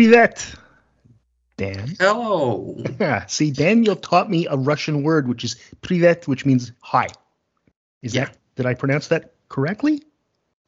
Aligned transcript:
Privet, 0.00 0.54
Dan. 1.58 1.94
Hello. 2.00 2.74
Yeah. 3.00 3.26
See, 3.26 3.50
Daniel 3.50 3.94
taught 3.96 4.30
me 4.30 4.46
a 4.46 4.56
Russian 4.56 5.02
word, 5.02 5.28
which 5.28 5.44
is 5.44 5.56
privet, 5.82 6.26
which 6.26 6.46
means 6.46 6.72
hi. 6.80 7.08
Is 8.00 8.14
Yeah. 8.14 8.24
that 8.24 8.36
did 8.56 8.64
I 8.64 8.72
pronounce 8.72 9.08
that 9.08 9.34
correctly? 9.50 10.02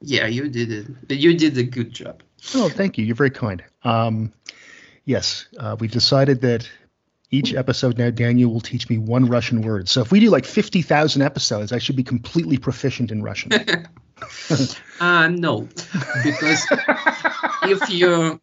Yeah, 0.01 0.27
you 0.27 0.49
did 0.49 0.71
it. 0.71 0.85
You 1.11 1.35
did 1.35 1.57
a 1.57 1.63
good 1.63 1.91
job. 1.91 2.21
Oh, 2.53 2.69
thank 2.69 2.99
you. 2.99 3.05
You're 3.05 3.15
very 3.15 3.31
kind. 3.31 3.63
Um, 3.83 4.31
yes, 5.05 5.47
uh, 5.57 5.77
we've 5.79 5.91
decided 5.91 6.41
that 6.41 6.69
each 7.31 7.55
episode 7.55 7.97
now, 7.97 8.11
Daniel 8.11 8.53
will 8.53 8.61
teach 8.61 8.87
me 8.87 8.99
one 8.99 9.25
Russian 9.25 9.63
word. 9.63 9.89
So 9.89 10.01
if 10.01 10.11
we 10.11 10.19
do 10.19 10.29
like 10.29 10.45
50,000 10.45 11.23
episodes, 11.23 11.71
I 11.71 11.79
should 11.79 11.95
be 11.95 12.03
completely 12.03 12.59
proficient 12.59 13.09
in 13.11 13.23
Russian. 13.23 13.51
Uh, 15.01 15.27
no, 15.27 15.67
because 16.23 16.65
if 17.63 17.89
you 17.89 18.39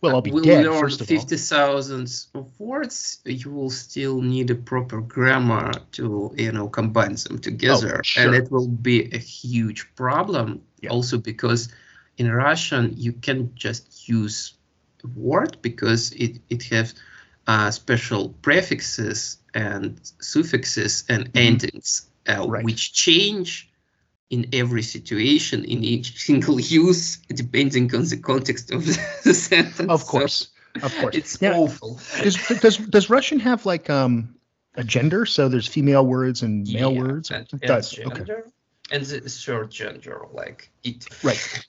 well, 0.00 0.16
I'll 0.16 0.22
be 0.22 0.30
will 0.30 0.42
dead, 0.42 0.64
learn 0.64 0.80
first 0.80 1.00
of 1.00 1.10
all. 1.10 1.18
50,000 1.18 2.26
words, 2.58 3.18
you 3.24 3.50
will 3.50 3.70
still 3.70 4.20
need 4.22 4.50
a 4.50 4.54
proper 4.54 5.00
grammar 5.00 5.72
to, 5.92 6.34
you 6.36 6.52
know, 6.52 6.68
combine 6.68 7.14
them 7.16 7.38
together. 7.38 7.98
Oh, 7.98 8.02
sure. 8.02 8.26
And 8.26 8.34
it 8.34 8.50
will 8.50 8.68
be 8.68 9.10
a 9.12 9.18
huge 9.18 9.94
problem 9.96 10.62
Yeah. 10.80 10.90
also 10.90 11.18
because 11.18 11.68
in 12.16 12.30
Russian, 12.30 12.94
you 12.96 13.12
can 13.12 13.52
just 13.54 14.08
use 14.08 14.54
a 15.04 15.08
word 15.08 15.58
because 15.62 16.12
it, 16.12 16.40
it 16.48 16.62
has 16.64 16.94
uh, 17.46 17.70
special 17.70 18.30
prefixes 18.42 19.38
and 19.54 20.00
suffixes 20.20 21.04
and 21.08 21.30
endings, 21.34 22.08
uh, 22.26 22.34
Mm-hmm. 22.34 22.50
Right. 22.50 22.64
which 22.64 22.92
change 22.92 23.69
in 24.30 24.46
every 24.52 24.82
situation, 24.82 25.64
in 25.64 25.82
each 25.84 26.16
single 26.26 26.60
use, 26.60 27.16
depending 27.28 27.94
on 27.94 28.04
the 28.04 28.16
context 28.16 28.70
of 28.72 28.84
the 29.24 29.34
sentence. 29.34 29.90
Of 29.90 30.02
So 30.02 30.06
course. 30.06 30.48
Of 30.82 30.96
course. 30.98 31.16
it's 31.16 31.42
awful. 31.42 31.98
does, 32.22 32.36
does, 32.60 32.76
does 32.78 33.10
Russian 33.10 33.40
have 33.40 33.66
like 33.66 33.90
um, 33.90 34.36
a 34.76 34.84
gender? 34.84 35.26
So 35.26 35.48
there's 35.48 35.66
female 35.66 36.06
words 36.06 36.42
and 36.42 36.66
male 36.72 36.92
Yeah, 36.92 37.00
words? 37.00 37.30
And, 37.30 37.42
it 37.44 37.52
and 37.52 37.60
does. 37.60 37.98
Okay. 37.98 38.08
gender, 38.08 38.46
and 38.92 39.04
the 39.04 39.20
third 39.28 39.70
gender, 39.70 40.22
like 40.32 40.70
it. 40.84 41.08
Right. 41.24 41.66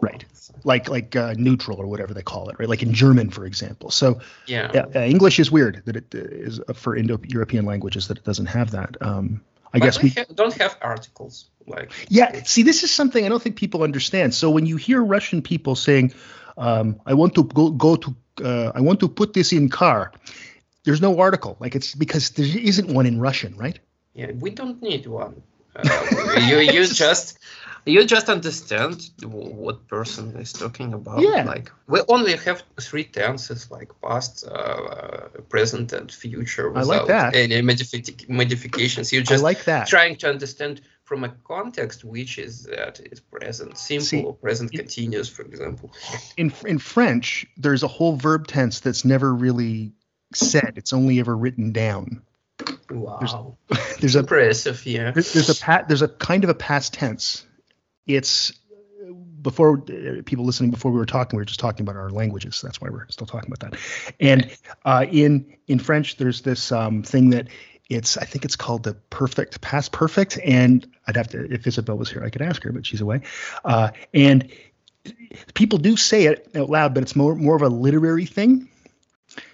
Right. 0.00 0.24
Like 0.64 0.88
like 0.88 1.14
uh, 1.16 1.34
neutral 1.36 1.78
or 1.78 1.86
whatever 1.86 2.14
they 2.14 2.22
call 2.22 2.48
it, 2.48 2.56
right? 2.58 2.68
Like 2.68 2.82
in 2.82 2.92
German, 2.92 3.30
for 3.30 3.44
example. 3.44 3.90
So 3.90 4.20
Yeah. 4.46 4.70
yeah, 4.74 4.86
uh, 4.94 5.00
English 5.04 5.38
is 5.40 5.50
weird 5.50 5.82
that 5.84 5.96
it 5.96 6.14
uh, 6.14 6.62
uh, 6.68 6.72
for 6.74 6.96
Indo-European 6.96 7.64
languages 7.64 8.06
that 8.08 8.18
it 8.18 8.24
doesn't 8.24 8.46
have 8.46 8.70
that. 8.72 8.96
Um, 9.00 9.42
I 9.72 9.78
But 9.78 9.86
guess 9.86 10.02
we 10.02 10.04
we 10.04 10.10
ha- 10.10 10.24
don't 10.34 10.54
have 10.58 10.76
articles. 10.82 11.50
Like 11.66 11.92
Yeah, 12.08 12.42
see, 12.44 12.62
this 12.62 12.82
is 12.82 12.90
something 12.90 13.24
I 13.24 13.28
don't 13.28 13.42
think 13.42 13.56
people 13.56 13.82
understand. 13.82 14.34
So 14.34 14.50
when 14.50 14.66
you 14.66 14.76
hear 14.76 15.02
Russian 15.02 15.42
people 15.42 15.74
saying, 15.76 16.12
um, 16.56 17.00
"I 17.06 17.14
want 17.14 17.34
to 17.34 17.44
go 17.44 17.70
go 17.70 17.96
to, 17.96 18.14
uh, 18.44 18.72
I 18.74 18.80
want 18.80 19.00
to 19.00 19.08
put 19.08 19.32
this 19.32 19.52
in 19.52 19.68
car," 19.68 20.12
there's 20.84 21.00
no 21.00 21.18
article. 21.20 21.56
Like 21.60 21.74
it's 21.76 21.94
because 21.94 22.30
there 22.30 22.46
isn't 22.46 22.88
one 22.88 23.06
in 23.06 23.20
Russian, 23.20 23.56
right? 23.56 23.78
yeah, 24.14 24.32
we 24.40 24.50
don't 24.50 24.82
need 24.82 25.06
one. 25.06 25.42
Uh, 25.76 26.06
you 26.48 26.58
you 26.58 26.86
just 26.86 27.38
you 27.86 28.04
just 28.04 28.28
understand 28.28 29.10
what 29.22 29.86
person 29.88 30.36
is 30.36 30.52
talking 30.52 30.92
about. 30.92 31.20
Yeah. 31.20 31.44
Like 31.44 31.70
we 31.86 32.00
only 32.08 32.36
have 32.36 32.62
three 32.80 33.04
tenses, 33.04 33.70
like 33.70 33.90
past, 34.02 34.46
uh, 34.46 35.28
present, 35.48 35.92
and 35.92 36.10
future. 36.12 36.68
I 36.76 36.82
like 36.82 37.02
without 37.02 37.08
that. 37.08 37.36
Any 37.36 37.62
modific- 37.62 38.28
modifications. 38.28 39.12
You 39.12 39.20
I 39.20 39.22
just 39.22 39.42
like 39.42 39.64
that. 39.64 39.88
trying 39.88 40.16
to 40.16 40.28
understand 40.28 40.80
from 41.04 41.24
a 41.24 41.28
context 41.44 42.04
which 42.04 42.38
is 42.38 42.64
that 42.64 43.00
is 43.00 43.18
present 43.18 43.76
simple 43.76 44.04
See, 44.06 44.22
or 44.22 44.34
present 44.34 44.72
it- 44.72 44.78
continuous 44.78 45.28
for 45.28 45.42
example 45.42 45.90
In 46.36 46.52
in 46.64 46.78
French, 46.78 47.46
there's 47.56 47.82
a 47.82 47.88
whole 47.88 48.14
verb 48.16 48.46
tense 48.46 48.78
that's 48.80 49.04
never 49.04 49.34
really 49.34 49.92
said. 50.34 50.74
It's 50.76 50.92
only 50.92 51.18
ever 51.18 51.36
written 51.36 51.72
down. 51.72 52.22
wow 52.90 53.56
There's 54.00 54.14
a 54.16 54.20
impressive 54.20 54.84
yeah 54.86 55.10
There's, 55.10 55.32
there's 55.32 55.48
a 55.50 55.60
pat. 55.60 55.88
There's 55.88 56.02
a 56.02 56.08
kind 56.08 56.44
of 56.44 56.50
a 56.50 56.54
past 56.54 56.92
tense. 56.94 57.44
It's 58.06 58.52
before 59.42 59.78
uh, 59.78 60.22
people 60.24 60.44
listening. 60.44 60.70
Before 60.70 60.90
we 60.90 60.98
were 60.98 61.06
talking, 61.06 61.36
we 61.36 61.40
were 61.40 61.46
just 61.46 61.60
talking 61.60 61.84
about 61.84 61.96
our 61.96 62.10
languages. 62.10 62.60
That's 62.60 62.80
why 62.80 62.88
we're 62.90 63.08
still 63.08 63.26
talking 63.26 63.52
about 63.52 63.70
that. 63.70 63.80
And 64.18 64.50
uh, 64.84 65.06
in 65.10 65.56
in 65.66 65.78
French, 65.78 66.16
there's 66.16 66.42
this 66.42 66.72
um, 66.72 67.02
thing 67.02 67.30
that 67.30 67.48
it's. 67.88 68.16
I 68.16 68.24
think 68.24 68.44
it's 68.44 68.56
called 68.56 68.82
the 68.82 68.94
perfect 68.94 69.60
past 69.60 69.92
perfect. 69.92 70.38
And 70.44 70.86
I'd 71.06 71.16
have 71.16 71.28
to 71.28 71.52
if 71.52 71.66
Isabel 71.66 71.96
was 71.96 72.10
here, 72.10 72.24
I 72.24 72.30
could 72.30 72.42
ask 72.42 72.62
her, 72.62 72.72
but 72.72 72.86
she's 72.86 73.00
away. 73.00 73.22
Uh, 73.64 73.90
and 74.12 74.50
people 75.54 75.78
do 75.78 75.96
say 75.96 76.26
it 76.26 76.50
out 76.54 76.70
loud, 76.70 76.94
but 76.94 77.02
it's 77.02 77.16
more 77.16 77.34
more 77.34 77.56
of 77.56 77.62
a 77.62 77.68
literary 77.68 78.26
thing. 78.26 78.69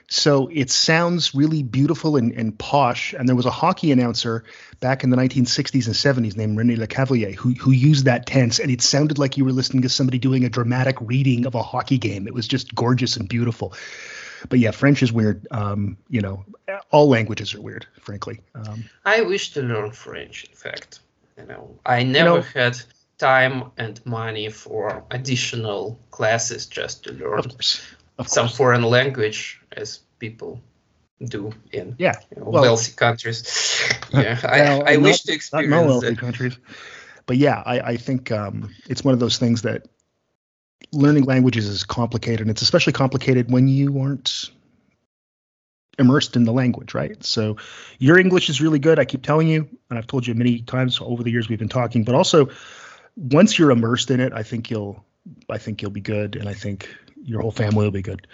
So 0.09 0.49
it 0.53 0.71
sounds 0.71 1.35
really 1.35 1.63
beautiful 1.63 2.17
and, 2.17 2.33
and 2.33 2.57
posh. 2.57 3.13
And 3.13 3.29
there 3.29 3.35
was 3.35 3.47
a 3.47 3.51
hockey 3.51 3.91
announcer 3.91 4.45
back 4.79 5.03
in 5.03 5.11
the 5.11 5.17
1960s 5.17 5.87
and 5.87 5.95
70s 5.95 6.37
named 6.37 6.57
René 6.57 6.77
Lecavalier 6.77 7.35
who, 7.35 7.51
who 7.53 7.73
used 7.73 8.05
that 8.05 8.27
tense. 8.27 8.61
And 8.61 8.71
it 8.71 8.83
sounded 8.83 9.19
like 9.19 9.37
you 9.37 9.45
were 9.45 9.53
listening 9.53 9.83
to 9.83 9.89
somebody 9.89 10.19
doing 10.19 10.45
a 10.45 10.49
dramatic 10.49 10.97
reading 11.01 11.45
of 11.47 11.55
a 11.55 11.63
hockey 11.63 11.99
game. 11.99 12.29
It 12.29 12.35
was 12.35 12.47
just 12.47 12.75
gorgeous 12.75 13.17
and 13.17 13.29
beautiful. 13.29 13.75
But 14.49 14.61
yeah, 14.61 14.71
French 14.71 15.03
is 15.03 15.13
weird. 15.13 15.47
Um, 15.51 15.97
you 16.09 16.21
know, 16.21 16.45
all 16.91 17.09
languages 17.09 17.55
are 17.55 17.61
weird, 17.61 17.87
frankly. 18.01 18.41
Um, 18.55 18.85
i 19.05 19.21
wish 19.23 19.53
to 19.53 19.63
learn 19.63 19.91
french 19.91 20.45
in 20.45 20.55
fact 20.55 21.01
you 21.39 21.45
know 21.47 21.79
i 21.85 22.03
never 22.03 22.37
know- 22.37 22.41
had 22.43 22.77
time 23.19 23.71
and 23.79 24.05
money 24.05 24.51
for 24.51 25.03
additional 25.11 25.99
classes 26.11 26.67
just 26.67 27.05
to 27.05 27.13
learn 27.13 27.39
of 27.39 27.49
course. 27.49 27.83
Of 28.19 28.29
some 28.29 28.47
course. 28.47 28.57
foreign 28.57 28.83
language 28.83 29.61
as 29.77 30.01
people 30.19 30.61
do 31.27 31.53
in 31.73 31.95
Yeah. 31.99 32.15
you 32.35 32.43
know, 32.43 32.51
Well- 32.51 32.63
wealthy 32.63 32.93
countries 32.93 33.43
yeah 34.13 34.39
Well, 34.43 34.83
i, 34.87 34.93
I 34.93 34.97
not- 34.97 35.03
wish 35.03 35.23
to 35.23 35.33
experience 35.33 35.71
no 35.71 35.87
wealthy 35.87 36.11
that 36.11 36.19
countries. 36.19 36.59
But 37.27 37.39
yeah, 37.39 37.61
I, 37.67 37.81
I 37.81 37.97
think 37.97 38.31
um, 38.31 38.71
it's 38.89 39.03
one 39.03 39.13
of 39.13 39.19
those 39.19 39.37
things 39.37 39.63
that 39.63 39.89
learning 40.93 41.25
languages 41.25 41.67
is 41.67 41.83
complicated. 41.83 42.43
And 42.43 42.51
it's 42.51 42.63
especially 42.63 42.93
complicated 42.93 43.51
when 43.51 43.67
you 43.67 43.99
aren't 44.01 44.51
immersed 45.99 46.37
in 46.37 46.45
the 46.45 46.53
language, 46.53 46.95
right? 46.95 47.23
So 47.25 47.57
your 47.99 48.17
English 48.17 48.49
is 48.49 48.61
really 48.61 48.79
good. 48.79 49.01
I 49.01 49.05
keep 49.05 49.23
telling 49.25 49.49
you, 49.49 49.69
and 49.91 49.99
I've 49.99 50.07
told 50.07 50.25
you 50.25 50.35
many 50.35 50.61
times 50.61 51.01
over 51.03 51.25
the 51.25 51.31
years 51.33 51.49
we've 51.49 51.59
been 51.59 51.69
talking, 51.69 52.05
but 52.05 52.15
also 52.15 52.49
once 53.17 53.59
you're 53.59 53.73
immersed 53.73 54.13
in 54.13 54.21
it, 54.21 54.33
I 54.33 54.45
think 54.45 54.71
you'll 54.71 55.05
I 55.51 55.59
think 55.59 55.83
you'll 55.83 55.91
be 55.91 56.01
good 56.01 56.37
and 56.37 56.49
I 56.49 56.55
think 56.55 56.89
your 57.27 57.43
whole 57.43 57.51
family 57.51 57.85
will 57.85 57.91
be 57.91 58.03
good. 58.03 58.27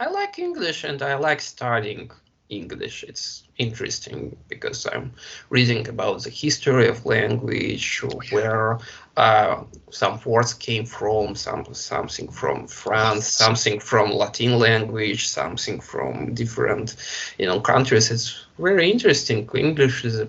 I 0.00 0.08
like 0.08 0.38
English 0.38 0.84
and 0.84 1.00
I 1.02 1.14
like 1.14 1.40
studying 1.40 2.10
English. 2.48 3.04
It's 3.06 3.44
interesting 3.58 4.36
because 4.48 4.86
I'm 4.86 5.12
reading 5.50 5.86
about 5.88 6.22
the 6.22 6.30
history 6.30 6.88
of 6.88 7.04
language, 7.04 8.02
where 8.30 8.78
uh, 9.16 9.64
some 9.90 10.18
words 10.24 10.54
came 10.54 10.86
from, 10.86 11.34
some 11.34 11.66
something 11.74 12.30
from 12.30 12.66
France, 12.66 13.26
something 13.26 13.80
from 13.80 14.12
Latin 14.12 14.58
language, 14.58 15.28
something 15.28 15.80
from 15.80 16.34
different, 16.34 16.96
you 17.38 17.46
know, 17.46 17.60
countries. 17.60 18.10
It's 18.10 18.46
very 18.58 18.90
interesting. 18.90 19.48
English 19.54 20.04
is 20.04 20.18
a 20.18 20.28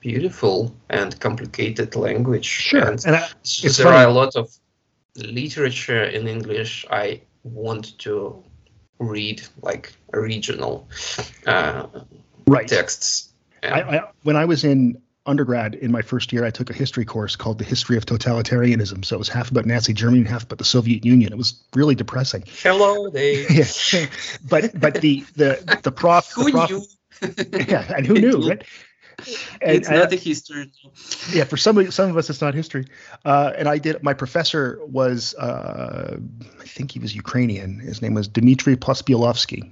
beautiful 0.00 0.74
and 0.88 1.18
complicated 1.20 1.94
language. 1.94 2.46
Sure. 2.46 2.84
And 2.84 3.06
And 3.06 3.16
I, 3.16 3.28
there 3.76 3.86
are 3.86 4.08
a 4.08 4.12
lot 4.12 4.34
of 4.34 4.50
literature 5.16 6.04
in 6.04 6.26
English 6.26 6.86
I 6.90 7.20
want 7.44 7.98
to 8.00 8.42
read, 8.98 9.42
like 9.62 9.92
original 10.12 10.88
uh, 11.46 11.86
right. 12.46 12.68
texts. 12.68 13.32
And 13.62 13.74
I, 13.74 13.78
I, 13.80 14.10
when 14.22 14.36
I 14.36 14.44
was 14.44 14.64
in 14.64 15.00
undergrad 15.26 15.74
in 15.74 15.92
my 15.92 16.02
first 16.02 16.32
year, 16.32 16.44
I 16.44 16.50
took 16.50 16.70
a 16.70 16.72
history 16.72 17.04
course 17.04 17.36
called 17.36 17.58
the 17.58 17.64
History 17.64 17.96
of 17.96 18.06
Totalitarianism. 18.06 19.04
So 19.04 19.16
it 19.16 19.18
was 19.18 19.28
half 19.28 19.50
about 19.50 19.66
Nazi 19.66 19.92
Germany 19.92 20.20
and 20.20 20.28
half 20.28 20.44
about 20.44 20.58
the 20.58 20.64
Soviet 20.64 21.04
Union. 21.04 21.32
It 21.32 21.36
was 21.36 21.62
really 21.74 21.94
depressing. 21.94 22.44
hello, 22.46 23.08
they. 23.10 23.46
Yeah. 23.50 24.06
but 24.48 24.78
but 24.78 24.94
the 25.00 25.24
the 25.36 25.80
the 25.82 25.92
prof, 25.92 26.28
the 26.34 26.42
Who 26.42 26.50
prof 26.50 26.70
knew? 26.70 26.82
yeah, 27.68 27.92
and 27.94 28.06
who 28.06 28.14
knew, 28.14 28.48
right? 28.48 28.64
And, 29.62 29.76
it's 29.76 29.88
not 29.90 30.12
a 30.12 30.16
history. 30.16 30.70
yeah, 31.32 31.44
for 31.44 31.56
some 31.56 31.78
of- 31.78 31.92
some 31.92 32.10
of 32.10 32.16
us, 32.16 32.30
it's 32.30 32.40
not 32.40 32.54
history. 32.54 32.86
Uh, 33.24 33.52
and 33.58 33.68
I 33.68 33.78
did. 33.78 34.02
My 34.02 34.14
professor 34.14 34.78
was, 34.86 35.34
uh, 35.34 36.16
I 36.60 36.64
think 36.64 36.92
he 36.92 36.98
was 36.98 37.14
Ukrainian. 37.14 37.78
His 37.78 38.00
name 38.02 38.14
was 38.14 38.26
Dmitry 38.28 38.76
Pospielovsky, 38.76 39.70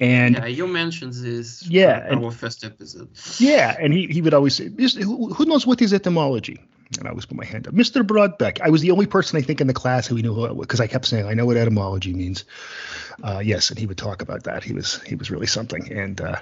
and 0.00 0.34
Yeah, 0.36 0.46
you 0.46 0.66
mentioned 0.66 1.14
this. 1.14 1.66
Yeah, 1.68 2.10
in 2.12 2.24
our 2.24 2.30
first 2.30 2.64
episode. 2.64 3.08
Yeah, 3.38 3.76
and 3.80 3.92
he, 3.92 4.06
he 4.06 4.20
would 4.22 4.34
always 4.34 4.54
say, 4.54 4.68
who, 5.02 5.32
who 5.34 5.44
knows 5.44 5.66
what 5.66 5.80
is 5.82 5.92
etymology? 5.92 6.60
And 6.98 7.06
I 7.08 7.10
always 7.10 7.26
put 7.26 7.36
my 7.36 7.44
hand 7.44 7.66
up. 7.66 7.74
Mr. 7.74 8.06
Broadbeck. 8.06 8.60
I 8.60 8.70
was 8.70 8.80
the 8.80 8.92
only 8.92 9.06
person 9.06 9.36
I 9.38 9.42
think 9.42 9.60
in 9.60 9.66
the 9.66 9.74
class 9.74 10.06
who 10.06 10.14
he 10.14 10.22
knew 10.22 10.54
because 10.54 10.80
I 10.80 10.86
kept 10.86 11.04
saying, 11.06 11.26
I 11.26 11.34
know 11.34 11.44
what 11.44 11.56
etymology 11.56 12.12
means. 12.14 12.44
Uh, 13.24 13.40
yes, 13.44 13.70
and 13.70 13.78
he 13.78 13.86
would 13.86 13.98
talk 13.98 14.22
about 14.22 14.44
that. 14.44 14.62
He 14.62 14.72
was 14.72 15.02
he 15.02 15.16
was 15.16 15.28
really 15.30 15.48
something. 15.48 15.90
And 15.92 16.20
uh, 16.20 16.36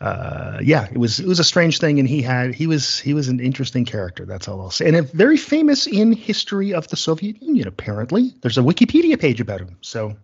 uh, 0.00 0.58
yeah, 0.62 0.86
it 0.90 0.98
was 0.98 1.18
it 1.20 1.26
was 1.26 1.40
a 1.40 1.44
strange 1.44 1.78
thing. 1.78 1.98
And 1.98 2.08
he 2.08 2.22
had 2.22 2.54
he 2.54 2.66
was 2.66 2.98
he 3.00 3.14
was 3.14 3.28
an 3.28 3.40
interesting 3.40 3.84
character. 3.84 4.24
That's 4.26 4.48
all 4.48 4.60
I'll 4.60 4.70
say. 4.70 4.86
And 4.86 4.96
a 4.96 5.02
very 5.02 5.36
famous 5.36 5.86
in 5.86 6.12
history 6.12 6.72
of 6.74 6.86
the 6.88 6.96
Soviet 6.96 7.42
Union. 7.42 7.66
Apparently, 7.68 8.32
there's 8.42 8.58
a 8.58 8.62
Wikipedia 8.62 9.18
page 9.18 9.40
about 9.40 9.60
him. 9.60 9.76
So 9.80 10.16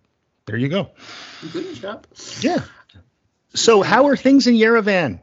There 0.47 0.57
you 0.57 0.69
go. 0.69 0.91
Good 1.53 1.75
job. 1.75 2.07
Yeah. 2.41 2.61
So, 3.55 3.83
how 3.83 4.07
are 4.09 4.17
things 4.17 4.47
in 4.47 4.55
Yerevan? 4.55 5.21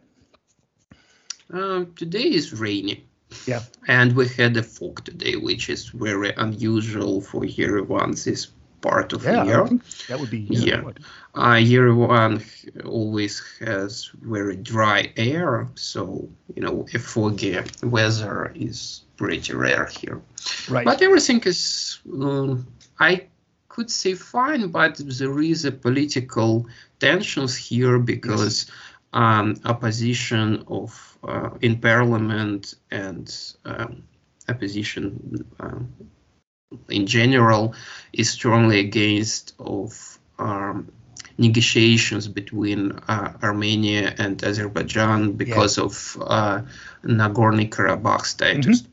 Um, 1.54 1.94
today 1.96 2.24
is 2.24 2.54
rainy. 2.54 3.06
Yeah. 3.46 3.62
And 3.88 4.14
we 4.16 4.28
had 4.28 4.58
a 4.58 4.64
fog 4.64 5.04
today, 5.06 5.36
which 5.36 5.70
is 5.70 5.90
very 5.90 6.32
unusual 6.38 7.22
for 7.22 7.42
Yerevan 7.44 8.22
this 8.24 8.48
part 8.82 9.14
of 9.14 9.24
Yeah, 9.24 9.44
the 9.44 9.46
year. 9.46 9.80
That 10.10 10.20
would 10.20 10.30
be 10.30 10.48
Yeah. 10.50 10.82
what- 10.82 10.98
Uh, 11.34 11.56
Yerevan 11.56 12.44
always 12.86 13.42
has 13.60 14.12
very 14.22 14.58
dry 14.58 15.14
air, 15.16 15.70
so 15.76 16.28
you 16.56 16.62
know 16.62 16.86
a 16.94 17.00
foggy 17.00 17.58
weather 17.84 18.52
is 18.54 19.04
pretty 19.16 19.54
rare 19.54 19.86
here. 19.86 20.22
right. 20.70 20.86
But 20.86 21.02
everything 21.02 21.42
is, 21.46 22.00
um, 22.12 22.68
I 23.00 23.28
could 23.70 23.90
say 23.90 24.16
fine, 24.16 24.68
but 24.68 24.98
there 24.98 25.40
is 25.40 25.64
a 25.64 25.72
political 25.72 26.66
tensions 27.00 27.56
here 27.56 27.98
because 27.98 28.70
um, 29.14 29.56
opposition 29.64 30.66
of 30.68 31.18
uh, 31.24 31.52
in 31.62 31.80
parliament 31.80 32.74
and 32.90 33.34
um, 33.64 34.04
opposition 34.50 35.46
um, 35.60 35.94
in 36.90 37.06
general 37.08 37.74
is 38.12 38.30
strongly 38.30 38.80
against 38.80 39.54
of 39.60 40.20
um, 40.40 40.92
negotiations 41.38 42.28
between 42.28 42.92
uh, 43.08 43.34
Armenia 43.42 44.14
and 44.18 44.44
Azerbaijan 44.44 45.34
because 45.34 45.78
of 45.78 46.18
uh, 46.22 46.62
Nagorno-Karabakh 47.04 48.26
status. 48.26 48.84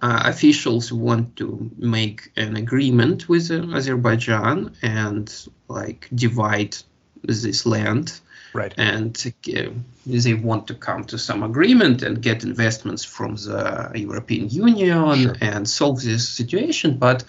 Uh, 0.00 0.22
officials 0.26 0.92
want 0.92 1.34
to 1.34 1.70
make 1.76 2.30
an 2.36 2.56
agreement 2.56 3.28
with 3.28 3.50
uh, 3.50 3.66
Azerbaijan 3.74 4.76
and 4.82 5.48
like 5.68 6.08
divide 6.14 6.76
this 7.24 7.66
land 7.66 8.20
right. 8.52 8.72
and 8.76 9.32
uh, 9.52 9.70
they 10.06 10.34
want 10.34 10.68
to 10.68 10.74
come 10.74 11.04
to 11.04 11.18
some 11.18 11.42
agreement 11.42 12.02
and 12.02 12.22
get 12.22 12.44
investments 12.44 13.04
from 13.04 13.34
the 13.36 13.90
European 13.94 14.48
Union 14.48 15.16
Sure. 15.16 15.36
and 15.40 15.68
solve 15.68 16.02
this 16.02 16.28
situation. 16.28 16.98
But 16.98 17.24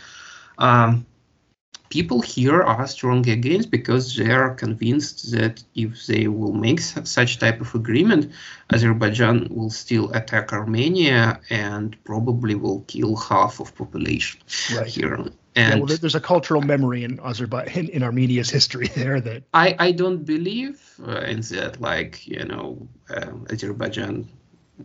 um, 0.58 1.06
people 1.90 2.22
here 2.22 2.62
are 2.62 2.88
strongly 2.88 3.32
against 3.32 3.72
because 3.72 4.16
they 4.16 4.30
are 4.32 4.54
convinced 4.54 5.32
that 5.32 5.64
if 5.76 6.06
they 6.08 6.28
will 6.28 6.54
make 6.54 6.80
such 6.80 7.40
type 7.40 7.60
of 7.62 7.74
agreement, 7.76 8.32
Azerbaijan 8.72 9.48
will 9.50 9.70
still 9.70 10.12
attack 10.14 10.54
Armenia 10.54 11.40
and 11.50 11.96
probably 12.04 12.56
will 12.56 12.82
kill 12.88 13.16
half 13.16 13.60
of 13.60 13.76
population 13.76 14.40
Right. 14.76 14.88
here. 14.88 15.18
Yeah, 15.18 15.72
And 15.72 15.82
well, 15.82 15.98
there's 15.98 16.16
a 16.16 16.20
cultural 16.22 16.62
memory 16.62 17.04
in 17.04 17.20
Azerbaijan, 17.20 17.86
in, 17.86 17.90
in 17.90 18.04
Armenia's 18.04 18.50
history 18.50 18.88
there 18.96 19.20
that 19.22 19.44
I, 19.54 19.76
I 19.80 19.92
don't 19.92 20.24
believe 20.26 20.82
uh, 21.06 21.22
in 21.22 21.42
that, 21.42 21.82
like, 21.82 22.26
you 22.28 22.46
know, 22.46 22.88
uh, 23.10 23.32
Azerbaijan, 23.52 24.28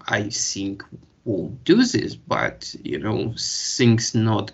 I 0.08 0.30
think, 0.30 0.82
will 1.24 1.48
do 1.64 1.76
this, 1.84 2.14
but, 2.14 2.74
you 2.82 2.98
know, 2.98 3.34
things 3.38 4.14
not, 4.14 4.52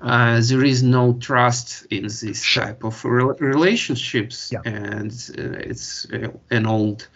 uh, 0.00 0.40
there 0.42 0.64
is 0.64 0.82
no 0.82 1.12
trust 1.14 1.86
in 1.90 2.04
this 2.04 2.54
type 2.54 2.84
of 2.84 3.04
re- 3.04 3.34
relationships, 3.38 4.50
Yeah. 4.52 4.60
and 4.64 5.10
uh, 5.38 5.68
it's 5.70 6.06
uh, 6.12 6.28
an 6.50 6.66
old 6.66 7.08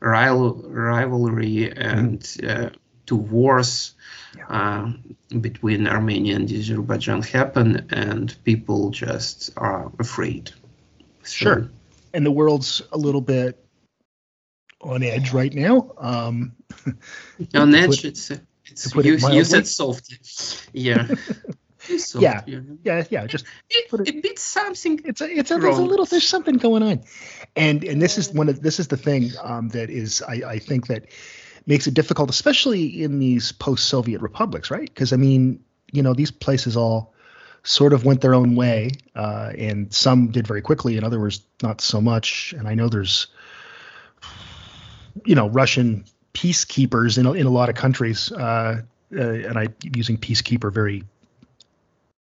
rival- 0.00 0.62
rivalry 0.68 1.72
and 1.72 2.20
uh, 2.46 2.70
two 3.06 3.16
wars 3.16 3.94
Yeah. 4.36 4.48
uh, 4.48 4.92
between 5.40 5.86
Armenia 5.86 6.36
and 6.36 6.50
Azerbaijan 6.52 7.22
happen, 7.22 7.86
and 7.90 8.34
people 8.44 8.90
just 8.90 9.50
are 9.56 9.90
afraid. 9.98 10.50
So- 11.22 11.44
Sure. 11.44 11.70
and 12.14 12.24
the 12.26 12.30
world's 12.32 12.82
a 12.92 12.98
little 12.98 13.20
bit 13.22 13.58
on 14.80 15.02
edge 15.02 15.32
right 15.32 15.54
now. 15.54 15.90
Um, 15.98 16.52
On 17.54 17.74
edge, 17.74 17.86
put- 18.02 18.04
it's 18.04 18.30
it's 18.70 18.94
it 18.94 19.04
you, 19.04 19.18
you 19.32 19.44
said 19.44 19.66
softly. 19.66 20.18
Yeah. 20.72 21.06
Yeah. 22.20 22.42
yeah, 22.84 23.04
yeah, 23.10 23.26
just 23.26 23.44
It, 23.70 23.92
it- 23.92 24.08
a 24.16 24.20
bit 24.20 24.38
something. 24.38 25.00
it's 25.04 25.20
a 25.20 25.30
it's 25.30 25.50
a, 25.50 25.58
there's 25.58 25.78
a 25.78 25.82
little 25.82 26.06
there's 26.06 26.26
something 26.28 26.56
going 26.56 26.82
on, 26.82 27.00
and 27.54 27.84
and 27.84 28.00
this 28.02 28.18
is 28.18 28.32
one 28.32 28.48
of 28.48 28.60
this 28.62 28.78
is 28.80 28.88
the 28.88 28.96
thing 28.96 29.30
um, 29.42 29.68
that 29.70 29.90
is 29.90 30.22
I 30.22 30.34
I 30.46 30.58
think 30.58 30.86
that 30.88 31.06
makes 31.66 31.86
it 31.86 31.94
difficult, 31.94 32.30
especially 32.30 33.02
in 33.02 33.18
these 33.18 33.50
post-Soviet 33.52 34.20
republics, 34.20 34.70
right? 34.70 34.88
Because 34.88 35.12
I 35.12 35.16
mean, 35.16 35.64
you 35.92 36.02
know, 36.02 36.14
these 36.14 36.30
places 36.30 36.76
all 36.76 37.12
sort 37.64 37.92
of 37.92 38.04
went 38.04 38.20
their 38.20 38.34
own 38.34 38.54
way, 38.54 38.90
uh, 39.16 39.50
and 39.58 39.92
some 39.92 40.28
did 40.28 40.46
very 40.46 40.62
quickly, 40.62 40.96
and 40.96 41.04
others 41.04 41.40
not 41.62 41.80
so 41.80 42.00
much. 42.00 42.54
And 42.56 42.68
I 42.68 42.74
know 42.74 42.88
there's, 42.88 43.26
you 45.24 45.34
know, 45.34 45.48
Russian 45.48 46.04
peacekeepers 46.34 47.18
in 47.18 47.26
a, 47.26 47.32
in 47.32 47.46
a 47.46 47.50
lot 47.50 47.68
of 47.68 47.74
countries, 47.74 48.30
uh, 48.30 48.82
uh, 49.16 49.20
and 49.20 49.58
I'm 49.58 49.74
using 49.94 50.16
peacekeeper 50.18 50.72
very 50.72 51.02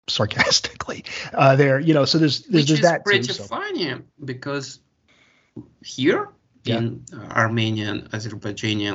sarcastically. 0.09 1.05
Uh, 1.35 1.57
there, 1.57 1.81
you 1.81 1.95
know, 1.95 2.05
so 2.05 2.19
there's 2.19 2.41
there's, 2.43 2.63
Which 2.63 2.69
there's 2.69 2.79
is 2.81 2.85
that 2.85 3.05
pretty 3.05 3.27
too. 3.27 3.33
So. 3.35 3.45
funny 3.45 3.95
because 4.25 4.79
here 5.85 6.29
Yeah. 6.65 6.79
in 6.79 7.05
Armenian 7.31 8.09
Azerbaijani 8.13 8.89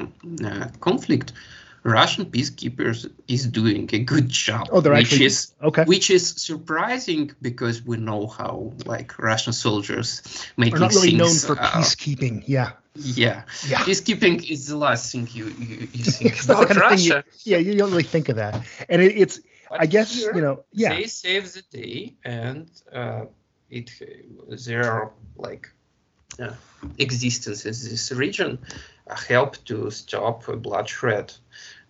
uh, 0.46 0.68
conflict, 0.80 1.34
Russian 1.84 2.26
peacekeepers 2.26 3.10
is 3.28 3.46
doing 3.48 3.90
a 3.94 4.00
good 4.00 4.28
job. 4.30 4.68
Oh, 4.72 4.82
they're 4.82 4.94
which 4.94 5.06
actually 5.14 5.26
is 5.26 5.54
okay. 5.62 5.84
which 5.86 6.10
is 6.10 6.28
surprising 6.28 7.32
because 7.42 7.84
we 7.86 7.98
know 7.98 8.28
how 8.28 8.74
like 8.86 9.18
Russian 9.20 9.54
soldiers 9.54 10.22
We're 10.58 10.78
not 10.78 10.94
really 10.94 11.16
known 11.16 11.36
for 11.36 11.54
uh, 11.60 11.72
peacekeeping. 11.72 12.44
Yeah, 12.48 12.72
Yeah, 12.96 13.44
yeah. 13.68 13.80
peacekeeping 13.86 14.44
is 14.50 14.68
the 14.68 14.78
last 14.78 15.12
thing 15.12 15.28
you 15.34 15.46
you, 15.46 15.88
you 15.94 16.04
think 16.18 16.34
It's 16.34 16.48
not 16.48 16.68
the 16.68 16.76
about 16.76 16.94
of 16.94 17.00
you- 17.00 17.14
Russia. 17.14 17.24
Yeah, 17.46 17.58
you 17.60 17.76
don't 17.78 17.92
really 17.92 18.04
think 18.16 18.28
of 18.30 18.36
that, 18.38 18.54
and 18.90 19.02
it, 19.02 19.16
it's 19.24 19.40
But 19.70 19.82
I 19.82 19.86
guess 19.88 20.14
here, 20.14 20.36
you 20.36 20.42
know 20.42 20.64
yeah 20.74 20.90
they 20.92 21.06
save 21.06 21.54
the 21.54 21.64
day 21.72 22.16
and 22.26 22.70
uh, 22.94 23.26
it 23.70 23.92
their 24.66 25.12
like 25.38 25.68
uh, 26.40 26.54
existence 26.98 27.66
in 27.66 27.72
this 27.72 28.12
region 28.12 28.60
uh, 29.10 29.16
help 29.16 29.64
to 29.66 29.90
stop 29.92 30.46
bloodshed 30.46 31.34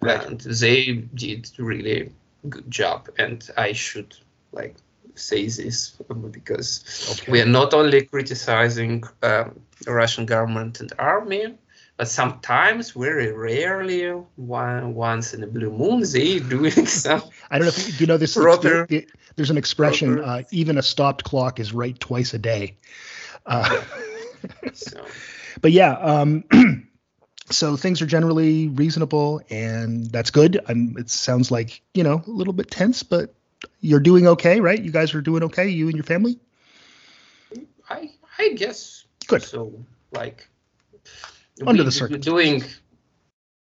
Right. 0.02 0.26
and 0.26 0.40
they 0.42 0.94
did 1.14 1.50
really 1.58 2.12
good 2.50 2.70
job 2.72 3.10
and 3.18 3.50
i 3.58 3.74
should 3.74 4.16
like 4.52 4.76
say 5.16 5.44
this 5.46 5.98
because 6.32 6.84
Okay. 7.12 7.32
we 7.32 7.42
are 7.42 7.46
not 7.60 7.74
only 7.74 8.02
criticizing 8.04 9.04
um, 9.24 9.62
the 9.86 9.94
russian 9.94 10.26
government 10.26 10.80
and 10.80 10.92
army 11.00 11.58
but 11.98 12.08
sometimes 12.08 12.92
very 12.92 13.32
rarely 13.32 14.10
one, 14.36 14.96
once 14.96 15.34
in 15.34 15.44
a 15.44 15.48
blue 15.48 15.72
moon 15.72 16.04
they 16.14 16.40
doing 16.56 16.86
some 16.86 17.22
I 17.52 17.58
don't 17.58 17.66
know 17.66 17.70
if 17.76 17.88
you, 17.88 17.94
do 17.94 18.00
you 18.04 18.08
know 18.08 18.18
this. 18.18 18.36
it's 18.38 18.58
the- 18.58 18.86
the- 18.88 19.08
there's 19.36 19.50
an 19.50 19.58
expression: 19.58 20.20
uh, 20.20 20.44
even 20.52 20.78
a 20.78 20.82
stopped 20.82 21.24
clock 21.24 21.60
is 21.60 21.74
right 21.74 21.98
twice 22.00 22.34
a 22.34 22.40
day. 22.40 22.78
Uh, 23.46 23.82
so 24.74 25.06
but 25.62 25.72
yeah, 25.72 25.94
um, 25.94 26.44
so 27.50 27.76
things 27.76 28.02
are 28.02 28.06
generally 28.06 28.68
reasonable, 28.68 29.42
and 29.50 30.06
that's 30.12 30.32
good. 30.32 30.60
I'm, 30.68 30.96
it 30.98 31.10
sounds 31.10 31.52
like 31.52 31.82
you 31.94 32.04
know 32.04 32.22
a 32.26 32.30
little 32.30 32.54
bit 32.54 32.70
tense, 32.70 33.04
but 33.04 33.34
you're 33.82 34.00
doing 34.00 34.28
okay, 34.28 34.60
right? 34.60 34.82
You 34.82 34.92
guys 34.92 35.14
are 35.16 35.22
doing 35.22 35.44
okay, 35.44 35.68
you 35.70 35.88
and 35.88 35.96
your 35.96 36.04
family. 36.06 36.40
I 37.90 38.12
I 38.38 38.50
guess 38.56 39.06
Good. 39.28 39.44
So 39.44 39.74
like 40.12 40.48
Under 41.66 41.82
we- 41.84 41.86
the 41.86 41.92
circumstances. 41.92 42.26
doing 42.26 42.64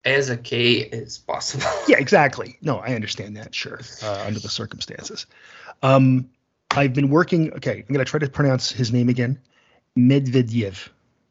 as 0.04 0.30
okay 0.30 0.88
as 0.90 1.18
possible. 1.18 1.66
Yeah, 1.88 1.98
exactly. 1.98 2.58
No, 2.60 2.78
I 2.78 2.94
understand 2.94 3.36
that. 3.36 3.54
Sure, 3.54 3.80
uh, 4.02 4.24
under 4.26 4.40
the 4.40 4.48
circumstances. 4.48 5.26
Um, 5.82 6.28
I've 6.70 6.94
been 6.94 7.08
working. 7.08 7.52
Okay, 7.54 7.84
I'm 7.88 7.94
going 7.94 8.04
to 8.04 8.10
try 8.10 8.20
to 8.20 8.28
pronounce 8.28 8.70
his 8.70 8.92
name 8.92 9.08
again. 9.08 9.38
Medvedev. 9.96 10.88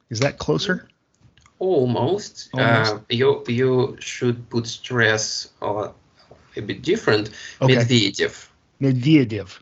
Is 0.10 0.20
that 0.20 0.38
closer? 0.40 0.88
Almost. 1.60 2.50
Almost. 2.54 2.94
Uh, 2.94 3.00
you 3.10 3.44
you 3.48 3.98
should 4.00 4.50
put 4.50 4.68
stress 4.68 5.50
on 5.62 5.94
a 6.56 6.62
bit 6.62 6.82
different. 6.82 7.30
Okay. 7.62 7.76
Medvedev. 7.76 8.48
Medvedev. 8.82 9.60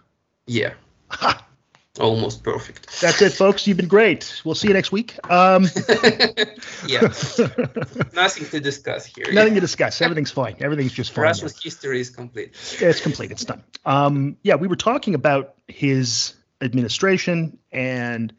Yeah. 0.47 0.73
Ha, 1.09 1.45
Almost 1.99 2.43
perfect. 2.43 2.99
that's 2.99 3.21
it, 3.21 3.31
folks. 3.31 3.65
You've 3.65 3.77
been 3.77 3.87
great. 3.87 4.41
We'll 4.43 4.55
see 4.55 4.67
you 4.67 4.73
next 4.73 4.91
week. 4.91 5.17
Um, 5.31 5.63
yeah. 6.87 7.01
Nothing 8.13 8.49
to 8.49 8.59
discuss 8.59 9.05
here. 9.05 9.31
nothing 9.31 9.53
to 9.55 9.61
discuss. 9.61 10.01
Everything's 10.01 10.31
fine. 10.31 10.57
Everything's 10.59 10.91
just 10.91 11.13
fine. 11.13 11.25
now. 11.25 11.47
History 11.63 12.01
is 12.01 12.09
complete. 12.09 12.53
it's 12.81 12.99
complete. 12.99 13.31
It's 13.31 13.45
done. 13.45 13.63
Um, 13.85 14.35
yeah, 14.43 14.55
we 14.55 14.67
were 14.67 14.75
talking 14.75 15.15
about 15.15 15.55
his 15.69 16.33
administration, 16.61 17.57
and 17.71 18.33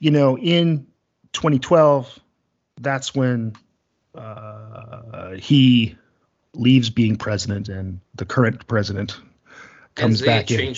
you 0.00 0.10
know, 0.10 0.36
in 0.36 0.86
2012, 1.32 2.18
that's 2.80 3.14
when 3.14 3.54
uh, 4.16 5.34
he 5.36 5.96
leaves 6.54 6.90
being 6.90 7.16
president, 7.16 7.68
and 7.68 8.00
the 8.16 8.24
current 8.24 8.66
president 8.66 9.20
comes 9.94 10.22
back 10.22 10.50
in. 10.50 10.74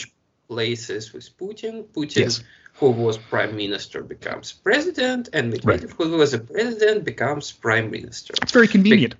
Places 0.48 1.12
with 1.12 1.36
Putin. 1.38 1.84
Putin, 1.84 2.16
Yes. 2.16 2.42
who 2.74 2.90
was 2.90 3.16
prime 3.18 3.56
minister, 3.56 4.02
becomes 4.02 4.52
president, 4.52 5.28
and 5.32 5.52
Medvedev, 5.52 5.92
who 5.92 6.16
was 6.16 6.34
a 6.34 6.38
president, 6.38 7.04
becomes 7.04 7.52
prime 7.52 7.90
minister. 7.90 8.34
It's 8.42 8.52
very 8.52 8.68
convenient. 8.68 9.14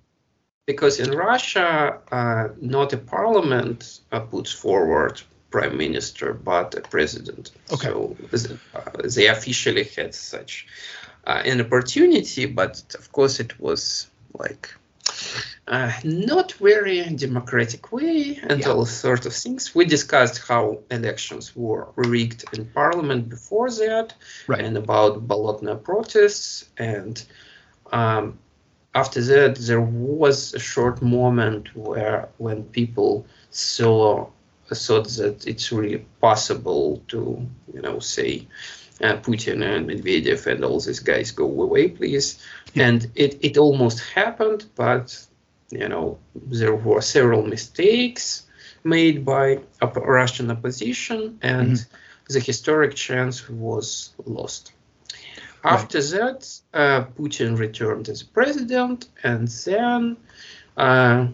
Because 0.66 0.98
in 1.00 1.10
Russia, 1.12 2.00
uh, 2.10 2.48
not 2.60 2.92
a 2.92 2.98
parliament 2.98 4.00
uh, 4.12 4.20
puts 4.20 4.50
forward 4.52 5.22
prime 5.50 5.76
minister, 5.76 6.34
but 6.34 6.74
a 6.74 6.80
president. 6.80 7.52
Okay. 7.72 7.88
So 7.88 8.16
uh, 8.74 8.80
they 9.14 9.28
officially 9.28 9.84
had 9.84 10.14
such 10.14 10.66
uh, 11.26 11.42
an 11.44 11.60
opportunity, 11.60 12.46
but 12.46 12.82
of 12.98 13.12
course 13.12 13.40
it 13.40 13.58
was 13.60 14.10
like 14.38 14.74
uh, 15.68 15.92
not 16.04 16.52
very 16.52 17.02
democratic 17.16 17.92
way 17.92 18.38
and 18.42 18.60
Yeah. 18.60 18.70
all 18.72 18.86
sort 18.86 19.26
of 19.26 19.32
things. 19.32 19.74
We 19.74 19.84
discussed 19.84 20.38
how 20.48 20.78
elections 20.90 21.54
were 21.56 21.88
rigged 21.96 22.44
in 22.52 22.66
parliament 22.66 23.28
before 23.28 23.70
that, 23.70 24.14
Right. 24.46 24.60
and 24.64 24.76
about 24.76 25.26
Bolotnaya 25.26 25.82
protests. 25.82 26.64
And 26.78 27.22
um, 27.92 28.38
after 28.94 29.20
that, 29.22 29.56
there 29.56 29.80
was 29.80 30.54
a 30.54 30.58
short 30.58 31.02
moment 31.02 31.74
where 31.76 32.28
when 32.38 32.64
people 32.64 33.26
saw 33.50 34.28
thought 34.74 35.08
that 35.08 35.46
it's 35.46 35.70
really 35.70 36.04
possible 36.20 37.00
to, 37.08 37.46
you 37.72 37.80
know, 37.82 38.00
say 38.00 38.46
uh, 39.02 39.16
Putin 39.18 39.62
and 39.62 39.88
Medvedev 39.88 40.46
and 40.46 40.64
all 40.64 40.80
these 40.80 41.00
guys 41.00 41.30
go 41.30 41.44
away, 41.44 41.88
please. 41.88 42.42
And 42.74 43.10
it, 43.14 43.38
it 43.42 43.58
almost 43.58 44.00
happened, 44.00 44.66
but 44.74 45.26
you 45.70 45.88
know 45.88 46.18
there 46.34 46.74
were 46.74 47.00
several 47.00 47.42
mistakes 47.42 48.46
made 48.84 49.24
by 49.24 49.58
op- 49.82 49.96
Russian 49.96 50.50
opposition, 50.50 51.38
and 51.42 51.84
the 52.28 52.40
historic 52.40 52.94
chance 52.94 53.48
was 53.48 54.14
lost. 54.24 54.72
After 55.64 56.00
that, 56.00 56.60
uh, 56.74 57.04
Putin 57.18 57.58
returned 57.58 58.08
as 58.08 58.22
president, 58.22 59.08
and 59.24 59.48
then 59.48 60.16
uh, 60.76 61.26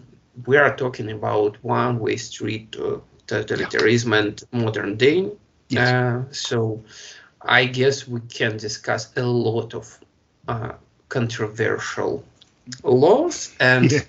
we 0.47 0.57
are 0.57 0.75
talking 0.75 1.11
about 1.11 1.57
one-way 1.63 2.15
street 2.15 2.71
to 2.71 3.03
totalitarianism 3.27 4.17
and 4.17 4.43
modern 4.51 4.97
day. 4.97 5.29
Yes. 5.69 5.91
Uh, 5.91 6.23
so 6.31 6.83
I 7.43 7.65
guess 7.65 8.07
we 8.07 8.21
can 8.21 8.57
discuss 8.57 9.15
a 9.17 9.23
lot 9.23 9.73
of 9.73 9.99
uh, 10.47 10.73
controversial 11.09 12.23
laws 12.83 13.53
and 13.59 13.91
Yeah. 13.91 14.01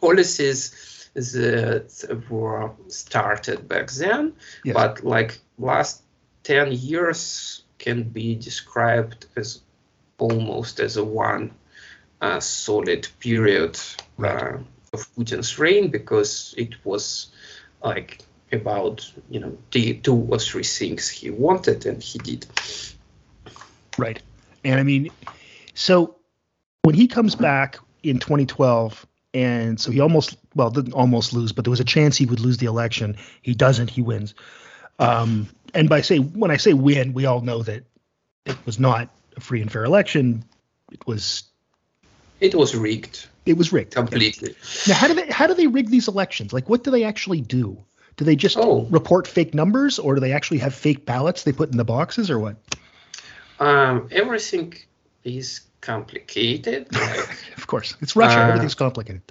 policies 0.00 1.08
that 1.14 2.22
were 2.30 2.70
started 2.88 3.68
back 3.68 3.90
then, 3.90 4.32
Yes. 4.64 4.74
but 4.74 5.04
like 5.04 5.40
last 5.58 6.02
10 6.44 6.72
years 6.72 7.62
can 7.78 8.02
be 8.04 8.34
described 8.34 9.26
as 9.36 9.60
almost 10.18 10.80
as 10.80 10.96
a 10.96 11.04
one 11.04 11.50
uh, 12.20 12.40
solid 12.40 13.08
period 13.20 13.78
Right. 14.18 14.42
uh, 14.42 14.58
of 14.92 15.06
Putin's 15.16 15.58
reign 15.58 15.90
because 15.90 16.54
it 16.58 16.74
was 16.84 17.28
like 17.82 18.18
about 18.52 19.10
you 19.28 19.40
know 19.40 19.56
the 19.70 19.94
two 19.94 20.26
or 20.30 20.38
three 20.38 20.64
things 20.64 21.08
he 21.08 21.30
wanted 21.30 21.86
and 21.86 22.02
he 22.02 22.18
did. 22.18 22.46
Right. 23.98 24.20
And 24.64 24.78
I 24.78 24.82
mean, 24.82 25.10
so 25.74 26.16
when 26.82 26.94
he 26.94 27.06
comes 27.06 27.34
back 27.34 27.78
in 28.02 28.18
2012, 28.18 29.06
and 29.32 29.80
so 29.80 29.90
he 29.90 30.00
almost, 30.00 30.36
well, 30.54 30.70
didn't 30.70 30.92
almost 30.92 31.32
lose, 31.32 31.52
but 31.52 31.64
there 31.64 31.70
was 31.70 31.80
a 31.80 31.84
chance 31.84 32.16
he 32.16 32.26
would 32.26 32.40
lose 32.40 32.56
the 32.58 32.66
election. 32.66 33.16
He 33.42 33.54
doesn't. 33.54 33.90
He 33.90 34.02
wins. 34.02 34.34
Um, 34.98 35.48
and 35.74 35.88
by 35.88 36.00
say, 36.00 36.18
when 36.18 36.50
I 36.50 36.56
say 36.56 36.72
win, 36.72 37.12
we 37.12 37.26
all 37.26 37.40
know 37.40 37.62
that 37.62 37.84
it 38.46 38.56
was 38.66 38.78
not 38.78 39.08
a 39.36 39.40
free 39.40 39.60
and 39.62 39.70
fair 39.70 39.84
election. 39.84 40.44
It 40.90 41.06
was, 41.06 41.44
It 42.40 42.54
was 42.54 42.74
rigged 42.74 43.28
it 43.46 43.56
was 43.56 43.72
rigged. 43.72 43.94
completely. 43.94 44.54
Now, 44.86 44.94
how 44.94 45.08
do 45.08 45.14
they, 45.14 45.26
how 45.30 45.46
do 45.46 45.54
they 45.54 45.66
rig 45.66 45.88
these 45.88 46.08
elections? 46.08 46.52
Like, 46.52 46.68
what 46.68 46.84
do 46.84 46.90
they 46.90 47.04
actually 47.04 47.40
do? 47.40 47.76
Do 48.20 48.26
they 48.26 48.36
just 48.36 48.58
Oh. 48.58 48.86
report 48.90 49.26
fake 49.26 49.54
numbers, 49.54 49.98
or 49.98 50.14
do 50.14 50.20
they 50.20 50.32
actually 50.32 50.58
have 50.58 50.74
fake 50.74 51.06
ballots 51.06 51.42
they 51.44 51.52
put 51.52 51.70
in 51.70 51.78
the 51.78 51.84
boxes, 51.86 52.28
or 52.30 52.38
what? 52.38 52.56
Um, 53.58 54.08
everything 54.12 54.74
is 55.24 55.60
complicated. 55.80 56.88
Like, 56.92 57.30
Of 57.56 57.66
course, 57.66 57.96
it's 58.02 58.14
Russia. 58.16 58.40
Uh, 58.42 58.48
Everything's 58.48 58.74
complicated. 58.74 59.22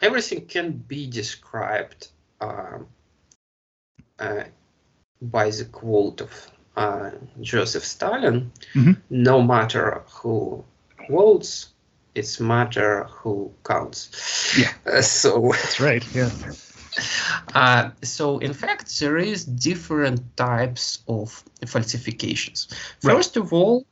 everything 0.00 0.46
can 0.46 0.70
be 0.86 1.08
described 1.10 2.08
um, 2.40 2.86
uh, 4.20 4.44
by 5.20 5.50
the 5.50 5.64
quote 5.64 6.20
of 6.20 6.30
uh, 6.76 7.10
Joseph 7.40 7.84
Stalin 7.84 8.52
Mhm. 8.74 8.96
no 9.10 9.42
matter 9.42 10.02
who 10.06 10.64
votes, 11.10 11.70
it's 12.14 12.38
matter 12.38 13.04
who 13.10 13.52
counts. 13.64 14.54
Yeah. 14.56 14.72
So, 15.02 15.50
That's 15.50 15.80
right. 15.80 16.04
Yeah. 16.14 16.30
Uh, 17.54 17.90
so 18.02 18.38
in 18.38 18.52
fact, 18.52 18.98
there 19.00 19.16
is 19.16 19.44
different 19.44 20.36
types 20.36 21.02
of 21.08 21.44
falsifications. 21.66 22.68
Right. 23.02 23.14
First 23.14 23.36
of 23.36 23.52
all, 23.52 23.86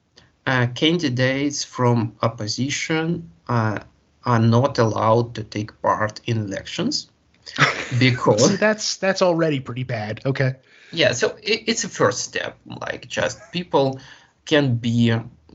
uh, 0.47 0.67
candidates 0.75 1.65
from 1.65 2.17
opposition 2.23 3.31
uh, 3.49 3.81
are 4.25 4.39
not 4.41 4.79
allowed 4.79 5.35
to 5.35 5.45
take 5.45 5.81
part 5.83 6.21
in 6.27 6.39
elections 6.39 7.09
because 7.99 8.49
See, 8.49 8.57
that's 8.57 8.97
that's 8.97 9.23
already 9.23 9.61
pretty 9.61 9.85
bad. 9.85 10.21
Okay. 10.27 10.55
yeah 10.93 11.13
so 11.13 11.37
it, 11.43 11.65
it's 11.67 11.85
a 11.85 11.89
first 11.89 12.21
step 12.21 12.59
like 12.67 13.09
just 13.09 13.39
people 13.53 14.01
can 14.45 14.77
be 14.77 15.13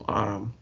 um, 0.08 0.54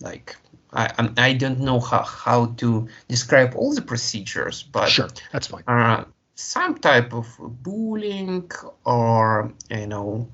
like 0.00 0.36
I, 0.76 0.92
I'm- 0.98 1.38
don't 1.38 1.60
know 1.60 1.80
how, 1.80 2.02
how 2.02 2.46
to 2.62 2.88
describe 3.08 3.54
all 3.56 3.74
the 3.74 3.82
procedures 3.82 4.62
but 4.62 4.88
Sure, 4.90 5.08
that's 5.32 5.48
fine. 5.48 5.64
uh, 5.68 6.04
some 6.34 6.78
type 6.78 7.12
of 7.14 7.26
bullying 7.62 8.50
or 8.84 9.52
you 9.70 9.86
know 9.86 10.28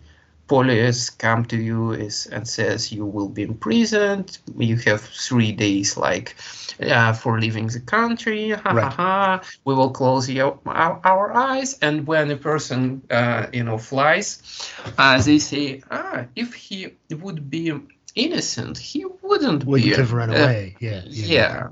police 0.49 1.11
come 1.11 1.45
to 1.47 1.57
you 1.57 1.93
is, 1.93 2.27
and 2.27 2.47
says 2.47 2.93
you 2.93 3.07
will 3.07 3.29
be 3.29 3.43
imprisoned 3.43 4.39
you 4.59 4.77
have 4.77 5.01
three 5.01 5.53
days 5.53 5.97
like 5.97 6.37
uh, 6.83 7.13
for 7.13 7.41
leaving 7.41 7.69
the 7.69 7.81
country 7.81 8.51
ha, 8.51 8.61
ha, 8.63 8.73
Right. 8.73 8.93
ha. 8.93 9.43
we 9.65 9.75
will 9.75 9.91
close 9.91 10.29
your, 10.29 10.59
our, 10.67 11.01
our 11.05 11.33
eyes 11.33 11.79
and 11.81 12.07
when 12.07 12.31
a 12.31 12.37
person 12.37 13.03
uh, 13.11 13.47
you 13.53 13.65
know 13.65 13.79
flies 13.79 14.43
uh, 14.99 15.21
they 15.23 15.39
say 15.39 15.83
ah 15.91 16.25
if 16.37 16.55
he 16.55 16.89
would 17.11 17.51
be 17.51 17.73
innocent 18.15 18.79
he 18.79 19.05
wouldn't 19.05 19.65
Wouldn't 19.65 19.91
be 19.91 19.97
have 19.97 20.13
run 20.13 20.31
uh, 20.31 20.35
away. 20.35 20.77
Yeah. 20.81 21.03
yeah, 21.07 21.69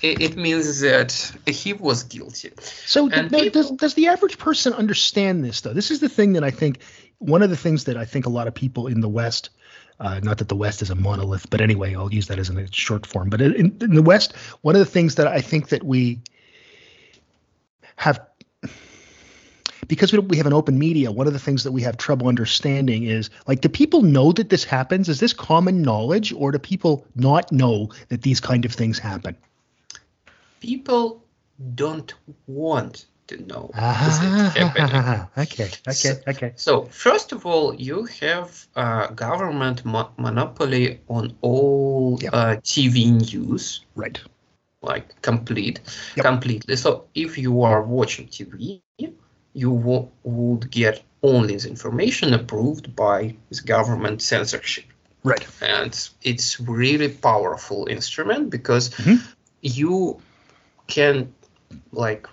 It, 0.00 0.20
it 0.22 0.36
means 0.36 0.80
that 0.80 1.32
he 1.46 1.72
was 1.72 2.04
guilty 2.04 2.50
So 2.86 3.08
th- 3.08 3.30
now, 3.30 3.38
does 3.48 3.70
does 3.72 3.94
the 3.94 4.08
average 4.08 4.38
person 4.38 4.72
understand 4.72 5.44
this 5.44 5.60
though? 5.60 5.74
This 5.74 5.90
is 5.90 6.00
the 6.00 6.08
thing 6.08 6.32
that 6.34 6.44
I 6.44 6.50
think 6.50 6.80
one 7.18 7.42
of 7.42 7.50
the 7.50 7.56
things 7.56 7.84
that 7.84 7.96
I 7.96 8.04
think 8.04 8.26
a 8.26 8.30
lot 8.30 8.48
of 8.48 8.54
people 8.54 8.86
in 8.88 9.00
the 9.00 9.08
West, 9.08 9.50
uh, 10.00 10.20
not 10.22 10.38
that 10.38 10.48
the 10.48 10.56
West 10.56 10.82
is 10.82 10.90
a 10.90 10.94
monolith, 10.94 11.48
but 11.50 11.60
anyway, 11.60 11.94
I'll 11.94 12.12
use 12.12 12.26
that 12.28 12.38
as 12.38 12.50
a 12.50 12.72
short 12.72 13.06
form. 13.06 13.30
But 13.30 13.40
in, 13.40 13.76
in 13.80 13.94
the 13.94 14.02
West, 14.02 14.34
one 14.62 14.74
of 14.74 14.80
the 14.80 14.86
things 14.86 15.16
that 15.16 15.28
I 15.28 15.40
think 15.40 15.68
that 15.68 15.84
we 15.84 16.20
have 17.96 18.20
because 19.88 20.12
we, 20.12 20.18
we 20.20 20.36
have 20.36 20.46
an 20.46 20.52
open 20.52 20.78
media, 20.78 21.10
one 21.10 21.26
of 21.26 21.32
the 21.32 21.38
things 21.38 21.64
that 21.64 21.72
we 21.72 21.82
have 21.82 21.96
trouble 21.96 22.28
understanding 22.28 23.04
is 23.04 23.30
like, 23.46 23.60
do 23.60 23.68
people 23.68 24.02
know 24.02 24.32
that 24.32 24.48
this 24.48 24.64
happens? 24.64 25.08
Is 25.08 25.20
this 25.20 25.32
common 25.32 25.82
knowledge, 25.82 26.32
or 26.32 26.52
do 26.52 26.58
people 26.58 27.06
not 27.16 27.50
know 27.52 27.90
that 28.08 28.22
these 28.22 28.40
kind 28.40 28.64
of 28.64 28.72
things 28.72 28.98
happen? 28.98 29.36
people 30.60 31.22
don't 31.74 32.14
want 32.46 33.06
to 33.26 33.36
know 33.46 33.70
this 33.74 34.22
is 34.22 34.54
happening. 34.54 34.90
Ah, 34.94 35.28
okay, 35.38 35.64
okay, 35.64 35.92
So- 35.92 36.18
okay. 36.28 36.52
So 36.56 36.82
first 36.84 37.32
of 37.32 37.46
all, 37.46 37.74
you 37.74 38.04
have 38.20 38.66
uh, 38.76 39.08
government 39.08 39.84
mo- 39.84 40.10
monopoly 40.18 41.00
on 41.08 41.34
all 41.40 42.18
Yep. 42.22 42.32
uh, 42.34 42.56
TV 42.62 43.10
news, 43.32 43.84
Right. 43.96 44.20
like 44.82 45.20
complete, 45.22 45.80
Yep. 46.16 46.24
completely. 46.24 46.76
So 46.76 47.06
if 47.14 47.38
you 47.38 47.62
are 47.62 47.82
watching 47.82 48.28
TV, 48.28 48.80
you 49.54 49.70
wo- 49.70 50.10
would 50.24 50.70
get 50.70 51.02
only 51.22 51.56
the 51.56 51.68
information 51.68 52.34
approved 52.34 52.94
by 52.96 53.34
the 53.50 53.60
government 53.62 54.22
censorship. 54.22 54.84
Right. 55.24 55.46
and 55.60 55.92
it's 56.22 56.58
really 56.58 57.08
powerful 57.08 57.86
instrument 57.86 58.50
because 58.50 58.90
Mhm. 58.90 59.20
you 59.60 60.20
can 60.88 61.32
like 61.92 62.26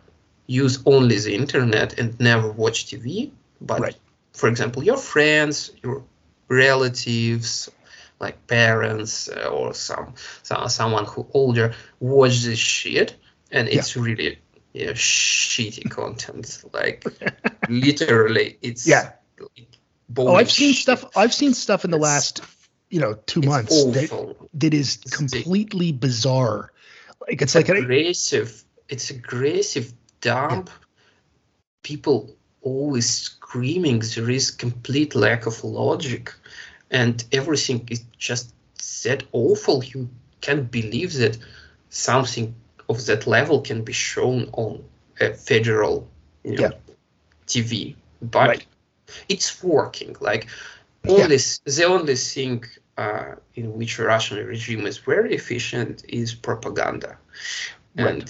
use 0.47 0.79
only 0.88 1.19
the 1.19 1.35
internet 1.35 1.99
and 1.99 2.19
never 2.19 2.51
watch 2.51 2.88
TV. 2.88 3.31
But 3.61 3.79
Right. 3.79 3.95
for 4.33 4.49
example, 4.49 4.83
your 4.83 4.97
friends, 4.97 5.71
your 5.83 6.01
relatives, 6.47 7.69
like 8.19 8.35
parents 8.47 9.29
uh, 9.29 9.49
or 9.49 9.73
some, 9.73 10.13
some 10.43 10.67
someone 10.69 11.05
who 11.05 11.25
older 11.33 11.73
watch 11.99 12.41
this 12.43 12.59
shit, 12.59 13.13
and 13.51 13.67
it's 13.69 13.95
really 13.95 14.39
you 14.79 14.86
know, 14.88 14.93
shitty 14.93 15.89
content. 15.89 16.63
Like 16.74 17.03
literally, 17.67 18.57
it's 18.62 18.88
Yeah. 18.88 19.12
Oh, 19.41 19.48
boring 20.09 20.36
Oh, 20.36 20.36
I've 20.36 20.51
seen 20.51 20.74
shit. 20.74 20.81
stuff. 20.83 21.05
I've 21.17 21.33
seen 21.33 21.53
stuff 21.53 21.83
in 21.86 21.91
the 21.91 21.98
It's- 21.98 22.12
last, 22.13 22.41
you 22.89 23.00
know, 23.00 23.13
two 23.25 23.41
months 23.41 23.83
that, 23.86 24.36
that 24.53 24.74
is 24.74 25.00
It's 25.05 25.15
completely 25.15 25.91
bizarre. 25.91 26.71
Like 27.27 27.41
it's 27.41 27.55
like 27.55 27.69
an, 27.69 27.77
aggressive. 27.77 28.63
It's 28.88 29.09
aggressive 29.09 29.93
dump. 30.21 30.69
People 31.83 32.36
always 32.62 33.09
screaming. 33.09 34.00
There 34.15 34.29
is 34.29 34.51
complete 34.51 35.13
lack 35.15 35.45
of 35.45 35.63
logic, 35.63 36.33
and 36.89 37.24
everything 37.31 37.88
is 37.91 38.03
just 38.17 38.53
that 39.03 39.24
awful. 39.31 39.83
You 39.83 40.09
can't 40.41 40.71
believe 40.71 41.13
that 41.13 41.38
something 41.89 42.55
of 42.89 43.05
that 43.05 43.27
level 43.27 43.62
can 43.62 43.84
be 43.84 43.93
shown 43.93 44.50
on 44.53 44.84
a 45.19 45.34
federal, 45.34 46.08
you 46.43 46.53
know, 46.53 46.72
Yeah. 46.72 46.72
TV. 47.48 47.96
But 48.22 48.50
Right. 48.50 48.65
it's 49.29 49.63
working. 49.63 50.15
Like 50.19 50.48
Yeah. 51.03 51.27
only 51.27 51.36
s- 51.36 51.60
the 51.65 51.86
only 51.86 52.15
thing 52.15 52.63
uh, 52.98 53.36
in 53.55 53.77
which 53.77 54.00
Russian 54.00 54.46
regime 54.46 54.86
is 54.88 54.98
very 54.98 55.34
efficient 55.36 56.03
is 56.08 56.34
propaganda, 56.36 57.17
Right. 57.98 58.17
and 58.17 58.29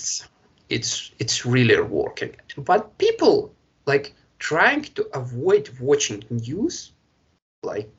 it's 0.69 1.11
it's 1.19 1.45
really 1.45 1.79
working. 1.81 2.35
But 2.57 2.97
people 2.97 3.53
like 3.85 4.13
trying 4.39 4.83
to 4.95 5.03
avoid 5.13 5.69
watching 5.79 6.23
news, 6.29 6.91
like 7.63 7.89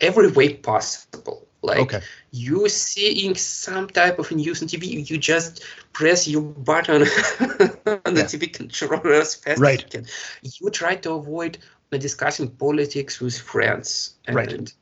every 0.00 0.30
way 0.30 0.54
possible. 0.54 1.46
Like 1.62 1.78
okay. 1.78 2.00
you 2.30 2.68
seeing 2.68 3.34
some 3.34 3.88
type 3.88 4.18
of 4.18 4.30
news 4.30 4.62
on 4.62 4.68
TV, 4.68 4.86
you 5.08 5.18
just 5.18 5.62
press 5.92 6.26
your 6.28 6.42
button 6.42 7.02
on 7.86 8.14
the 8.14 8.14
Yeah. 8.14 8.24
TV 8.24 8.46
controller 8.46 9.12
as 9.14 9.34
fast 9.34 9.60
Right. 9.60 9.74
as 9.74 9.80
you 9.80 9.88
can. 9.88 10.06
You 10.42 10.70
try 10.70 10.96
to 10.96 11.12
avoid 11.12 11.58
discussing 11.90 12.48
politics 12.50 13.20
with 13.20 13.38
friends, 13.38 14.16
and 14.26 14.36
Right. 14.36 14.72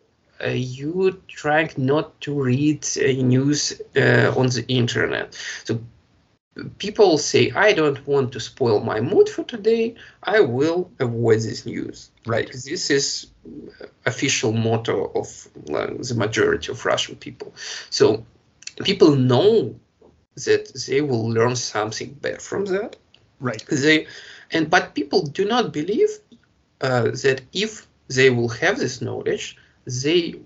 uh, 0.44 0.48
you 0.48 1.22
trying 1.28 1.70
not 1.76 2.20
to 2.22 2.32
read 2.42 2.86
uh, 2.96 3.06
news 3.22 3.80
uh, 3.96 4.32
on 4.36 4.46
the 4.48 4.64
internet. 4.68 5.34
So 5.64 5.80
people 6.78 7.18
say, 7.18 7.50
I 7.52 7.72
don't 7.72 8.06
want 8.06 8.32
to 8.32 8.40
spoil 8.40 8.80
my 8.80 9.00
mood 9.00 9.28
for 9.28 9.44
today. 9.44 9.94
I 10.22 10.40
will 10.40 10.90
avoid 10.98 11.40
this 11.40 11.66
news. 11.66 12.10
Right. 12.26 12.50
This 12.50 12.90
is 12.90 13.26
official 14.04 14.52
motto 14.52 15.10
of 15.14 15.48
uh, 15.72 15.86
the 15.98 16.14
majority 16.16 16.72
of 16.72 16.84
Russian 16.84 17.16
people. 17.16 17.54
So 17.90 18.24
people 18.84 19.16
know 19.16 19.74
that 20.36 20.72
they 20.86 21.00
will 21.00 21.28
learn 21.30 21.56
something 21.56 22.12
bad 22.20 22.42
from 22.42 22.66
that. 22.66 22.96
Right. 23.40 23.64
They 23.68 24.06
and 24.50 24.70
but 24.70 24.94
people 24.94 25.22
do 25.22 25.44
not 25.44 25.72
believe 25.72 26.10
uh, 26.80 27.10
that 27.22 27.42
if 27.52 27.86
they 28.08 28.30
will 28.30 28.48
have 28.48 28.78
this 28.78 29.00
knowledge, 29.00 29.56
they 29.84 30.36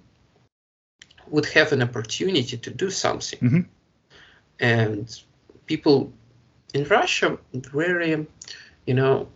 would 1.29 1.47
have 1.47 1.73
an 1.73 1.83
opportunity 1.83 2.57
to 2.57 2.71
do 2.71 2.91
something. 2.91 3.39
Mhm. 3.39 3.67
And 4.59 5.23
people 5.71 6.13
in 6.75 6.83
Russia 6.85 7.39
very, 7.55 8.27
you 8.87 8.95
know, 8.95 9.29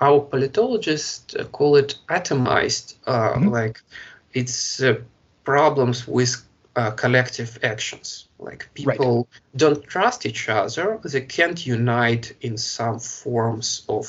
our 0.00 0.20
politologists 0.32 1.34
call 1.52 1.76
it 1.76 1.90
atomized, 2.08 2.94
uh, 3.06 3.38
Mhm. 3.38 3.50
like 3.58 3.76
it's 4.32 4.82
uh, 4.82 4.94
problems 5.44 5.98
with 6.08 6.32
uh, 6.76 6.90
collective 7.02 7.50
actions. 7.62 8.28
Like 8.38 8.62
Right. 8.84 8.98
people 8.98 9.28
don't 9.54 9.82
trust 9.94 10.26
each 10.26 10.48
other, 10.48 10.98
they 11.12 11.26
can't 11.36 11.60
unite 11.66 12.26
in 12.40 12.56
some 12.58 12.98
forms 12.98 13.84
of 13.88 14.06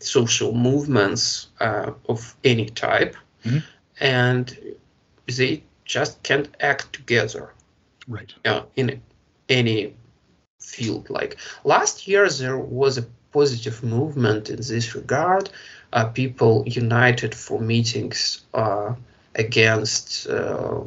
social 0.00 0.52
movements 0.54 1.48
uh, 1.60 1.90
of 2.08 2.20
any 2.44 2.66
type, 2.86 3.14
Mhm. 3.44 3.62
and 4.00 4.44
they 5.36 5.62
just 5.84 6.22
can't 6.28 6.48
act 6.60 6.86
together 6.92 7.44
Right. 8.08 8.32
uh, 8.44 8.62
in 8.76 9.00
any 9.48 9.94
field. 10.74 11.04
Like 11.18 11.32
last 11.64 12.06
year, 12.08 12.28
there 12.28 12.58
was 12.58 12.98
a 12.98 13.06
positive 13.32 13.78
movement 13.82 14.48
in 14.50 14.56
this 14.56 14.94
regard. 14.94 15.50
Uh, 15.92 16.04
people 16.22 16.64
united 16.66 17.34
for 17.34 17.58
meetings 17.60 18.42
uh, 18.54 18.92
against 19.34 20.28
uh, 20.28 20.80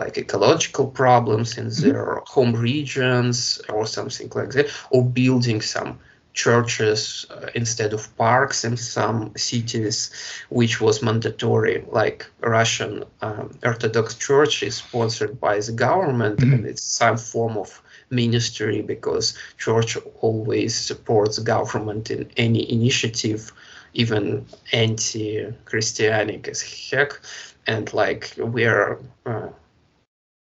like 0.00 0.16
ecological 0.18 0.86
problems 0.86 1.56
in 1.58 1.68
their 1.82 2.20
home 2.26 2.54
regions 2.54 3.60
or 3.68 3.86
something 3.86 4.30
like 4.34 4.50
that, 4.50 4.66
or 4.90 5.02
building 5.04 5.60
some 5.60 5.98
churches 6.34 7.26
uh, 7.30 7.46
instead 7.54 7.92
of 7.92 8.14
parks 8.16 8.64
in 8.64 8.76
some 8.76 9.32
cities, 9.36 10.10
which 10.50 10.80
was 10.80 11.02
mandatory. 11.02 11.84
Like 11.90 12.26
Russian 12.40 13.04
um, 13.22 13.46
Orthodox 13.64 14.14
Church 14.16 14.62
is 14.62 14.76
sponsored 14.76 15.40
by 15.40 15.60
the 15.60 15.72
government, 15.72 16.38
Mhm. 16.40 16.52
and 16.54 16.66
it's 16.66 16.82
some 16.82 17.16
form 17.16 17.56
of 17.56 17.80
ministry 18.10 18.82
because 18.82 19.36
church 19.58 19.96
always 20.20 20.74
supports 20.74 21.38
government 21.38 22.10
in 22.10 22.30
any 22.36 22.70
initiative, 22.70 23.52
even 23.94 24.46
anti-Christianic 24.72 26.48
as 26.48 26.62
heck. 26.62 27.20
And 27.66 27.92
like 27.92 28.34
we're 28.36 28.98
uh, 29.26 29.48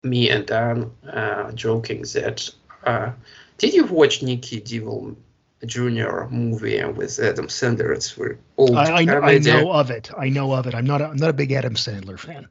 me 0.03 0.29
and 0.29 0.45
Dan 0.45 0.91
uh, 1.11 1.51
joking 1.51 2.01
that 2.13 2.49
uh, 2.83 3.11
did 3.57 3.73
you 3.73 3.85
watch 3.85 4.23
Nicky 4.23 4.61
Devil 4.61 5.17
Jr. 5.65 6.25
movie 6.29 6.83
with 6.85 7.19
Adam 7.19 7.47
Sandler? 7.47 7.93
It's 7.93 8.11
very 8.11 8.37
old 8.57 8.75
I, 8.75 8.99
I, 8.99 9.03
know, 9.03 9.21
I 9.21 9.37
know 9.37 9.71
of 9.71 9.91
it. 9.91 10.09
I 10.17 10.29
know 10.29 10.53
of 10.53 10.65
it. 10.67 10.73
I'm 10.73 10.85
not. 10.85 11.01
A, 11.01 11.07
I'm 11.07 11.17
not 11.17 11.29
a 11.29 11.33
big 11.33 11.51
Adam 11.51 11.75
Sandler 11.75 12.17
fan. 12.17 12.47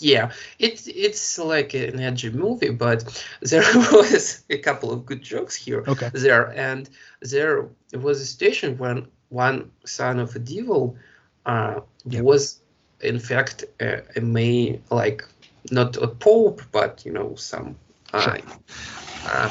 Yeah, 0.00 0.32
it's 0.58 0.88
it's 0.88 1.38
like 1.38 1.74
an 1.74 2.00
edgy 2.00 2.30
movie, 2.30 2.70
but 2.70 3.04
there 3.40 3.62
was 3.92 4.44
a 4.50 4.58
couple 4.58 4.92
of 4.92 5.06
good 5.06 5.22
jokes 5.22 5.54
here 5.54 5.84
Okay. 5.86 6.10
there, 6.12 6.52
and 6.56 6.88
there 7.20 7.68
was 7.92 8.20
a 8.20 8.26
station 8.26 8.76
when 8.78 9.06
one 9.28 9.70
son 9.84 10.18
of 10.18 10.34
a 10.36 10.38
devil 10.40 10.96
uh, 11.46 11.80
Yep. 12.04 12.22
was 12.24 12.60
in 13.00 13.18
fact 13.18 13.64
a, 13.80 14.02
a 14.16 14.20
may 14.20 14.80
like 14.90 15.24
not 15.70 15.96
a 15.96 16.08
pope, 16.08 16.62
but 16.72 17.02
you 17.04 17.12
know 17.12 17.34
some 17.36 17.76
uh, 18.12 18.20
Sure. 18.20 18.38
uh, 19.26 19.48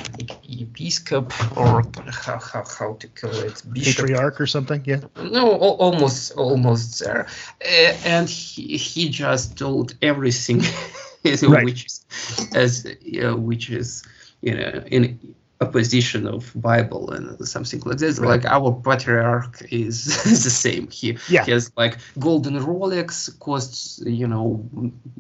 episcop 0.50 1.32
or 1.58 1.84
how, 2.12 2.40
how 2.40 2.64
how 2.80 2.94
to 2.94 3.08
call 3.10 3.32
it 3.32 3.62
bishop 3.74 4.06
Patriarch 4.08 4.40
or 4.42 4.48
something. 4.48 4.82
Yeah. 4.86 5.02
no, 5.18 5.52
al- 5.54 5.78
almost, 5.86 6.32
almost 6.34 7.00
there. 7.04 7.28
Uh, 7.62 7.94
and 8.06 8.30
he, 8.30 8.78
he 8.78 9.10
just 9.10 9.58
told 9.58 9.96
everything, 10.02 10.62
Right. 11.44 11.66
which 11.66 11.86
is 11.86 12.06
as 12.56 12.86
know, 13.04 13.36
which 13.36 13.70
is 13.70 14.04
you 14.42 14.56
know 14.56 14.84
in 14.88 15.36
opposition 15.62 16.28
of 16.28 16.52
Bible 16.56 17.12
and 17.12 17.48
something 17.48 17.82
like 17.86 17.98
this. 17.98 18.20
Right. 18.20 18.30
Like 18.42 18.46
our 18.46 18.72
patriarch 18.74 19.62
is 19.72 20.06
the 20.44 20.50
same. 20.50 20.90
He, 20.92 21.18
Yeah. 21.30 21.44
he 21.46 21.52
has 21.52 21.72
like 21.78 21.98
golden 22.20 22.60
Rolex 22.60 23.38
costs 23.40 24.02
you 24.06 24.28
know 24.28 24.64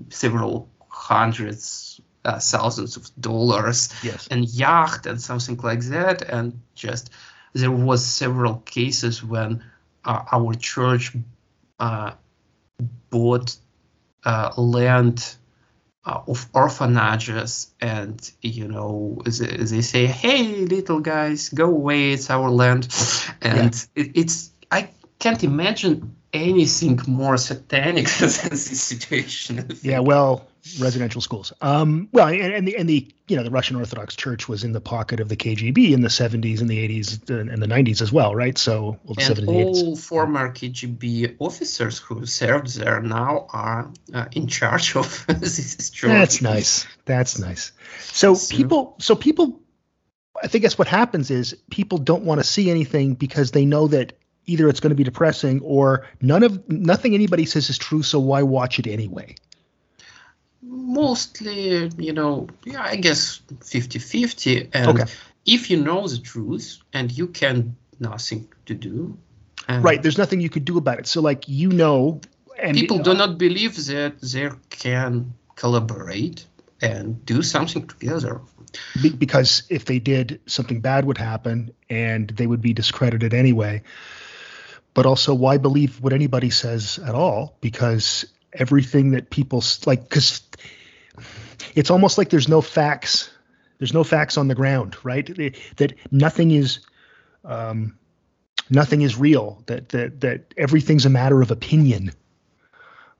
several 0.09 0.69
hundreds. 0.89 1.99
Uh, 2.25 2.39
thousands 2.39 2.97
of 2.97 3.03
dollars 3.21 3.89
Yes. 4.03 4.27
and 4.31 4.49
yacht 4.49 5.05
and 5.05 5.21
something 5.21 5.57
like 5.63 5.81
that. 5.91 6.23
And 6.23 6.59
just 6.73 7.11
there 7.53 7.71
was 7.71 8.03
several 8.03 8.55
cases 8.65 9.23
when 9.23 9.63
uh, 10.03 10.23
our 10.31 10.55
church 10.55 11.15
uh, 11.79 12.11
bought 13.09 13.55
uh, 14.25 14.51
land 14.57 15.35
uh, 16.05 16.21
of 16.27 16.47
orphanages 16.53 17.71
and 17.81 18.31
you 18.41 18.67
know 18.67 19.21
they, 19.25 19.57
they 19.57 19.81
say 19.81 20.05
hey 20.07 20.65
little 20.65 20.99
guys 20.99 21.49
go 21.49 21.65
away 21.65 22.13
it's 22.13 22.29
our 22.29 22.49
land. 22.49 22.87
And 23.41 23.73
it, 23.95 24.11
it's 24.15 24.51
i 24.71 24.89
can't 25.19 25.43
imagine 25.43 26.15
anything 26.35 26.99
more 27.07 27.37
satanic 27.37 28.07
than 28.19 28.29
this 28.49 28.81
situation 28.81 29.67
Yeah. 29.81 29.99
Well, 29.99 30.45
residential 30.79 31.21
schools. 31.21 31.53
Um. 31.61 32.09
Well, 32.11 32.27
and, 32.27 32.53
and 32.53 32.67
the 32.67 32.75
and 32.77 32.89
the 32.89 33.07
you 33.27 33.35
know 33.37 33.43
the 33.43 33.51
Russian 33.51 33.75
Orthodox 33.75 34.15
Church 34.15 34.47
was 34.49 34.63
in 34.63 34.71
the 34.73 34.81
pocket 34.81 35.19
of 35.19 35.29
the 35.29 35.35
KGB 35.35 35.91
in 35.91 36.01
the 36.01 36.07
70s 36.07 36.59
and 36.61 36.69
the 36.69 36.87
80s 37.01 37.29
and 37.29 37.61
the 37.61 37.67
90s 37.67 38.01
as 38.01 38.11
well, 38.11 38.35
right? 38.35 38.57
So 38.57 38.97
well, 39.03 39.15
the 39.15 39.23
And 39.25 39.35
70s 39.35 39.39
and 39.39 39.47
80s. 39.49 39.83
all 39.83 39.95
former 39.95 40.51
KGB 40.51 41.35
officers 41.39 41.97
who 41.99 42.25
served 42.25 42.77
there 42.79 43.01
now 43.01 43.47
are 43.51 43.91
uh, 44.13 44.25
in 44.31 44.47
charge 44.47 44.95
of 44.95 45.25
this 45.39 45.89
church. 45.91 46.09
That's 46.09 46.41
nice. 46.41 46.87
That's 47.05 47.37
nice. 47.39 47.71
So 47.99 48.33
So- 48.33 48.55
people, 48.55 48.95
so 48.99 49.15
people, 49.15 49.61
I 50.43 50.47
think 50.47 50.63
that's 50.63 50.77
what 50.77 50.87
happens 50.87 51.29
is 51.31 51.55
people 51.69 51.97
don't 51.99 52.23
want 52.23 52.39
to 52.41 52.43
see 52.43 52.69
anything 52.71 53.13
because 53.13 53.51
they 53.51 53.65
know 53.65 53.87
that 53.89 54.13
either 54.45 54.67
it's 54.69 54.79
going 54.79 54.91
to 54.91 54.95
be 54.95 55.03
depressing 55.03 55.61
or 55.61 56.05
none 56.21 56.43
of 56.43 56.67
nothing 56.69 57.13
anybody 57.13 57.45
says 57.45 57.69
is 57.69 57.77
true. 57.77 58.03
So 58.03 58.19
why 58.19 58.43
watch 58.43 58.79
it 58.79 58.87
anyway? 58.87 59.35
Mostly, 60.61 61.89
you 61.97 62.13
know, 62.13 62.47
yeah, 62.65 62.81
I 62.83 62.95
guess 62.95 63.41
50 63.63 63.99
50. 63.99 64.69
And 64.73 64.99
Okay. 64.99 65.11
if 65.45 65.69
you 65.69 65.77
know 65.77 66.07
the 66.07 66.17
truth 66.17 66.79
and 66.93 67.11
you 67.11 67.27
can 67.27 67.75
nothing 67.99 68.47
to 68.65 68.73
do. 68.73 69.17
right. 69.69 70.01
There's 70.01 70.17
nothing 70.17 70.41
you 70.41 70.49
could 70.49 70.65
do 70.65 70.77
about 70.77 70.99
it. 70.99 71.07
So 71.07 71.21
like 71.21 71.47
you 71.47 71.69
know, 71.69 72.21
and 72.59 72.75
people 72.75 72.99
do 72.99 73.13
not 73.13 73.37
believe 73.37 73.75
that 73.87 74.21
they 74.21 74.49
can 74.69 75.33
collaborate 75.55 76.45
and 76.81 77.25
do 77.25 77.41
something 77.41 77.87
together. 77.87 78.41
because 79.17 79.63
if 79.69 79.85
they 79.85 79.99
did, 79.99 80.41
something 80.45 80.81
bad 80.81 81.05
would 81.05 81.17
happen, 81.17 81.71
and 81.89 82.29
they 82.29 82.47
would 82.47 82.61
be 82.61 82.73
discredited 82.73 83.33
anyway. 83.33 83.81
But 84.95 85.05
also, 85.05 85.35
why 85.35 85.57
believe 85.57 86.01
what 86.01 86.13
anybody 86.13 86.49
says 86.49 86.99
at 87.05 87.13
all? 87.13 87.57
Because 87.61 88.25
everything 88.53 89.11
that 89.11 89.29
people 89.29 89.61
like, 89.85 90.03
because 90.09 90.41
it's 91.75 91.91
almost 91.91 92.17
like 92.17 92.29
there's 92.29 92.47
no 92.47 92.61
facts. 92.61 93.29
There's 93.77 93.93
no 93.93 94.05
facts 94.05 94.37
on 94.37 94.47
the 94.47 94.55
ground, 94.55 94.95
right? 95.03 95.27
That- 95.35 95.57
That 95.75 95.93
nothing 96.11 96.51
is, 96.51 96.79
um, 97.43 97.97
nothing 98.69 99.01
is 99.01 99.17
real. 99.17 99.61
That 99.65 99.89
that 99.89 100.21
that 100.21 100.53
everything's 100.57 101.05
a 101.05 101.09
matter 101.09 101.41
of 101.41 101.51
opinion. 101.51 102.11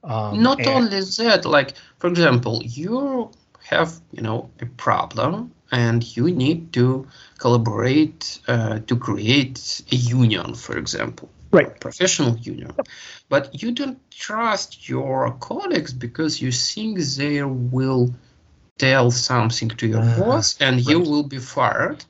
Um, 0.03 0.41
Not 0.41 0.59
and- 0.59 0.67
only 0.69 1.01
that, 1.01 1.45
like 1.45 1.73
for 1.97 2.07
example, 2.07 2.61
you 2.63 3.31
have 3.69 3.99
you 4.13 4.21
know 4.21 4.49
a 4.61 4.65
problem 4.65 5.51
and 5.71 6.03
you 6.15 6.31
need 6.31 6.71
to 6.73 7.05
collaborate 7.37 8.39
uh, 8.47 8.79
to 8.87 8.95
create 8.95 9.81
a 9.91 9.95
union, 9.95 10.53
for 10.53 10.77
example, 10.77 11.27
Right. 11.55 11.79
professional 11.79 12.37
union. 12.37 12.73
But 13.29 13.61
you 13.61 13.71
don't 13.71 13.99
trust 14.11 14.89
your 14.89 15.31
colleagues 15.39 15.93
because 15.93 16.41
you 16.41 16.51
think 16.51 16.99
they 16.99 17.43
will 17.43 18.13
tell 18.77 19.11
something 19.11 19.69
to 19.69 19.87
your 19.87 20.01
Uh, 20.03 20.15
boss 20.17 20.57
and 20.59 20.75
you 20.89 20.99
will 20.99 21.23
be 21.23 21.39
fired. 21.39 22.03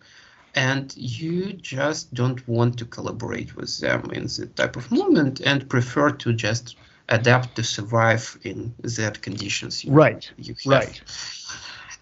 And 0.55 0.93
you 0.97 1.53
just 1.53 2.13
don't 2.13 2.41
want 2.47 2.77
to 2.79 2.85
collaborate 2.85 3.55
with 3.57 3.79
them 3.81 4.09
in 4.13 4.23
that 4.37 4.55
type 4.55 4.75
of 4.77 4.89
moment 4.91 5.41
and 5.41 5.69
prefer 5.69 6.11
to 6.11 6.33
just 6.33 6.75
adapt 7.09 7.55
to 7.55 7.63
survive 7.63 8.37
in 8.43 8.73
that 8.97 9.21
conditions 9.21 9.83
you, 9.83 9.91
Right. 9.91 10.31
you 10.37 10.55
have. 10.63 10.71
Right. 10.71 11.01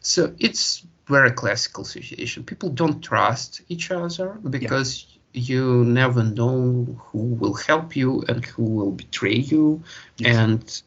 So 0.02 0.34
it's 0.38 0.86
very 1.08 1.32
classical 1.32 1.84
situation. 1.84 2.44
People 2.44 2.70
don't 2.70 3.02
trust 3.02 3.62
each 3.70 3.92
other 3.92 4.30
because 4.50 5.06
you 5.34 5.84
never 5.86 6.24
know 6.24 6.86
who 7.12 7.18
will 7.18 7.54
help 7.56 7.96
you 7.96 8.24
and 8.28 8.46
who 8.46 8.64
will 8.64 8.92
betray 8.92 9.36
you, 9.36 9.82
Yes. 10.18 10.38
and 10.38 10.82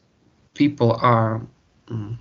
people 0.53 0.97
are 1.01 1.41
mm, 1.87 2.17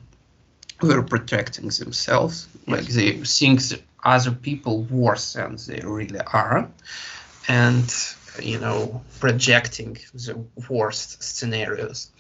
very 0.83 1.05
protecting 1.05 1.69
themselves. 1.69 2.49
Like 2.67 2.87
they 2.87 3.13
think 3.25 3.61
other 4.05 4.33
people 4.33 4.83
worse 4.83 5.33
than 5.35 5.57
they 5.67 5.81
really 5.85 6.21
are, 6.33 6.69
and 7.49 7.95
you 8.43 8.59
know 8.61 9.03
projecting 9.21 9.97
the 10.15 10.45
worst 10.69 11.23
scenarios. 11.23 12.11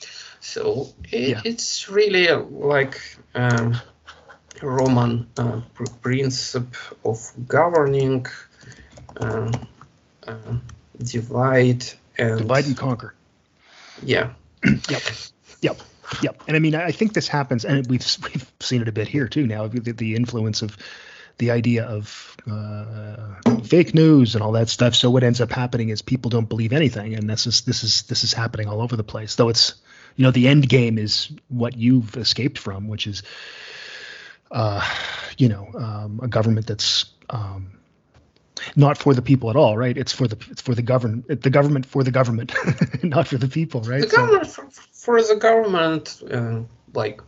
So 0.40 0.88
it, 1.12 1.29
Yeah. 1.29 1.40
it's 1.45 1.88
really 1.88 2.29
like. 2.51 3.01
Um, 3.35 3.75
Roman 4.62 5.27
uh, 5.37 5.61
pr- 5.75 5.85
principle 6.01 6.97
of 7.05 7.19
governing, 7.47 8.27
uh, 9.21 9.53
uh, 10.27 10.35
divide 10.99 11.85
and 12.19 12.39
Divide 12.39 12.67
and 12.67 12.77
conquer. 12.77 13.15
yeah, 14.03 14.31
Yep. 14.65 15.03
Yep. 15.62 15.81
Yep. 16.23 16.43
And 16.47 16.57
I 16.57 16.61
mean, 16.61 16.75
I 16.75 16.93
think 16.93 17.12
this 17.15 17.29
happens, 17.29 17.65
and 17.65 17.87
we've 17.89 18.05
we've 18.23 18.53
seen 18.61 18.81
it 18.83 18.89
a 18.89 18.93
bit 18.93 19.09
here 19.09 19.29
too 19.29 19.47
now. 19.47 19.67
The, 19.67 19.93
the 19.93 20.15
influence 20.15 20.62
of 20.62 20.77
the 21.39 21.51
idea 21.51 21.85
of 21.85 22.37
uh, 22.51 23.35
fake 23.65 23.93
news 23.95 24.35
and 24.35 24.43
all 24.43 24.53
that 24.53 24.69
stuff. 24.69 24.95
So 24.95 25.11
what 25.11 25.23
ends 25.25 25.41
up 25.41 25.51
happening 25.51 25.89
is 25.91 26.03
people 26.03 26.31
don't 26.31 26.49
believe 26.49 26.73
anything, 26.73 27.15
and 27.15 27.29
this 27.29 27.47
is 27.47 27.62
this 27.62 27.83
is 27.83 28.03
this 28.03 28.25
is 28.25 28.33
happening 28.33 28.69
all 28.69 28.81
over 28.81 28.97
the 28.97 29.05
place. 29.05 29.35
Though 29.35 29.49
it's 29.49 29.75
you 30.15 30.23
know 30.23 30.31
the 30.31 30.49
end 30.49 30.69
game 30.69 30.97
is 30.97 31.31
what 31.49 31.77
you've 31.77 32.17
escaped 32.17 32.59
from, 32.59 32.89
which 32.89 33.07
is 33.07 33.23
uh, 34.53 34.89
you 35.37 35.49
know 35.49 35.69
um, 35.77 36.21
a 36.23 36.29
government 36.29 36.67
that's 36.67 37.07
um, 37.31 37.73
not 38.77 38.99
for 38.99 39.14
the 39.14 39.23
people 39.23 39.51
at 39.51 39.57
all, 39.57 39.77
right? 39.77 39.97
It's 39.97 40.12
for 40.12 40.27
the 40.29 40.37
it's 40.51 40.62
for 40.62 40.75
the 40.75 40.83
government, 40.83 41.42
the 41.42 41.51
government 41.51 41.87
for 41.87 42.03
the 42.05 42.11
government, 42.11 42.53
not 43.03 43.29
for 43.29 43.38
the 43.38 43.49
people, 43.49 43.81
right? 43.83 44.03
the 44.03 44.09
So- 44.09 44.16
government 44.16 44.47
for, 44.49 44.69
for 44.92 45.23
the 45.23 45.37
government, 45.37 46.23
uh, 46.31 46.61
like 46.95 47.21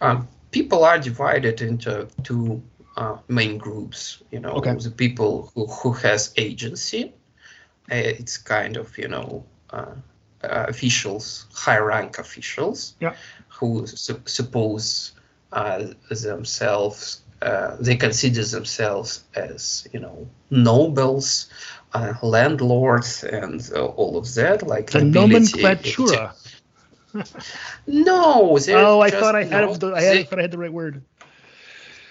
um, 0.00 0.28
people 0.50 0.84
are 0.84 0.98
divided 0.98 1.60
into 1.62 2.08
two 2.24 2.62
uh, 2.96 3.16
main 3.28 3.58
groups. 3.58 4.22
You 4.30 4.40
know, 4.40 4.52
Okay. 4.58 4.74
the 4.74 4.90
people 4.90 5.50
who 5.54 5.66
who 5.66 5.92
has 5.92 6.32
agency. 6.36 7.12
Uh, 7.90 8.18
it's 8.20 8.36
kind 8.36 8.76
of 8.76 8.98
you 8.98 9.06
know 9.08 9.44
uh, 9.70 9.94
uh, 10.42 10.66
officials, 10.68 11.46
high 11.54 11.78
rank 11.78 12.18
officials. 12.18 12.94
Yeah. 13.00 13.14
who 13.48 13.86
su- 13.86 14.20
suppose 14.26 15.12
uh, 15.52 15.84
themselves 16.10 17.22
uh, 17.42 17.76
they 17.80 17.96
consider 17.96 18.42
themselves 18.44 19.24
as 19.34 19.86
you 19.92 20.00
know 20.00 20.26
nobles 20.50 21.48
uh, 21.94 22.14
landlords 22.22 23.24
and 23.24 23.70
uh, 23.74 23.84
all 23.84 24.16
of 24.16 24.32
that 24.34 24.66
like 24.66 24.90
the 24.90 25.02
nobility. 25.04 25.62
nomenklatura. 25.62 26.32
no 27.86 28.56
Oh, 28.74 29.00
I 29.00 29.10
just- 29.10 29.20
thought 29.22 29.34
I 29.34 29.44
had 29.44 29.62
no, 29.64 29.74
the, 29.74 29.92
I 29.94 30.02
had 30.02 30.16
they- 30.16 30.24
thought 30.24 30.38
I 30.38 30.42
had 30.42 30.50
the 30.50 30.58
right 30.58 30.72
word. 30.72 31.02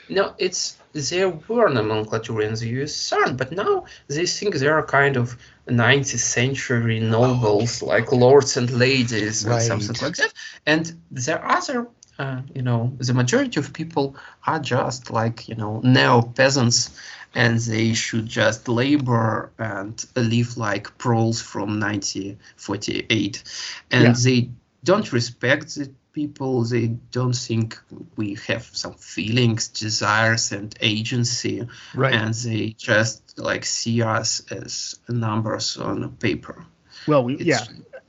no, 0.09 0.33
it's 0.37 0.77
there 0.93 1.29
were 1.49 1.69
nomenclature 1.69 2.41
in 2.41 2.53
the 2.53 2.73
USSR, 2.81 3.35
but 3.35 3.51
now 3.51 3.85
they 4.07 4.25
think 4.25 4.55
they 4.55 4.67
are 4.67 4.81
kind 4.85 5.17
of 5.17 5.35
19th 5.67 6.19
century 6.19 6.99
nobles, 7.01 7.81
like 7.81 8.11
lords 8.13 8.55
and 8.55 8.69
ladies, 8.71 9.43
and 9.45 9.61
something 9.61 9.95
like 10.01 10.15
that. 10.15 10.33
And 10.65 10.93
the 11.11 11.35
other, 11.45 11.87
uh, 12.19 12.41
you 12.53 12.61
know, 12.61 12.93
the 12.97 13.13
majority 13.13 13.59
of 13.59 13.73
people 13.73 14.15
are 14.45 14.59
just 14.59 15.11
like 15.11 15.47
you 15.49 15.55
know 15.55 15.81
neo 15.83 16.21
peasants, 16.21 16.91
and 17.33 17.59
they 17.59 17.93
should 17.93 18.25
just 18.25 18.67
labor 18.67 19.51
and 19.57 20.05
live 20.15 20.57
like 20.57 20.97
proles 20.97 21.41
from 21.41 21.79
1948, 21.79 23.43
and 23.91 24.03
Yeah. 24.03 24.13
they 24.23 24.49
don't 24.83 25.11
respect 25.11 25.75
the 25.75 25.91
people 26.13 26.63
they 26.63 26.87
don't 27.11 27.35
think 27.35 27.77
we 28.15 28.37
have 28.47 28.63
some 28.71 28.93
feelings 28.93 29.67
desires 29.67 30.53
and 30.53 30.73
agency 30.79 31.67
Right. 31.93 32.13
and 32.13 32.33
they 32.33 32.69
just 32.77 33.37
like 33.37 33.65
see 33.65 34.01
us 34.01 34.41
as 34.49 34.95
numbers 35.09 35.75
on 35.75 36.03
a 36.03 36.07
paper 36.07 36.65
well, 37.07 37.23
we, 37.25 37.37
yeah, 37.37 37.59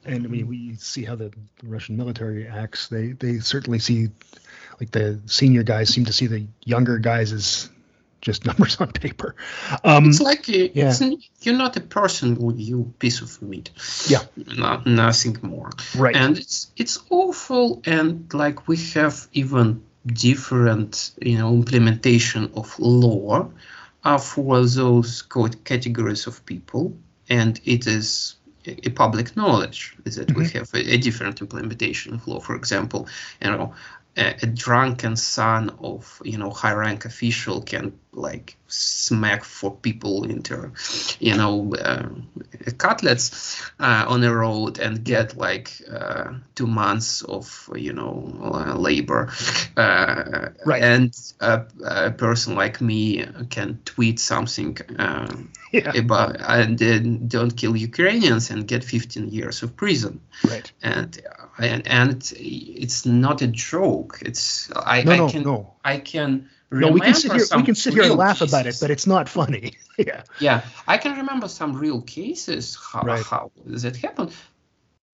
and 0.06 0.24
I 0.24 0.28
mean, 0.28 0.46
we 0.46 0.74
see 0.76 1.04
how 1.04 1.16
the, 1.16 1.28
the 1.28 1.68
Russian 1.68 1.96
military 1.96 2.46
acts. 2.46 2.88
They 2.88 3.08
they 3.12 3.38
certainly 3.40 3.78
see, 3.78 4.08
like 4.80 4.90
the 4.90 5.20
senior 5.26 5.62
guys 5.62 5.88
seem 5.88 6.04
to 6.06 6.12
see 6.12 6.26
the 6.26 6.46
younger 6.64 6.98
guys 6.98 7.32
as 7.32 7.70
just 8.20 8.44
numbers 8.50 8.80
on 8.80 8.92
paper. 8.92 9.36
Um, 9.84 10.08
it's 10.08 10.20
like 10.20 10.48
uh, 10.48 10.52
yeah. 10.74 10.90
it's, 10.90 11.00
you're 11.42 11.56
not 11.56 11.76
a 11.76 11.80
person 11.80 12.36
you 12.58 12.92
piece 12.98 13.20
of 13.20 13.40
meat 13.42 13.70
Yeah. 14.08 14.22
not, 14.36 14.86
nothing 14.86 15.36
more 15.42 15.70
right. 15.96 16.16
and 16.16 16.38
it's 16.38 16.72
it's 16.76 16.98
awful 17.10 17.82
and 17.84 18.32
like 18.32 18.68
we 18.68 18.76
have 18.94 19.28
even 19.32 19.82
different 20.06 21.12
you 21.20 21.38
know 21.38 21.52
implementation 21.52 22.50
of 22.54 22.78
law 22.78 23.48
for 24.20 24.64
those 24.66 25.22
categories 25.64 26.26
of 26.26 26.44
people 26.46 26.96
and 27.28 27.60
it 27.64 27.86
is 27.86 28.36
a 28.66 28.90
public 28.90 29.36
knowledge 29.36 29.94
is 30.04 30.16
that 30.16 30.34
we 30.34 30.44
mm-hmm. 30.44 30.58
have 30.58 30.74
a, 30.74 30.94
a 30.94 30.98
different 30.98 31.40
implementation 31.40 32.14
of 32.14 32.26
law 32.26 32.40
for 32.40 32.54
example 32.54 33.08
you 33.42 33.50
know 33.50 33.72
a, 34.16 34.34
a 34.42 34.46
drunken 34.46 35.16
son 35.16 35.70
of 35.80 36.20
you 36.24 36.38
know 36.38 36.50
high 36.50 36.72
rank 36.72 37.04
official 37.04 37.60
can 37.62 37.92
like 38.12 38.56
smack 38.68 39.44
for 39.44 39.70
people 39.76 40.24
into 40.24 40.72
you 41.20 41.36
know 41.36 41.74
uh, 41.74 42.08
cutlets 42.78 43.62
uh, 43.78 44.04
on 44.08 44.20
the 44.20 44.34
road 44.34 44.78
and 44.78 45.04
get 45.04 45.36
like 45.36 45.70
uh, 45.92 46.32
two 46.54 46.66
months 46.66 47.22
of 47.22 47.70
you 47.76 47.92
know 47.92 48.32
uh, 48.42 48.74
labor 48.74 49.28
uh, 49.76 50.48
Right. 50.64 50.82
and 50.82 51.14
a, 51.40 51.64
a 51.84 52.10
person 52.10 52.54
like 52.54 52.80
me 52.80 53.24
can 53.50 53.78
tweet 53.84 54.18
something 54.18 54.78
uh, 54.98 55.32
yeah. 55.72 55.92
about 55.96 56.40
and 56.40 56.78
then 56.78 57.28
don't 57.28 57.56
kill 57.56 57.76
Ukrainians 57.76 58.50
and 58.50 58.66
get 58.66 58.82
15 58.82 59.28
years 59.28 59.62
of 59.62 59.76
prison 59.76 60.20
right. 60.48 60.72
and 60.82 61.20
and, 61.58 61.86
and 61.86 62.32
it's 62.36 63.06
not 63.06 63.42
a 63.42 63.46
joke 63.46 64.18
it's 64.22 64.70
I, 64.76 65.02
No, 65.02 65.12
I 65.12 65.16
no, 65.16 65.28
can 65.28 65.42
no. 65.42 65.74
I 65.84 65.98
can 65.98 66.48
No, 66.70 66.90
we 66.90 67.00
can 67.00 67.14
sit 67.14 67.32
here. 67.32 67.46
We 67.56 67.62
can 67.62 67.74
sit 67.74 67.94
here 67.94 68.02
and 68.04 68.16
laugh 68.16 68.40
about 68.40 68.66
it, 68.66 68.76
but 68.80 68.90
it's 68.90 69.06
not 69.06 69.28
funny. 69.28 69.72
yeah. 69.98 70.22
Yeah, 70.40 70.62
I 70.88 70.98
can 70.98 71.16
remember 71.16 71.48
some 71.48 71.74
real 71.74 72.02
cases 72.02 72.76
how, 72.76 73.02
Right. 73.02 73.24
how 73.24 73.52
that 73.66 73.96
happened. 73.96 74.34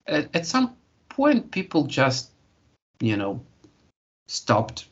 At, 0.07 0.35
at 0.35 0.45
some 0.45 0.75
point, 1.09 1.51
people 1.51 1.85
just, 1.85 2.31
you 2.99 3.15
know, 3.17 3.41
stopped 4.27 4.87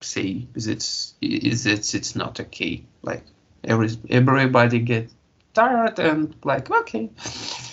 say 0.00 0.46
is 0.54 0.66
it's 0.68 1.14
is 1.20 1.66
it's 1.66 1.94
it's 1.94 2.14
not 2.16 2.40
okay. 2.40 2.84
Like 3.02 3.24
every 3.64 3.88
everybody 4.08 4.78
get 4.78 5.10
tired 5.54 5.98
and 5.98 6.34
like 6.44 6.70
okay. 6.70 7.10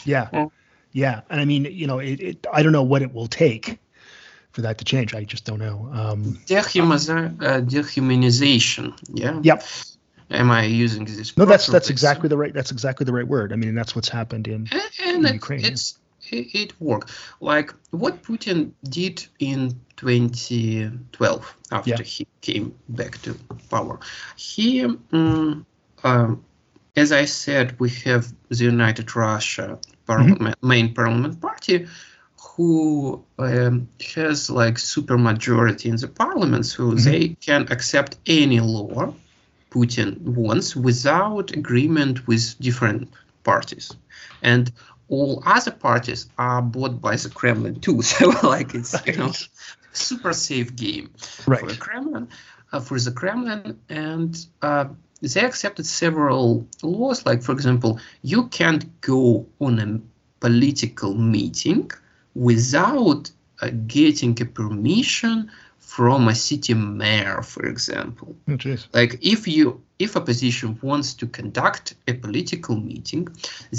Yeah, 0.06 0.28
yeah, 0.34 0.48
yeah. 0.92 1.22
and 1.30 1.40
I 1.42 1.46
mean, 1.46 1.66
you 1.66 1.88
know, 1.88 2.00
it, 2.00 2.20
it, 2.22 2.48
I 2.52 2.64
don't 2.64 2.72
know 2.72 2.84
what 2.84 3.02
it 3.02 3.14
will 3.14 3.28
take 3.28 3.80
for 4.52 4.62
that 4.62 4.78
to 4.80 4.86
change. 4.86 5.14
I 5.14 5.24
just 5.24 5.46
don't 5.46 5.60
know. 5.60 5.90
Um, 5.94 6.40
Dehumaniza- 6.46 7.42
uh, 7.42 7.62
dehumanization. 7.62 8.98
Yeah. 9.14 9.40
Yep. 9.42 9.64
Am 10.32 10.52
I 10.52 10.64
using 10.66 11.06
this? 11.06 11.36
no, 11.38 11.46
that's 11.46 11.66
that's 11.66 11.90
exactly 11.90 12.30
the 12.30 12.38
right. 12.38 12.54
That's 12.54 12.70
exactly 12.72 13.04
the 13.04 13.14
right 13.14 13.28
word. 13.28 13.52
I 13.52 13.56
mean, 13.56 13.74
that's 13.74 13.96
what's 13.96 14.10
happened 14.10 14.48
in. 14.48 14.68
and, 14.72 14.82
and 15.04 15.26
in 15.26 15.34
Ukraine, 15.34 15.62
yeah. 15.62 15.70
it's 15.70 15.98
it, 16.32 16.54
it 16.54 16.82
worked 16.82 17.12
like 17.40 17.74
what 17.92 18.22
putin 18.22 18.72
did 18.84 19.26
in 19.40 19.80
2012 19.98 21.56
after 21.72 21.90
Yeah. 21.90 22.02
he 22.04 22.28
came 22.42 22.76
back 22.90 23.22
to 23.24 23.36
power 23.70 24.00
he 24.36 24.84
um, 24.84 25.66
um, 26.04 26.44
as 26.96 27.12
i 27.12 27.26
said 27.26 27.80
we 27.80 27.90
have 28.06 28.32
the 28.50 28.64
united 28.64 29.16
russia 29.16 29.80
parliament 30.12 30.56
main 30.74 30.88
parliament 31.00 31.36
party 31.48 31.78
who 32.48 32.72
um, 33.48 33.76
has 34.16 34.50
like 34.62 34.78
super 34.94 35.18
majority 35.18 35.88
in 35.90 35.98
the 36.04 36.08
parliament 36.24 36.66
so 36.66 36.82
Mhm. 36.92 37.04
they 37.08 37.24
can 37.48 37.62
accept 37.76 38.12
any 38.40 38.60
law 38.60 39.14
putin 39.74 40.10
wants 40.44 40.68
without 40.76 41.48
agreement 41.62 42.16
with 42.30 42.44
different 42.60 43.02
parties. 43.44 43.86
And 44.42 44.66
all 45.16 45.34
other 45.56 45.72
parties 45.90 46.22
are 46.38 46.62
bought 46.62 46.96
by 47.08 47.16
the 47.24 47.30
Kremlin 47.40 47.76
too. 47.86 47.98
So 48.12 48.24
like 48.54 48.70
it's 48.80 48.94
you 49.08 49.16
know 49.20 49.32
super 49.94 50.34
safe 50.34 50.70
game 50.86 51.06
for 51.18 51.56
the 51.72 51.78
Kremlin, 51.86 52.26
uh, 52.74 52.80
for 52.88 52.98
the 53.00 53.12
Kremlin, 53.12 53.80
and 53.90 54.32
uh, 54.62 54.86
they 55.22 55.42
accepted 55.42 55.86
several 55.86 56.66
laws. 56.82 57.26
Like 57.26 57.42
for 57.44 57.52
example, 57.52 58.00
you 58.22 58.48
can't 58.48 58.86
go 59.02 59.46
on 59.60 59.80
a 59.80 60.00
political 60.40 61.14
meeting 61.16 61.92
without 62.36 63.32
uh, 63.62 63.70
getting 63.88 64.40
a 64.42 64.46
permission 64.46 65.52
from 65.78 66.28
a 66.28 66.36
city 66.36 66.74
mayor, 66.76 67.42
for 67.42 67.66
example 67.66 68.36
Oh, 68.48 68.58
like 68.94 69.18
if 69.22 69.48
you 69.48 69.82
if 69.98 70.16
opposition 70.16 70.78
wants 70.82 71.14
to 71.16 71.26
conduct 71.28 71.96
a 72.08 72.14
political 72.14 72.76
meeting 72.78 73.28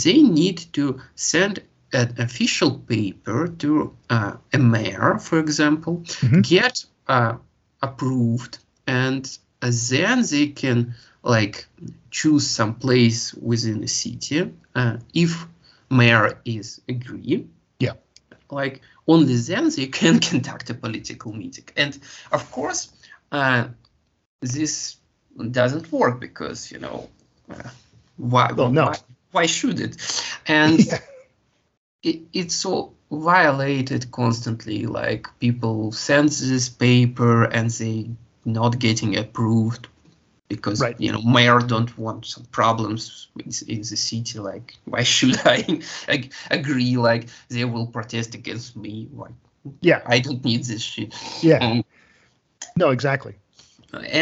they 0.04 0.20
need 0.40 0.58
to 0.72 1.00
send 1.14 1.54
an 1.92 2.08
official 2.18 2.72
paper 2.92 3.48
to 3.62 3.70
uh, 4.10 4.32
a 4.52 4.58
mayor 4.58 5.18
for 5.18 5.38
example 5.38 5.94
Mhm. 6.20 6.42
get 6.42 6.84
uh, 7.08 7.34
approved 7.82 8.58
and 8.86 9.38
uh, 9.62 9.70
then 9.90 10.16
they 10.32 10.46
can 10.62 10.78
like 11.22 11.66
choose 12.10 12.48
some 12.48 12.74
place 12.74 13.34
within 13.34 13.80
the 13.80 13.88
city 13.88 14.50
uh, 14.74 14.96
if 15.14 15.46
mayor 15.90 16.38
is 16.44 16.80
agree 16.88 17.46
Yeah. 17.80 17.92
like 18.50 18.80
only 19.06 19.36
then 19.36 19.70
they 19.70 19.86
can 19.86 20.18
conduct 20.28 20.70
a 20.70 20.74
political 20.74 21.32
meeting 21.32 21.64
and 21.76 21.98
of 22.32 22.50
course 22.52 22.90
uh, 23.32 23.64
this 24.40 24.96
doesn't 25.50 25.90
work 25.92 26.20
because 26.20 26.70
you 26.72 26.78
know 26.78 27.08
uh, 27.50 27.68
why, 28.16 28.52
Well, 28.56 28.70
no. 28.70 28.86
why 28.86 28.96
why 29.32 29.46
should 29.46 29.80
it 29.80 29.96
and 30.46 30.80
Yeah. 30.86 30.98
it, 32.02 32.20
it's 32.32 32.54
so 32.54 32.92
violated 33.10 34.10
constantly 34.12 34.86
like 34.86 35.26
people 35.40 35.92
send 35.92 36.28
this 36.30 36.68
paper 36.68 37.44
and 37.44 37.70
they 37.70 38.10
not 38.44 38.78
getting 38.78 39.16
approved 39.16 39.88
because 40.50 40.80
Right. 40.82 41.00
you 41.00 41.10
know 41.12 41.22
mayor 41.22 41.60
don't 41.60 41.92
want 41.96 42.26
some 42.26 42.44
problems 42.52 43.28
in, 43.38 43.50
in 43.74 43.78
the 43.90 43.96
city 43.96 44.38
like 44.38 44.76
why 44.84 45.02
should 45.04 45.36
i 45.56 45.58
ag- 46.08 46.32
agree 46.50 46.96
like 46.98 47.28
they 47.48 47.64
will 47.64 47.86
protest 47.86 48.34
against 48.34 48.76
me 48.76 49.08
like 49.22 49.36
Yeah. 49.80 50.00
i 50.14 50.18
don't 50.20 50.44
need 50.44 50.64
this 50.64 50.82
shit 50.82 51.14
Yeah. 51.42 51.60
Um, 51.64 51.84
No, 52.76 52.90
exactly. 52.90 53.34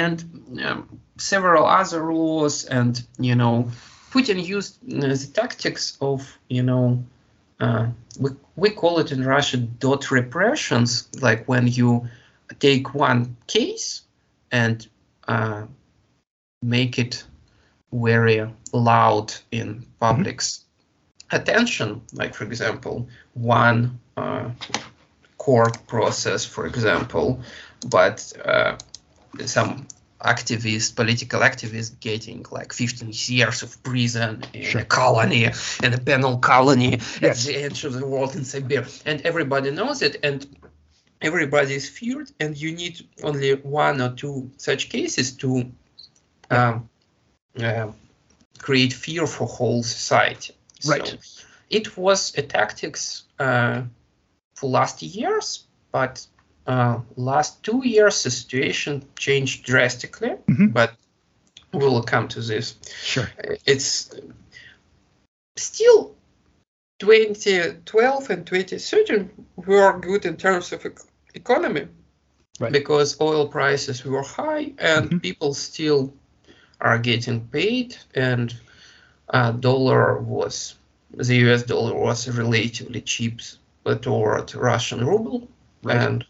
and 0.00 0.16
um, 0.64 1.00
several 1.16 1.64
other 1.80 2.02
laws 2.14 2.64
and 2.78 2.92
you 3.28 3.34
know 3.34 3.54
putin 4.12 4.38
used 4.56 4.72
uh, 4.92 5.00
the 5.22 5.30
tactics 5.40 5.98
of 6.00 6.20
you 6.48 6.62
know 6.62 6.84
uh, 7.60 7.86
we, 8.22 8.30
we 8.56 8.68
call 8.70 8.94
it 9.02 9.12
in 9.12 9.20
russia 9.36 9.56
dot 9.56 10.10
repressions 10.10 11.08
like 11.26 11.40
when 11.52 11.66
you 11.78 12.08
take 12.60 12.94
one 12.94 13.36
case 13.46 13.86
and 14.50 14.86
uh, 15.34 15.62
make 16.62 16.98
it 16.98 17.24
very 17.92 18.48
loud 18.72 19.32
in 19.50 19.86
public's 20.00 20.64
attention 21.30 22.00
like 22.12 22.34
for 22.34 22.44
example 22.44 23.06
one 23.34 23.98
uh, 24.16 24.48
court 25.38 25.86
process 25.86 26.44
for 26.44 26.66
example 26.66 27.40
but 27.88 28.32
uh, 28.44 28.76
some 29.46 29.86
activist, 30.24 30.96
political 30.96 31.40
activist, 31.40 32.00
getting 32.00 32.44
like 32.50 32.72
15 32.72 33.12
years 33.12 33.62
of 33.62 33.80
prison 33.84 34.42
in 34.52 34.64
Sure. 34.64 34.80
a 34.80 34.84
colony, 34.84 35.44
in 35.82 35.94
a 35.94 35.98
penal 35.98 36.38
colony 36.38 36.98
Yes. 37.22 37.46
at 37.46 37.52
the 37.54 37.56
edge 37.62 37.84
of 37.84 37.92
the 37.92 38.04
world 38.04 38.34
in 38.34 38.44
Siberia. 38.44 38.86
And 39.06 39.20
everybody 39.22 39.70
knows 39.70 40.02
it, 40.02 40.16
and 40.24 40.44
everybody 41.22 41.74
is 41.74 41.88
feared, 41.88 42.32
and 42.40 42.56
you 42.56 42.72
need 42.72 43.06
only 43.22 43.54
one 43.54 44.00
or 44.00 44.10
two 44.10 44.50
such 44.56 44.88
cases 44.88 45.32
to 45.36 45.70
um, 46.50 46.88
uh, 47.60 47.90
create 48.58 48.92
fear 48.92 49.26
for 49.26 49.46
whole 49.46 49.82
society. 49.82 50.54
Right. 50.86 51.06
So 51.06 51.44
it 51.70 51.96
was 51.96 52.36
a 52.38 52.42
tactics 52.42 53.24
uh, 53.38 53.82
for 54.54 54.70
last 54.70 55.02
years, 55.02 55.66
but 55.92 56.26
uh, 56.66 57.00
last 57.16 57.62
two 57.62 57.82
years 57.84 58.22
the 58.22 58.30
situation 58.30 59.04
changed 59.16 59.64
drastically. 59.64 60.36
Mhm. 60.46 60.72
But 60.72 60.94
we'll 61.72 62.02
come 62.02 62.28
to 62.28 62.40
this. 62.40 62.74
Sure. 63.02 63.28
It's 63.66 64.10
still 65.56 66.14
2012 67.00 68.30
and 68.30 68.46
2013 68.46 69.30
were 69.56 69.98
good 70.00 70.24
in 70.26 70.36
terms 70.36 70.72
of 70.72 70.84
economy 71.34 71.88
Right. 72.60 72.72
because 72.72 73.20
oil 73.20 73.46
prices 73.46 74.04
were 74.04 74.22
high 74.22 74.72
and 74.78 75.10
Mhm. 75.10 75.22
people 75.22 75.54
still 75.54 76.12
are 76.80 76.98
getting 76.98 77.46
paid 77.48 77.96
and 78.14 78.54
uh, 79.30 79.52
dollar 79.52 80.18
was 80.18 80.74
the 81.10 81.36
US 81.48 81.62
dollar 81.62 81.94
was 81.94 82.28
relatively 82.28 83.00
cheap 83.00 83.40
toward 84.02 84.54
Russian 84.54 85.06
ruble 85.06 85.48
Right. 85.82 85.96
and 85.96 86.26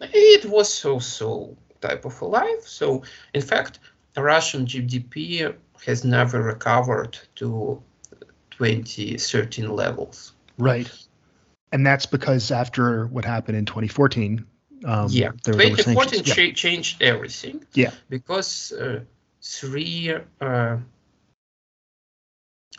it 0.00 0.44
was 0.44 0.72
so-so 0.72 1.56
type 1.80 2.04
of 2.04 2.20
a 2.20 2.24
life. 2.24 2.62
So 2.66 3.02
in 3.32 3.40
fact, 3.40 3.78
Russian 4.16 4.66
GDP 4.66 5.54
has 5.86 6.04
never 6.04 6.42
recovered 6.42 7.18
to 7.36 7.82
2013 8.50 9.68
levels. 9.70 10.32
Right. 10.58 10.90
And 11.72 11.86
that's 11.86 12.06
because 12.06 12.50
after 12.50 13.06
what 13.08 13.24
happened 13.24 13.56
in 13.58 13.64
2014, 13.64 14.46
um, 14.84 15.08
yeah, 15.10 15.32
there, 15.44 15.54
there 15.54 15.70
were 15.70 15.76
2014. 15.76 16.22
Yeah. 16.24 16.52
changed 16.52 17.02
everything. 17.02 17.64
Yeah. 17.74 17.90
because 18.08 18.72
uh, 18.72 19.00
three 19.44 20.16
uh, 20.40 20.76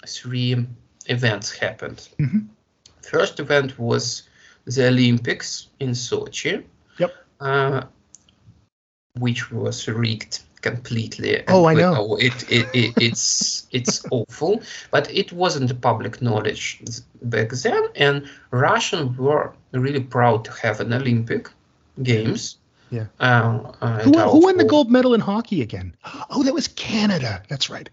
three 0.08 0.66
events 1.08 1.58
happened. 1.58 2.10
Mhm. 2.20 2.48
First 3.02 3.40
event 3.40 3.78
was 3.80 4.24
the 4.66 4.88
Olympics 4.88 5.68
in 5.80 5.92
Sochi. 5.92 6.64
Yep. 6.98 7.14
Uh, 7.40 7.82
which 9.20 9.52
was 9.52 9.88
rigged 9.88 10.42
completely. 10.62 11.44
Oh, 11.48 11.66
I 11.66 11.74
know. 11.76 12.18
It, 12.20 12.52
it, 12.52 12.68
it 12.74 12.94
it's 12.98 13.68
it's 13.72 14.04
awful, 14.12 14.62
but 14.92 15.10
it 15.12 15.32
wasn't 15.32 15.80
public 15.82 16.22
knowledge 16.22 16.82
back 17.22 17.50
then, 17.50 17.84
and 17.96 18.28
Russians 18.52 19.18
were 19.18 19.54
really 19.72 20.02
proud 20.02 20.44
to 20.46 20.52
have 20.52 20.80
an 20.80 20.94
Olympic 20.94 21.50
Games. 22.02 22.58
Yeah. 22.96 23.06
Uh, 23.20 23.72
uh, 23.82 24.00
Who, 24.00 24.18
who 24.18 24.40
won 24.42 24.58
the 24.58 24.64
gold 24.64 24.90
medal 24.90 25.14
in 25.14 25.20
hockey 25.20 25.62
again? 25.62 25.96
Oh, 26.30 26.44
that 26.44 26.54
was 26.54 26.68
Canada. 26.70 27.44
That's 27.50 27.70
right. 27.70 27.90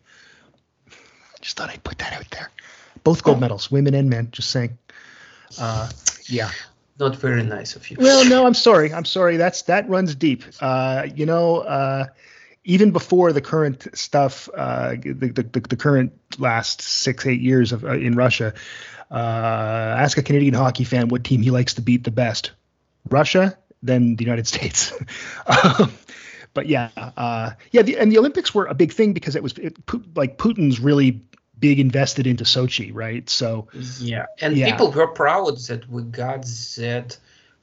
Just 1.41 1.57
thought 1.57 1.71
I'd 1.71 1.83
put 1.83 1.99
that 1.99 2.13
out 2.13 2.31
there. 2.31 2.51
Both 3.03 3.25
gold 3.25 3.39
Oh. 3.39 3.41
medals, 3.41 3.71
women 3.71 3.95
and 3.95 4.09
men. 4.09 4.29
Just 4.31 4.51
saying. 4.51 4.79
Uh, 5.59 5.89
yeah. 6.27 6.51
Not 7.01 7.17
very 7.17 7.43
nice 7.43 7.75
of 7.75 7.91
you. 7.91 7.97
Well, 7.99 8.25
no, 8.29 8.47
I'm 8.47 8.55
sorry. 8.55 8.93
I'm 8.93 9.05
sorry. 9.05 9.37
That's 9.39 9.63
that 9.63 9.89
runs 9.89 10.15
deep. 10.15 10.45
Uh, 10.61 11.09
you 11.13 11.27
know, 11.27 11.59
uh, 11.59 12.05
even 12.65 12.93
before 12.93 13.33
the 13.33 13.41
current 13.41 13.89
stuff, 13.95 14.49
uh, 14.57 14.91
the, 14.91 15.13
the, 15.35 15.43
the, 15.43 15.61
the 15.61 15.77
current 15.77 16.13
last 16.39 16.81
six 16.81 17.27
eight 17.27 17.41
years 17.41 17.73
of 17.73 17.83
uh, 17.85 17.93
in 17.95 18.15
Russia, 18.15 18.55
uh, 19.11 19.15
ask 19.99 20.17
a 20.17 20.23
Canadian 20.23 20.55
hockey 20.55 20.85
fan 20.85 21.09
what 21.09 21.25
team 21.25 21.43
he 21.43 21.51
likes 21.51 21.75
to 21.75 21.83
beat 21.83 22.05
the 22.05 22.13
best. 22.13 22.53
Russia, 23.11 23.59
then 23.83 24.17
the 24.17 24.25
United 24.25 24.47
States. 24.47 24.93
um, 25.47 25.93
but 26.55 26.67
yeah, 26.67 26.91
uh, 26.97 27.51
yeah, 27.71 27.83
the, 27.83 27.99
and 27.99 28.13
the 28.13 28.19
Olympics 28.19 28.55
were 28.55 28.67
a 28.67 28.75
big 28.75 28.93
thing 28.93 29.13
because 29.13 29.37
it 29.37 29.43
was 29.43 29.53
it, 29.59 29.77
like 30.15 30.39
Putin's 30.39 30.81
really 30.81 31.23
big 31.59 31.79
invested 31.81 32.27
into 32.27 32.45
Sochi, 32.45 32.91
right? 32.93 33.29
So 33.31 33.69
yeah, 33.99 34.27
and 34.41 34.57
Yeah. 34.57 34.71
people 34.71 34.91
were 34.91 35.07
proud 35.09 35.59
that 35.69 35.89
we 35.89 36.03
got 36.03 36.45
that 36.77 37.17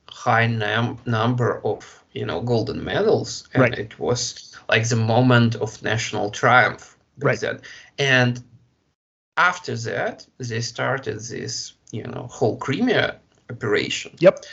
high 0.09 0.47
num- 0.47 0.97
number 1.05 1.61
of 1.63 2.03
you 2.13 2.25
know 2.25 2.41
golden 2.41 2.83
medals, 2.83 3.47
and 3.53 3.61
Right. 3.61 3.77
it 3.77 3.99
was 3.99 4.55
like 4.67 4.87
the 4.87 4.95
moment 4.95 5.55
of 5.55 5.81
national 5.83 6.31
triumph. 6.31 6.95
Right. 7.19 7.39
then. 7.39 7.59
And 7.97 8.41
after 9.35 9.75
that, 9.75 10.25
they 10.37 10.61
started 10.61 11.19
this 11.19 11.73
you 11.91 12.03
know 12.03 12.27
whole 12.31 12.57
Crimea 12.57 13.19
operation. 13.51 14.15
Yep. 14.19 14.45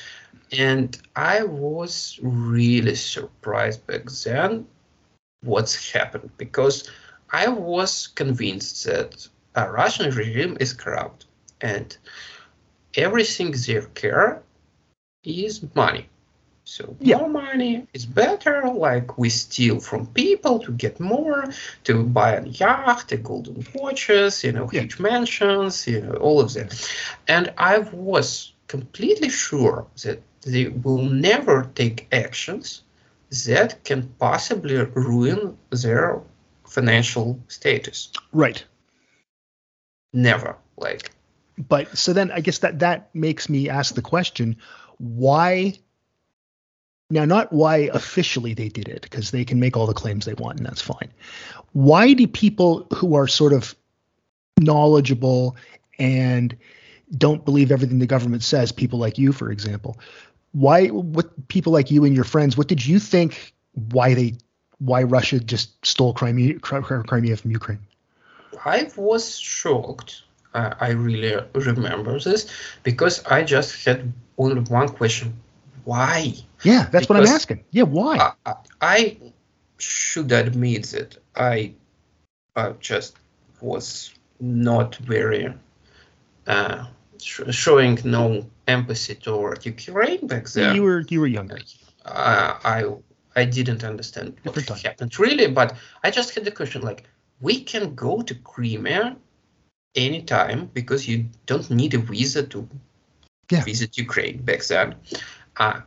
And 0.58 0.96
I 1.16 1.44
was 1.44 2.18
really 2.22 2.94
surprised 2.94 3.86
back 3.86 4.04
then 4.24 4.66
what's 5.42 5.92
happened 5.92 6.30
because 6.36 6.90
I 7.30 7.48
was 7.48 8.08
convinced 8.08 8.84
that 8.84 9.28
a 9.54 9.70
Russian 9.70 10.10
regime 10.14 10.56
is 10.60 10.72
corrupt 10.72 11.26
and 11.60 11.96
everything 12.96 13.52
they 13.52 13.80
care 13.94 14.42
is 15.24 15.62
money. 15.74 16.08
So 16.64 16.96
Yeah. 17.00 17.18
more 17.18 17.28
money 17.28 17.86
is 17.94 18.06
better. 18.06 18.62
Like 18.68 19.18
we 19.18 19.28
steal 19.30 19.80
from 19.80 20.06
people 20.06 20.58
to 20.60 20.72
get 20.72 21.00
more, 21.00 21.44
to 21.84 22.02
buy 22.04 22.32
a 22.34 22.46
yacht, 22.46 23.12
a 23.12 23.16
golden 23.16 23.66
watches, 23.74 24.44
you 24.44 24.52
know, 24.52 24.68
Yeah. 24.72 24.82
huge 24.82 24.98
mansions, 25.00 25.86
you 25.86 26.00
know, 26.00 26.14
all 26.14 26.40
of 26.40 26.52
that. 26.54 26.70
And 27.28 27.52
I 27.58 27.78
was 27.78 28.52
completely 28.68 29.28
sure 29.28 29.86
that 30.02 30.20
they 30.46 30.68
will 30.68 31.02
never 31.02 31.70
take 31.74 32.06
actions 32.12 32.82
that 33.46 33.82
can 33.84 34.08
possibly 34.20 34.76
ruin 34.76 35.58
their 35.70 36.22
financial 36.64 37.40
status. 37.48 38.12
right. 38.32 38.64
Never. 40.12 40.56
Like 40.78 41.10
But 41.58 41.98
so 41.98 42.12
then 42.12 42.30
I 42.30 42.40
guess 42.40 42.58
that 42.58 42.78
that 42.78 43.14
makes 43.14 43.48
me 43.48 43.68
ask 43.68 43.94
the 43.94 44.02
question, 44.02 44.56
why 44.98 45.74
now 47.10 47.24
not 47.24 47.52
why 47.52 47.90
officially 47.92 48.54
they 48.54 48.68
did 48.68 48.88
it 48.88 49.02
because 49.02 49.30
they 49.30 49.44
can 49.44 49.60
make 49.60 49.76
all 49.76 49.86
the 49.86 49.94
claims 49.94 50.24
they 50.24 50.34
want 50.34 50.58
and 50.58 50.66
that's 50.66 50.80
fine. 50.80 51.10
Why 51.72 52.14
do 52.14 52.26
people 52.26 52.86
who 52.94 53.14
are 53.16 53.28
sort 53.28 53.52
of 53.52 53.74
knowledgeable 54.58 55.56
and 55.98 56.56
don't 57.16 57.44
believe 57.44 57.70
everything 57.70 57.98
the 57.98 58.06
government 58.06 58.42
says, 58.42 58.72
people 58.72 58.98
like 58.98 59.18
you 59.18 59.32
for 59.32 59.50
example, 59.50 59.98
why 60.56 60.86
what 60.88 61.26
people 61.48 61.72
like 61.72 61.90
you 61.90 62.04
and 62.06 62.14
your 62.14 62.24
friends, 62.24 62.56
what 62.56 62.68
did 62.68 62.84
you 62.84 62.98
think 62.98 63.52
why 63.92 64.14
they 64.14 64.34
why 64.78 65.02
Russia 65.02 65.38
just 65.40 65.84
stole 65.84 66.12
Crimea, 66.14 66.58
Crimea 66.60 67.36
from 67.36 67.50
Ukraine? 67.50 67.80
I 68.64 68.90
was 68.96 69.38
shocked. 69.38 70.22
Uh, 70.54 70.72
I 70.80 70.90
really 70.90 71.34
remember 71.54 72.18
this 72.18 72.50
because 72.82 73.24
I 73.26 73.42
just 73.44 73.84
had 73.84 74.12
only 74.38 74.62
one 74.62 74.88
question: 74.88 75.34
Why? 75.84 76.34
Yeah, 76.62 76.88
that's 76.90 77.08
what 77.08 77.18
I'm 77.18 77.26
asking. 77.26 77.64
Yeah, 77.70 77.84
why? 77.84 78.16
I, 78.16 78.32
I- 78.50 78.54
I 78.80 79.16
should 79.78 80.32
admit 80.32 80.84
that 80.94 81.18
I, 81.34 81.72
I 82.56 82.72
just 82.80 83.16
was 83.60 84.14
not 84.40 84.96
very 84.96 85.52
uh, 86.46 86.86
sh- 87.20 87.42
showing 87.50 87.98
no 88.04 88.46
empathy 88.66 89.14
toward 89.14 89.64
Ukraine 89.64 90.26
back 90.26 90.48
then. 90.48 90.74
you 90.74 90.82
were 90.82 91.00
you 91.08 91.20
were 91.20 91.26
younger. 91.38 91.58
uh, 92.04 92.52
I 92.64 92.84
I 93.40 93.44
didn't 93.44 93.84
understand 93.84 94.34
what 94.44 94.54
time. 94.66 94.78
happened 94.88 95.18
really, 95.18 95.46
but 95.60 95.76
I 96.04 96.10
just 96.10 96.34
had 96.34 96.44
the 96.44 96.50
question 96.60 96.82
like 96.82 97.04
we 97.40 97.54
can 97.72 97.94
go 97.94 98.22
to 98.22 98.34
Crimea 98.34 99.16
anytime 99.94 100.70
because 100.74 101.06
you 101.08 101.26
don't 101.46 101.70
need 101.70 101.94
a 101.94 101.98
visa 101.98 102.42
to 102.54 102.68
Yeah. 103.50 103.62
visit 103.64 103.96
Ukraine 103.96 104.38
back 104.42 104.62
then. 104.66 104.94
Uh, 105.56 105.80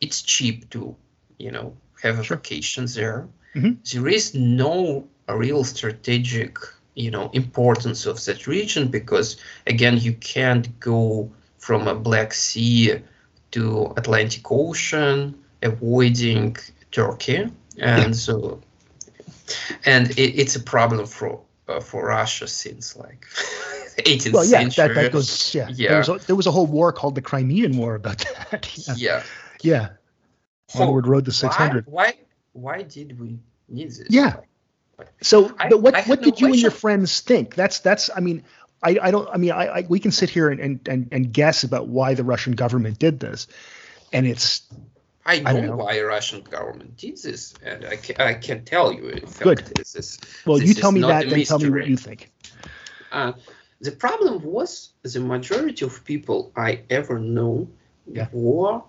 it's 0.00 0.22
cheap 0.22 0.68
to 0.70 0.96
you 1.38 1.50
know 1.50 1.76
have 2.02 2.18
a 2.18 2.24
Sure. 2.24 2.36
vacation 2.36 2.86
there. 2.86 3.28
Mhm. 3.54 3.72
There 3.90 4.08
is 4.18 4.34
no 4.34 5.06
real 5.28 5.62
strategic 5.64 6.52
you 6.94 7.10
know 7.10 7.30
importance 7.42 8.06
of 8.06 8.16
that 8.26 8.46
region 8.46 8.88
because 8.98 9.36
again 9.66 9.96
you 10.06 10.14
can't 10.34 10.66
go 10.80 11.30
from 11.58 11.88
a 11.88 11.94
Black 11.94 12.32
Sea 12.34 13.00
to 13.50 13.92
Atlantic 13.96 14.50
Ocean, 14.50 15.34
avoiding 15.62 16.56
Turkey, 16.92 17.50
and 17.78 18.16
so 18.16 18.60
and 19.84 20.10
it, 20.10 20.38
it's 20.40 20.56
a 20.56 20.60
problem 20.60 21.06
for 21.06 21.40
uh, 21.68 21.80
for 21.80 22.06
Russia 22.06 22.46
since 22.46 22.96
like 22.96 23.26
18th 23.98 24.32
Well, 24.32 24.44
yeah, 24.44 24.60
century. 24.68 24.88
that, 24.88 24.94
that 25.02 25.12
goes. 25.12 25.54
Yeah, 25.54 25.68
Yeah. 25.70 25.88
There 25.88 25.98
was, 25.98 26.08
a, 26.08 26.18
there 26.26 26.36
was 26.36 26.46
a 26.46 26.50
whole 26.50 26.66
war 26.66 26.92
called 26.92 27.14
the 27.14 27.22
Crimean 27.22 27.76
War 27.76 27.94
about 27.96 28.18
that. 28.50 28.70
Yeah, 28.76 28.94
yeah. 28.96 29.22
yeah. 29.62 29.88
So 30.68 30.82
Onward 30.82 31.06
Road 31.06 31.24
to 31.24 31.30
why, 31.30 31.34
600. 31.34 31.86
why 31.86 32.14
why 32.52 32.82
did 32.82 33.18
we 33.18 33.38
need 33.68 33.88
this? 33.88 34.06
Yeah. 34.10 34.36
Like, 34.98 35.08
So, 35.22 35.54
I- 35.58 35.68
but 35.68 35.80
what 35.80 35.94
what 36.06 36.20
no 36.20 36.24
did 36.24 36.40
you 36.40 36.46
and 36.48 36.56
your 36.56 36.70
friends 36.70 37.20
think? 37.20 37.54
That's 37.54 37.80
that's. 37.80 38.10
I 38.14 38.20
mean, 38.20 38.42
I, 38.82 38.98
I 39.02 39.10
don't. 39.10 39.28
I 39.32 39.36
mean, 39.38 39.52
I, 39.52 39.66
I 39.66 39.86
we 39.88 39.98
can 39.98 40.12
sit 40.12 40.30
here 40.30 40.48
and, 40.50 40.88
and 40.88 41.08
and 41.10 41.32
guess 41.32 41.64
about 41.64 41.88
why 41.88 42.14
the 42.14 42.24
Russian 42.24 42.52
government 42.54 42.98
did 42.98 43.18
this, 43.18 43.46
and 44.12 44.26
it's 44.26 44.62
I 45.26 45.40
know, 45.40 45.52
don't 45.52 45.66
know. 45.66 45.76
why 45.76 45.96
the 45.98 46.06
Russian 46.06 46.42
government 46.42 46.96
did 46.96 47.18
this, 47.18 47.54
and 47.62 47.84
I 47.84 47.96
can, 47.96 48.16
I 48.18 48.34
can 48.34 48.64
tell 48.64 48.92
you. 48.92 49.08
In 49.08 49.26
fact, 49.26 49.42
Good. 49.42 49.58
This 49.76 49.94
is, 49.94 50.18
well, 50.46 50.58
This 50.58 50.68
you 50.68 50.74
tell 50.74 50.92
me 50.92 51.00
that, 51.02 51.28
then 51.28 51.44
tell 51.44 51.58
me 51.58 51.70
what 51.70 51.86
you 51.86 51.96
think. 51.96 52.30
Uh, 53.12 53.32
the 53.80 53.92
problem 53.92 54.42
was 54.42 54.90
the 55.02 55.20
majority 55.20 55.84
of 55.84 56.04
people 56.04 56.52
I 56.56 56.80
ever 56.88 57.18
know 57.18 57.68
Yeah. 58.06 58.28
were 58.32 58.82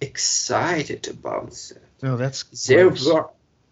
excited 0.00 1.08
about 1.08 1.50
that. 1.50 1.82
No, 2.02 2.16
that's 2.16 2.42
They 2.66 2.82
gross. 2.82 3.06
were 3.06 3.28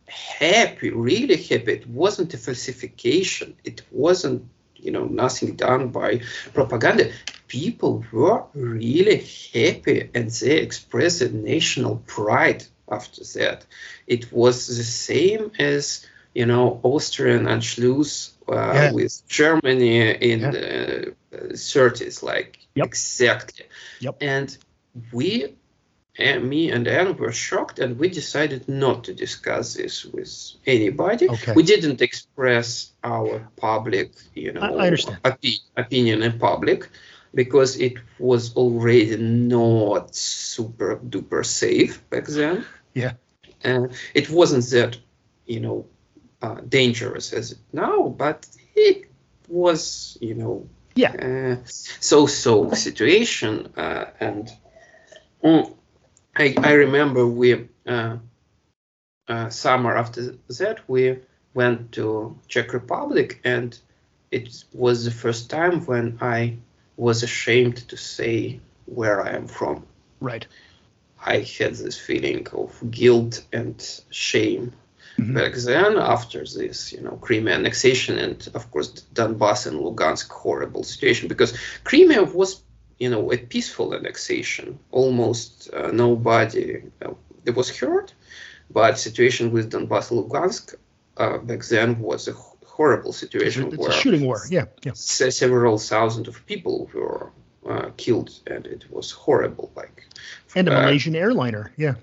happy, 0.07 0.91
really 0.91 1.37
happy. 1.37 1.73
It 1.73 1.89
wasn't 1.89 2.35
a 2.35 2.39
falsification. 2.39 3.57
It 3.65 3.83
wasn't, 3.91 4.49
you 4.79 4.91
know, 4.91 5.05
nothing 5.05 5.57
done 5.57 5.89
by 5.89 6.21
propaganda. 6.55 7.11
People 7.49 8.05
were 8.13 8.45
really 8.55 9.25
happy 9.55 10.11
and 10.15 10.31
they 10.31 10.59
expressed 10.59 11.21
a 11.23 11.31
national 11.31 11.97
pride 12.07 12.65
after 12.91 13.23
that. 13.39 13.65
It 14.07 14.33
was 14.33 14.67
the 14.67 14.85
same 14.85 15.53
as, 15.59 16.07
you 16.35 16.47
know, 16.47 16.81
Austrian 16.83 17.45
Anschluss 17.47 18.33
uh, 18.49 18.73
Yeah. 18.75 18.93
with 18.93 19.23
Germany 19.29 20.11
in 20.11 20.41
Yeah. 20.41 20.51
the 20.51 21.09
uh, 21.33 21.55
30s, 21.55 22.23
like 22.23 22.59
Yep. 22.75 22.87
exactly. 22.87 23.67
Yep. 24.01 24.17
And 24.21 24.57
we 25.13 25.57
and 26.19 26.49
me 26.49 26.71
and 26.71 26.89
Anne 26.89 27.17
were 27.17 27.33
shocked, 27.33 27.79
and 27.79 27.99
we 27.99 28.09
decided 28.09 28.69
not 28.69 29.05
to 29.05 29.15
discuss 29.15 29.75
this 29.75 30.05
with 30.05 30.33
anybody. 30.67 31.29
Okay. 31.29 31.53
We 31.55 31.63
didn't 31.63 32.01
express 32.01 32.93
our 33.05 33.49
public, 33.57 34.13
you 34.35 34.53
know, 34.53 34.61
I- 34.61 34.87
I 34.87 34.91
opi- 34.91 35.61
opinion 35.77 36.23
in 36.23 36.39
public 36.39 36.89
because 37.35 37.77
it 37.77 37.95
was 38.19 38.55
already 38.57 39.17
not 39.17 40.15
super 40.15 40.97
duper 40.97 41.45
safe 41.45 42.09
back 42.11 42.27
then. 42.27 42.65
Yeah. 42.95 43.13
Uh, 43.65 43.89
it 44.15 44.31
wasn't 44.31 44.65
that, 44.71 44.97
you 45.47 45.61
know, 45.61 45.85
uh, 46.43 46.61
dangerous 46.69 47.33
as 47.33 47.53
it 47.53 47.59
now, 47.73 48.09
but 48.09 48.47
it 48.75 49.11
was, 49.49 50.17
you 50.21 50.35
know, 50.35 50.67
Yeah. 50.95 51.13
uh, 51.13 51.57
so-so 52.01 52.71
situation, 52.73 53.69
uh, 53.77 54.07
and 54.19 54.49
mm, 55.45 55.76
I, 56.37 56.55
I 56.63 56.73
remember 56.73 57.27
we 57.27 57.69
uh, 57.87 58.17
uh, 59.29 59.49
summer 59.51 59.97
after 59.97 60.35
that 60.49 60.81
we 60.89 61.19
went 61.55 61.93
to 61.93 62.39
Czech 62.49 62.73
Republic, 62.75 63.41
and 63.45 63.79
it 64.31 64.65
was 64.73 65.05
the 65.05 65.11
first 65.11 65.49
time 65.51 65.85
when 65.87 66.19
I 66.21 66.59
was 66.97 67.23
ashamed 67.23 67.89
to 67.89 67.97
say 67.97 68.61
where 68.85 69.23
I 69.23 69.31
am 69.31 69.49
from. 69.49 69.87
Right. 70.21 70.47
I 71.25 71.39
had 71.39 71.75
this 71.75 71.99
feeling 71.99 72.47
of 72.53 72.91
guilt 72.91 73.45
and 73.53 73.77
shame 74.11 74.73
Mhm. 75.19 75.35
back 75.35 75.55
then 75.55 75.97
after 75.97 76.41
this, 76.45 76.93
you 76.93 77.01
know, 77.01 77.17
Crimea 77.23 77.55
annexation 77.55 78.19
and 78.19 78.49
of 78.55 78.71
course 78.71 78.89
Donbass 79.15 79.67
and 79.67 79.81
Lugansk 79.81 80.31
horrible 80.31 80.85
situation 80.85 81.29
because 81.29 81.57
Crimea 81.85 82.25
was, 82.25 82.63
you 82.99 83.11
know, 83.11 83.33
a 83.33 83.37
peaceful 83.39 83.95
annexation. 83.95 84.79
Almost 84.91 85.71
uh, 85.73 85.91
nobody 85.93 86.83
uh, 87.05 87.13
was 87.55 87.77
hurt, 87.77 88.15
but 88.71 88.99
situation 88.99 89.53
with 89.53 89.71
Donbass 89.73 90.11
Lugansk 90.11 90.75
uh, 91.17 91.39
back 91.39 91.65
then 91.65 91.99
was 92.01 92.29
a 92.29 92.33
horrible 92.77 93.11
It's, 93.11 93.19
situation 93.19 93.69
it's 93.69 93.77
where 93.77 93.91
a 93.91 93.93
shooting 93.93 94.25
war. 94.25 94.43
Yeah. 94.51 94.67
Yeah. 94.85 94.93
se- 94.95 95.31
several 95.31 95.79
thousand 95.79 96.29
of 96.29 96.45
people 96.47 96.91
were 96.95 97.31
uh, 97.69 97.91
killed 97.97 98.31
and 98.47 98.67
it 98.67 98.85
was 98.91 99.11
horrible. 99.11 99.71
Like 99.75 100.07
And 100.55 100.69
a 100.69 100.77
uh, 100.77 100.83
Malaysian 100.83 101.17
airliner. 101.17 101.73
Yeah. 101.77 101.95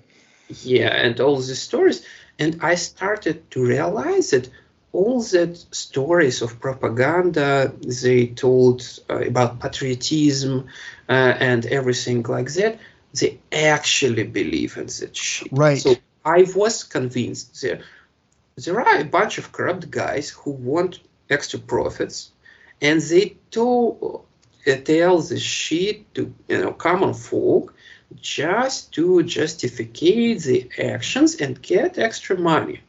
Yeah, 0.62 0.88
and 0.88 1.20
all 1.20 1.36
the 1.36 1.54
stories. 1.54 2.04
And 2.38 2.58
I 2.62 2.74
started 2.74 3.50
to 3.52 3.64
realize 3.64 4.30
that 4.30 4.48
all 4.94 5.20
that 5.20 5.56
stories 5.72 6.40
of 6.40 6.60
propaganda 6.60 7.72
they 8.02 8.28
told 8.28 8.78
uh, 9.10 9.20
about 9.26 9.58
patriotism 9.58 10.68
uh, 11.08 11.34
and 11.50 11.66
everything 11.66 12.22
like 12.22 12.50
that, 12.52 12.78
they 13.12 13.38
actually 13.52 14.22
believe 14.22 14.76
in 14.76 14.86
that 14.86 15.16
shit. 15.16 15.48
Right. 15.50 15.80
So 15.80 15.96
I 16.24 16.46
was 16.54 16.84
convinced 16.84 17.60
there, 17.60 17.80
there 18.56 18.80
are 18.80 19.00
a 19.00 19.04
bunch 19.04 19.38
of 19.38 19.50
corrupt 19.50 19.90
guys 19.90 20.30
who 20.30 20.52
want 20.52 21.00
extra 21.28 21.58
profits, 21.58 22.30
and 22.80 23.00
they 23.00 23.36
tell, 23.50 24.24
uh, 24.66 24.76
tell 24.76 25.18
the 25.18 25.40
shit 25.40 26.14
to 26.14 26.32
you 26.48 26.62
know 26.62 26.72
common 26.72 27.14
folk 27.14 27.74
just 28.20 28.92
to 28.94 29.24
justify 29.24 29.84
the 30.46 30.70
actions 30.78 31.34
and 31.40 31.60
get 31.60 31.98
extra 31.98 32.38
money. 32.38 32.80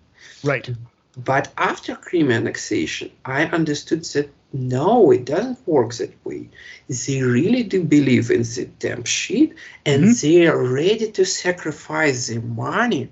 Right. 0.44 0.70
But 1.18 1.52
after 1.58 1.96
Crimea 1.96 2.38
annexation, 2.38 3.12
I 3.24 3.46
understood 3.46 4.04
that 4.06 4.30
no, 4.54 5.12
it 5.12 5.26
doesn't 5.26 5.66
work 5.68 5.94
that 5.96 6.14
way. 6.26 6.50
They 6.90 7.22
really 7.22 7.64
do 7.64 7.84
believe 7.84 8.32
in 8.32 8.44
the 8.44 8.66
damn 8.80 9.04
shit 9.04 9.54
and 9.86 10.04
Mhm. 10.06 10.22
they 10.22 10.48
are 10.48 10.62
ready 10.64 11.12
to 11.12 11.26
sacrifice 11.26 12.28
their 12.28 12.42
money 12.42 13.10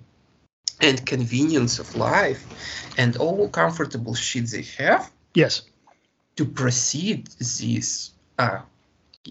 and 0.81 1.05
convenience 1.05 1.79
of 1.79 1.95
life 1.95 2.43
and 2.97 3.15
all 3.17 3.47
comfortable 3.49 4.15
shit 4.15 4.47
they 4.47 4.63
have 4.77 5.11
Yes. 5.33 5.61
to 6.35 6.45
proceed 6.45 7.27
this 7.39 8.11
uh 8.39 8.59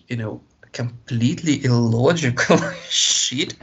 you 0.09 0.17
know 0.17 0.41
completely 0.73 1.65
illogical 1.65 2.59
shit 2.89 3.55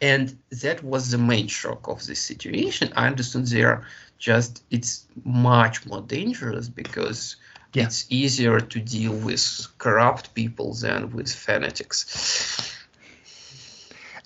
and 0.00 0.36
that 0.62 0.82
was 0.82 1.10
the 1.10 1.18
main 1.18 1.46
shock 1.46 1.86
of 1.88 2.04
this 2.06 2.20
situation 2.20 2.92
i 2.96 3.06
understood 3.06 3.46
they 3.46 3.62
are 3.62 3.86
just 4.18 4.62
it's 4.70 5.06
much 5.24 5.86
more 5.86 6.02
dangerous 6.02 6.68
because 6.68 7.36
Yeah. 7.74 7.84
it's 7.84 8.06
easier 8.08 8.60
to 8.60 8.80
deal 8.80 9.12
with 9.12 9.66
corrupt 9.78 10.34
people 10.34 10.74
than 10.74 11.10
with 11.10 11.32
fanatics 11.32 12.72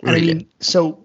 And 0.03 0.17
I 0.17 0.21
mean, 0.21 0.47
so 0.61 1.05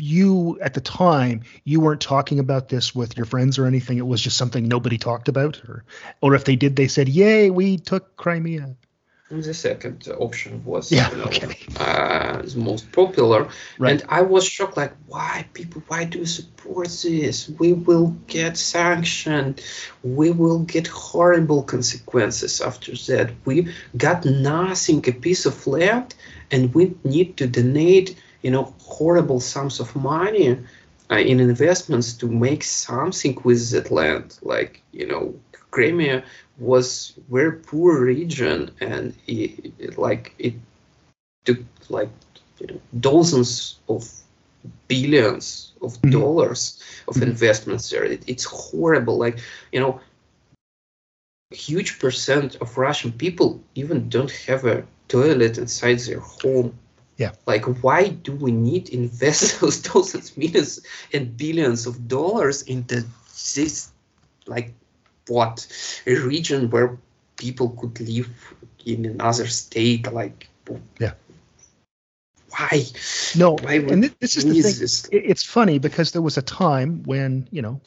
you 0.00 0.58
at 0.60 0.74
the 0.74 0.80
time 0.80 1.42
you 1.64 1.80
weren't 1.80 2.00
talking 2.00 2.38
about 2.40 2.68
this 2.68 2.94
with 2.94 3.16
your 3.16 3.26
friends 3.26 3.58
or 3.58 3.66
anything. 3.66 3.98
It 3.98 4.06
was 4.06 4.20
just 4.20 4.36
something 4.36 4.66
nobody 4.66 4.98
talked 4.98 5.28
about, 5.28 5.62
or 5.68 5.84
or 6.20 6.34
if 6.34 6.44
they 6.44 6.56
did, 6.56 6.74
they 6.74 6.88
said, 6.88 7.08
"Yay, 7.08 7.50
we 7.50 7.76
took 7.78 8.16
Crimea." 8.16 8.74
The 9.42 9.54
second 9.54 10.08
option 10.18 10.62
was 10.64 10.90
Yeah, 10.92 11.10
you 11.10 11.16
know, 11.18 11.24
okay. 11.24 11.56
uh, 11.78 12.42
the 12.42 12.58
most 12.58 12.90
popular. 12.92 13.48
Right. 13.78 13.92
and 13.92 14.04
i 14.08 14.20
was 14.22 14.44
shocked 14.46 14.76
like 14.76 14.92
why 15.08 15.46
people 15.54 15.82
why 15.88 16.04
do 16.04 16.18
you 16.18 16.26
support 16.26 16.88
this? 17.02 17.48
We 17.58 17.72
will 17.72 18.08
get 18.26 18.56
sanctioned. 18.56 19.62
We 20.02 20.30
will 20.30 20.60
get 20.60 20.86
horrible 20.86 21.62
consequences 21.62 22.60
after 22.60 22.92
that. 23.08 23.30
We 23.44 23.68
got 23.96 24.24
nothing 24.24 24.98
a 25.08 25.12
piece 25.12 25.44
of 25.46 25.66
land 25.66 26.14
and 26.50 26.74
we 26.74 26.94
need 27.04 27.36
to 27.38 27.46
donate 27.46 28.16
you 28.42 28.50
know 28.50 28.74
horrible 28.80 29.40
sums 29.40 29.80
of 29.80 29.94
money 29.96 30.58
uh, 31.10 31.16
in 31.30 31.40
investments 31.40 32.12
to 32.20 32.26
make 32.28 32.62
something 32.64 33.38
with 33.44 33.70
that 33.72 33.90
land. 33.90 34.38
Like 34.42 34.82
you 34.92 35.06
know 35.06 35.34
crimea 35.74 36.22
was 36.58 37.12
very 37.30 37.52
poor 37.70 37.92
region 38.14 38.70
and 38.80 39.14
it, 39.26 39.72
it 39.86 39.98
like 39.98 40.34
it 40.38 40.54
took 41.44 41.58
like 41.88 42.10
you 42.60 42.66
know 42.68 42.80
dozens 43.00 43.78
of 43.88 44.02
billions 44.88 45.72
of 45.86 45.92
Mhm. 46.02 46.12
dollars 46.12 46.62
of 47.08 47.16
Mhm. 47.16 47.28
investments 47.32 47.90
there 47.90 48.04
it, 48.04 48.22
it's 48.26 48.44
horrible 48.44 49.16
like 49.26 49.38
you 49.72 49.80
know 49.80 50.00
huge 51.50 51.98
percent 51.98 52.56
of 52.60 52.76
russian 52.78 53.12
people 53.12 53.60
even 53.74 54.08
don't 54.08 54.30
have 54.48 54.64
a 54.64 54.84
toilet 55.08 55.58
inside 55.58 55.98
their 56.00 56.20
home 56.20 56.72
Yeah. 57.18 57.32
like 57.46 57.64
why 57.82 58.08
do 58.26 58.32
we 58.44 58.52
need 58.52 58.88
invest 58.90 59.60
those 59.60 59.78
dozens 59.80 60.36
millions 60.36 60.80
and 61.12 61.36
billions 61.36 61.86
of 61.86 62.08
dollars 62.08 62.62
into 62.62 62.96
this 63.54 63.92
like 64.46 64.72
what 65.28 65.66
a 66.06 66.14
region 66.16 66.70
where 66.70 66.98
people 67.36 67.70
could 67.70 67.98
live 68.00 68.28
in 68.86 69.06
another 69.06 69.46
state 69.46 70.12
like 70.12 70.48
Yeah. 70.98 71.12
why 72.50 72.84
No, 73.36 73.52
why 73.62 73.74
and 73.74 74.04
this 74.20 74.36
is 74.36 74.44
the 74.44 74.52
thing. 74.62 74.78
this? 74.80 75.08
It's 75.10 75.42
funny 75.42 75.78
because 75.78 76.12
there 76.12 76.22
was 76.22 76.36
a 76.36 76.42
time 76.42 77.02
when 77.04 77.48
you 77.50 77.62
know 77.62 77.80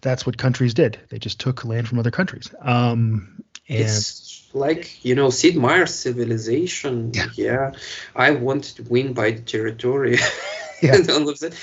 that's 0.00 0.26
what 0.26 0.36
countries 0.38 0.74
did. 0.74 0.98
They 1.10 1.18
just 1.18 1.38
took 1.38 1.64
land 1.64 1.88
from 1.88 1.98
other 1.98 2.10
countries. 2.10 2.50
Um, 2.60 3.42
and 3.68 3.78
it's 3.80 4.48
like 4.54 5.04
you 5.04 5.14
know 5.14 5.30
sid 5.30 5.56
meier's 5.56 5.94
civilization 5.94 7.12
Yeah. 7.34 7.72
i 8.16 8.32
want 8.32 8.64
to 8.76 8.82
win 8.82 9.12
by 9.14 9.30
the 9.30 9.40
territory 9.40 10.18
Yeah. 10.82 10.96
and 10.96 11.08
all 11.10 11.28
of 11.28 11.38
that 11.40 11.54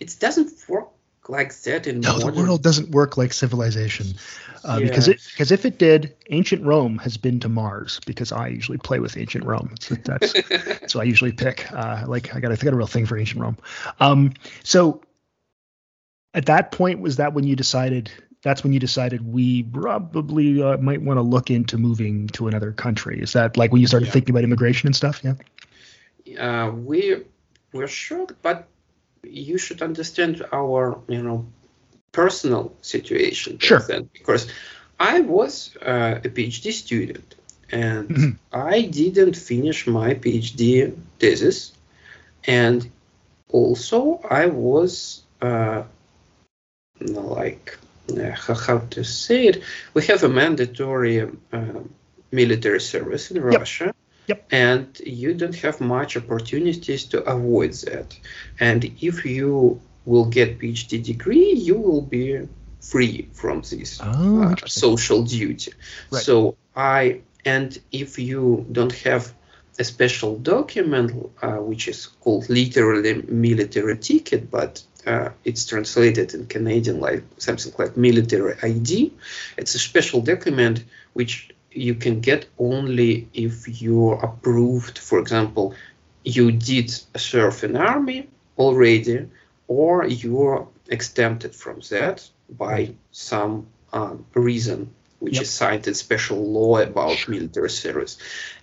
it 0.00 0.16
doesn't 0.18 0.50
work 0.68 0.88
like 1.28 1.54
that 1.62 1.86
in 1.86 2.00
no, 2.00 2.18
the 2.18 2.32
world 2.32 2.62
doesn't 2.62 2.90
work 2.90 3.16
like 3.16 3.32
civilization 3.32 4.06
uh, 4.64 4.78
Yeah. 4.80 4.88
because 4.88 5.08
it 5.08 5.20
because 5.32 5.52
if 5.52 5.64
it 5.64 5.78
did, 5.78 6.14
ancient 6.30 6.64
Rome 6.64 6.98
has 6.98 7.16
been 7.16 7.38
to 7.40 7.48
Mars. 7.48 8.00
Because 8.06 8.32
I 8.32 8.48
usually 8.48 8.78
play 8.78 8.98
with 8.98 9.16
ancient 9.16 9.44
Rome. 9.44 9.74
So 9.80 9.94
that's 9.94 10.34
so 10.92 11.00
I 11.00 11.04
usually 11.04 11.32
pick. 11.32 11.70
Uh, 11.72 12.04
like 12.08 12.34
I 12.34 12.40
got 12.40 12.50
I 12.52 12.56
got 12.56 12.72
a 12.72 12.76
real 12.76 12.86
thing 12.86 13.06
for 13.06 13.16
ancient 13.18 13.40
Rome. 13.40 13.56
Um, 14.00 14.32
so 14.64 15.02
at 16.34 16.46
that 16.46 16.72
point, 16.72 17.00
was 17.00 17.16
that 17.16 17.34
when 17.34 17.44
you 17.44 17.56
decided? 17.56 18.10
That's 18.42 18.64
when 18.64 18.72
you 18.72 18.80
decided 18.80 19.24
we 19.32 19.62
probably 19.62 20.60
uh, 20.60 20.76
might 20.78 21.00
want 21.02 21.18
to 21.18 21.22
look 21.22 21.50
into 21.50 21.78
moving 21.78 22.26
to 22.28 22.48
another 22.48 22.72
country. 22.72 23.20
Is 23.20 23.32
that 23.34 23.56
like 23.56 23.70
when 23.70 23.80
you 23.80 23.86
started 23.86 24.06
Yeah. 24.06 24.12
thinking 24.12 24.34
about 24.34 24.42
immigration 24.42 24.88
and 24.88 24.96
stuff? 24.96 25.22
Yeah. 25.22 25.34
uh, 26.40 26.70
we 26.72 27.22
were 27.72 27.86
shocked, 27.86 28.34
but 28.42 28.66
you 29.24 29.58
should 29.58 29.82
understand 29.82 30.44
our, 30.52 30.98
you 31.08 31.22
know, 31.22 31.46
personal 32.12 32.72
situation 32.82 33.58
Sure. 33.58 33.80
then 33.88 34.08
because 34.12 34.46
I 34.98 35.20
was 35.20 35.76
uh, 35.80 36.20
a 36.24 36.28
PhD 36.28 36.72
student 36.72 37.34
and 37.70 38.08
Mhm. 38.08 38.36
I 38.52 38.82
didn't 38.82 39.36
finish 39.36 39.86
my 39.86 40.14
PhD 40.14 40.92
thesis, 41.18 41.72
and 42.46 42.86
also 43.48 44.20
I 44.28 44.46
was 44.46 45.22
uh, 45.40 45.82
like 47.00 47.78
uh, 48.16 48.30
how 48.66 48.78
to 48.90 49.04
say 49.04 49.46
it. 49.46 49.62
We 49.94 50.02
have 50.06 50.22
a 50.22 50.28
mandatory 50.28 51.22
uh, 51.52 51.80
military 52.30 52.80
service 52.80 53.30
in 53.30 53.40
Russia. 53.42 53.91
Yep. 54.32 54.46
And 54.50 55.00
you 55.04 55.34
don't 55.34 55.54
have 55.56 55.80
much 55.80 56.16
opportunities 56.16 57.04
to 57.12 57.22
avoid 57.24 57.72
that. 57.86 58.18
And 58.58 58.84
if 59.00 59.26
you 59.26 59.80
will 60.06 60.24
get 60.24 60.58
PhD 60.58 61.02
degree, 61.02 61.52
you 61.52 61.76
will 61.76 62.00
be 62.00 62.48
free 62.80 63.28
from 63.32 63.60
this 63.60 64.00
Oh, 64.02 64.42
uh, 64.42 64.56
social 64.66 65.22
duty. 65.22 65.72
Right. 66.10 66.22
So 66.22 66.56
I 66.74 67.20
and 67.44 67.78
if 67.90 68.18
you 68.18 68.66
don't 68.72 68.94
have 69.08 69.34
a 69.78 69.84
special 69.84 70.38
document 70.38 71.08
uh, 71.42 71.56
which 71.56 71.88
is 71.88 72.06
called 72.06 72.48
literally 72.48 73.14
military 73.28 73.96
ticket, 73.98 74.50
but 74.50 74.82
uh, 75.06 75.30
it's 75.44 75.66
translated 75.66 76.32
in 76.34 76.46
Canadian 76.46 77.00
like 77.00 77.22
something 77.38 77.72
like 77.78 77.96
military 77.96 78.54
ID. 78.62 79.12
It's 79.58 79.74
a 79.74 79.78
special 79.78 80.20
document 80.22 80.84
which 81.12 81.50
you 81.74 81.94
can 81.94 82.20
get 82.20 82.46
only 82.58 83.28
if 83.34 83.80
you're 83.82 84.14
approved. 84.22 84.98
For 84.98 85.18
example, 85.18 85.74
you 86.24 86.52
did 86.52 86.90
serve 87.16 87.64
in 87.64 87.76
army 87.76 88.28
already, 88.58 89.28
or 89.68 90.06
you're 90.06 90.68
exempted 90.88 91.54
from 91.54 91.80
that 91.90 92.28
by 92.58 92.94
some 93.10 93.66
um, 93.92 94.24
reason 94.34 94.90
which 95.20 95.34
Yep. 95.34 95.42
is 95.42 95.50
cited 95.50 95.96
special 95.96 96.38
law 96.50 96.78
about 96.78 97.28
military 97.28 97.70
service. 97.70 98.18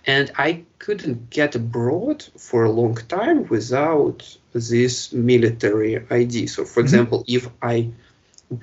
And 0.06 0.30
I 0.36 0.64
couldn't 0.78 1.30
get 1.30 1.54
abroad 1.54 2.22
for 2.36 2.64
a 2.64 2.70
long 2.70 2.96
time 3.08 3.48
without 3.48 4.36
this 4.52 5.10
military 5.12 6.02
ID. 6.10 6.46
So, 6.48 6.64
for 6.66 6.80
Mhm. 6.82 6.84
example, 6.84 7.24
if 7.26 7.48
I 7.62 7.88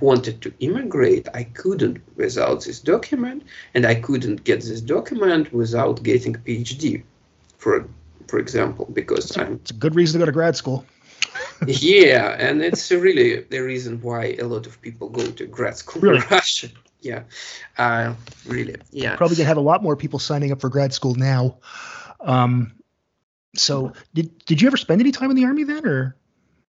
wanted 0.01 0.41
to 0.41 0.53
immigrate, 0.59 1.27
I 1.33 1.43
couldn't 1.45 1.99
without 2.17 2.63
this 2.65 2.79
document, 2.79 3.43
and 3.73 3.85
I 3.85 3.95
couldn't 3.95 4.43
get 4.43 4.61
this 4.61 4.81
document 4.81 5.53
without 5.53 6.03
getting 6.03 6.33
PhD, 6.35 7.03
for 7.57 7.87
for 8.27 8.39
example, 8.39 8.85
because 8.93 9.37
I'm 9.37 9.53
It's 9.53 9.71
a 9.71 9.75
good 9.75 9.95
reason 9.95 10.19
to 10.19 10.25
go 10.25 10.25
to 10.25 10.33
grad 10.33 10.55
school. 10.57 10.85
yeah, 11.67 12.35
and 12.37 12.61
it's 12.61 12.91
really 12.91 13.41
the 13.49 13.59
reason 13.59 14.01
why 14.01 14.35
a 14.39 14.43
lot 14.43 14.67
of 14.67 14.81
people 14.81 15.09
go 15.09 15.25
to 15.25 15.45
grad 15.47 15.77
school 15.77 16.01
Really? 16.01 16.17
in 16.17 16.23
Russia. 16.31 16.67
Yeah, 17.01 17.23
uh, 17.77 18.13
really. 18.45 18.75
Yeah. 18.91 19.15
Probably 19.15 19.37
gonna 19.37 19.47
have 19.47 19.57
a 19.57 19.61
lot 19.61 19.81
more 19.83 19.95
people 19.95 20.19
signing 20.19 20.51
up 20.51 20.59
for 20.61 20.69
grad 20.69 20.93
school 20.93 21.15
now. 21.15 21.57
Um, 22.19 22.73
so 23.55 23.93
did 24.13 24.37
did 24.45 24.61
you 24.61 24.67
ever 24.67 24.77
spend 24.77 24.99
any 25.01 25.11
time 25.11 25.29
in 25.29 25.35
the 25.37 25.45
army 25.45 25.63
then, 25.63 25.85
or 25.85 26.15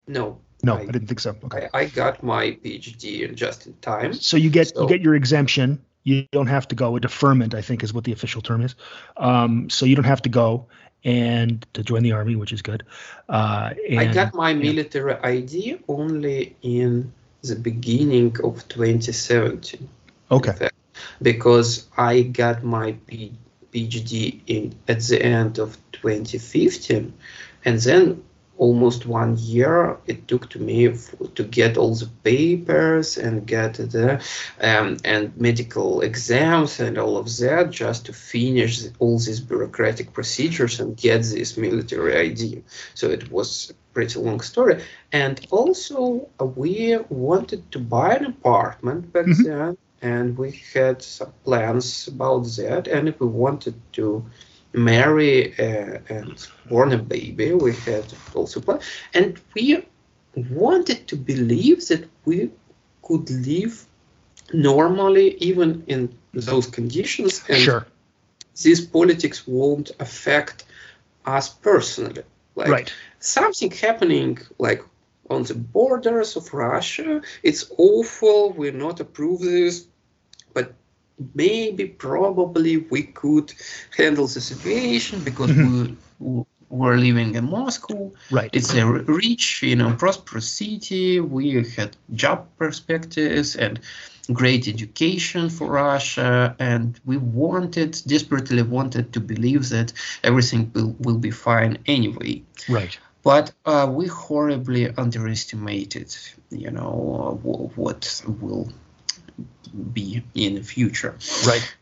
No. 0.06 0.40
No, 0.64 0.76
I, 0.76 0.82
I 0.82 0.86
didn't 0.86 1.08
think 1.08 1.20
so. 1.20 1.36
Okay. 1.44 1.70
I, 1.74 1.82
I, 1.82 1.86
got 1.86 2.24
my 2.24 2.52
PhD 2.64 3.28
in 3.28 3.36
just 3.36 3.68
in 3.68 3.74
time. 3.76 4.14
So 4.14 4.38
you 4.38 4.50
get 4.50 4.70
so, 4.70 4.84
you 4.84 4.90
get 4.90 5.02
your 5.02 5.16
exemption. 5.16 5.84
You 6.04 6.26
don't 6.32 6.48
have 6.48 6.68
to 6.70 6.76
go. 6.76 6.96
A 6.96 7.00
deferment, 7.00 7.54
I 7.54 7.62
think, 7.62 7.84
is 7.84 7.94
what 7.94 8.06
the 8.06 8.12
official 8.12 8.42
term 8.42 8.62
is. 8.62 8.76
Um, 9.18 9.70
so 9.70 9.86
you 9.86 9.96
don't 9.96 10.06
have 10.06 10.22
to 10.24 10.30
go 10.30 10.68
and 11.04 11.66
to 11.74 11.84
join 11.84 12.04
the 12.04 12.14
army, 12.14 12.36
which 12.36 12.52
is 12.52 12.62
good. 12.62 12.84
Uh, 13.30 13.74
and, 13.90 14.00
I 14.00 14.14
got 14.14 14.34
my 14.34 14.54
military 14.54 15.14
yeah. 15.14 15.28
ID 15.28 15.80
only 15.88 16.56
in 16.62 17.14
the 17.44 17.56
beginning 17.56 18.36
of 18.44 18.68
2017. 18.68 19.88
Okay. 20.30 20.70
because 21.22 21.88
I 21.98 22.22
got 22.22 22.64
my 22.64 22.98
PhD 23.08 24.42
in 24.48 24.76
at 24.88 25.02
the 25.02 25.22
end 25.22 25.60
of 25.60 25.78
2015, 25.94 27.14
and 27.64 27.80
then 27.80 28.24
almost 28.58 29.06
one 29.06 29.38
year 29.38 29.98
it 30.08 30.28
took 30.28 30.50
to 30.50 30.60
me 30.60 30.96
to 31.36 31.44
get 31.44 31.78
all 31.78 31.96
the 31.96 32.10
papers 32.24 33.18
and 33.18 33.46
get 33.46 33.76
the 33.76 34.22
um, 34.62 34.98
and 35.04 35.36
medical 35.38 36.02
exams 36.02 36.80
and 36.80 36.98
all 36.98 37.18
of 37.18 37.26
that 37.38 37.70
just 37.72 38.06
to 38.06 38.14
finish 38.14 38.86
all 39.00 39.18
these 39.20 39.40
bureaucratic 39.40 40.14
procedures 40.14 40.80
and 40.80 40.98
get 40.98 41.22
this 41.24 41.58
military 41.58 42.18
ID. 42.18 42.64
So 42.94 43.10
it 43.10 43.32
was 43.32 43.70
a 43.70 43.94
pretty 43.94 44.20
long 44.20 44.40
story. 44.42 44.84
And 45.12 45.46
also 45.52 46.30
uh, 46.40 46.46
we 46.46 46.98
wanted 47.10 47.72
to 47.72 47.80
buy 47.80 48.16
an 48.16 48.26
apartment 48.26 49.14
back 49.14 49.26
mm-hmm. 49.26 49.44
then 49.44 49.78
and 50.02 50.38
we 50.38 50.62
had 50.74 51.02
some 51.02 51.34
plans 51.44 52.08
about 52.08 52.46
that 52.58 52.88
and 52.88 53.08
if 53.10 53.20
we 53.20 53.28
wanted 53.28 53.76
to 53.94 54.24
marry 54.78 55.58
uh, 55.60 56.00
and 56.10 56.48
born 56.70 56.94
a 56.94 56.98
baby. 56.98 57.54
We 57.54 57.74
had 57.76 58.06
also 58.34 58.62
plan, 58.62 58.80
and 59.14 59.40
we 59.56 59.86
wanted 60.36 61.08
to 61.08 61.16
believe 61.16 61.88
that 61.88 62.08
we 62.26 62.52
could 63.02 63.30
live 63.30 63.86
normally 64.54 65.36
even 65.38 65.84
in 65.88 66.16
those 66.34 66.68
conditions. 66.68 67.44
And 67.50 67.62
sure. 67.62 67.88
These 68.62 68.86
politics 68.86 69.48
won't 69.48 69.92
affect 70.00 70.66
us 71.26 71.50
personally. 71.50 72.24
Like 72.56 72.70
right. 72.70 72.94
something 73.20 73.70
happening 73.72 74.40
like 74.58 74.82
on 75.30 75.44
the 75.44 75.54
borders 75.54 76.36
of 76.36 76.54
Russia, 76.54 77.22
it's 77.44 77.72
awful. 77.78 78.54
We're 78.54 78.72
not 78.72 79.00
approve 79.00 79.42
this, 79.42 79.86
but 80.54 80.74
maybe 81.34 81.86
probably 81.86 82.78
we 82.78 83.04
could 83.04 83.54
handle 83.96 84.28
the 84.28 84.42
situation 84.42 85.24
because 85.24 85.52
mm-hmm. 85.52 85.96
we 86.20 86.46
were 86.70 86.98
living 86.98 87.36
in 87.36 87.50
Moscow. 87.50 88.12
Right. 88.32 88.50
It's 88.54 88.74
a 88.74 88.86
rich, 88.86 89.64
you 89.64 89.76
know, 89.76 89.94
prosperous 89.94 90.50
city. 90.50 91.20
We 91.20 91.64
had 91.64 91.96
job 92.14 92.48
perspectives 92.58 93.56
and 93.56 93.80
great 94.34 94.68
education 94.68 95.50
for 95.50 95.72
Russia, 95.72 96.56
and 96.60 97.00
we 97.06 97.18
wanted, 97.18 98.02
desperately 98.06 98.62
wanted 98.62 99.14
to 99.14 99.20
believe 99.22 99.70
that 99.70 99.94
everything 100.24 100.70
will, 100.74 100.96
will 101.00 101.18
be 101.18 101.32
fine 101.32 101.78
anyway. 101.86 102.44
Right. 102.68 102.98
But 103.24 103.52
uh, 103.66 103.88
we 103.90 104.08
horribly 104.08 104.90
underestimated, 104.90 106.16
you 106.50 106.72
know, 106.72 107.40
uh, 107.46 107.52
what 107.76 108.22
will 108.28 108.70
be 109.94 110.24
in 110.34 110.56
the 110.56 110.64
future. 110.64 111.18
Right. 111.46 111.76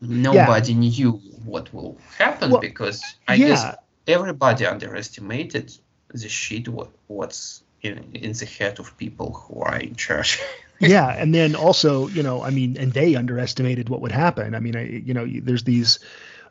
nobody 0.00 0.72
yeah. 0.72 0.78
knew 0.78 1.12
what 1.44 1.72
will 1.72 1.98
happen 2.18 2.50
well, 2.50 2.60
because 2.60 3.02
I 3.28 3.34
yeah. 3.34 3.48
guess 3.48 3.76
everybody 4.06 4.66
underestimated 4.66 5.76
the 6.08 6.28
shit 6.28 6.68
what, 6.68 6.90
what's 7.06 7.62
in, 7.82 8.10
in 8.14 8.32
the 8.32 8.46
head 8.46 8.78
of 8.78 8.96
people 8.96 9.32
who 9.32 9.60
are 9.60 9.78
in 9.78 9.94
charge. 9.94 10.40
yeah, 10.78 11.08
and 11.08 11.34
then 11.34 11.54
also, 11.54 12.08
you 12.08 12.22
know, 12.22 12.42
I 12.42 12.50
mean, 12.50 12.76
and 12.78 12.92
they 12.92 13.14
underestimated 13.16 13.88
what 13.88 14.00
would 14.00 14.12
happen. 14.12 14.54
I 14.54 14.60
mean, 14.60 14.76
I, 14.76 14.88
you 14.88 15.14
know, 15.14 15.26
there's 15.26 15.64
these 15.64 15.98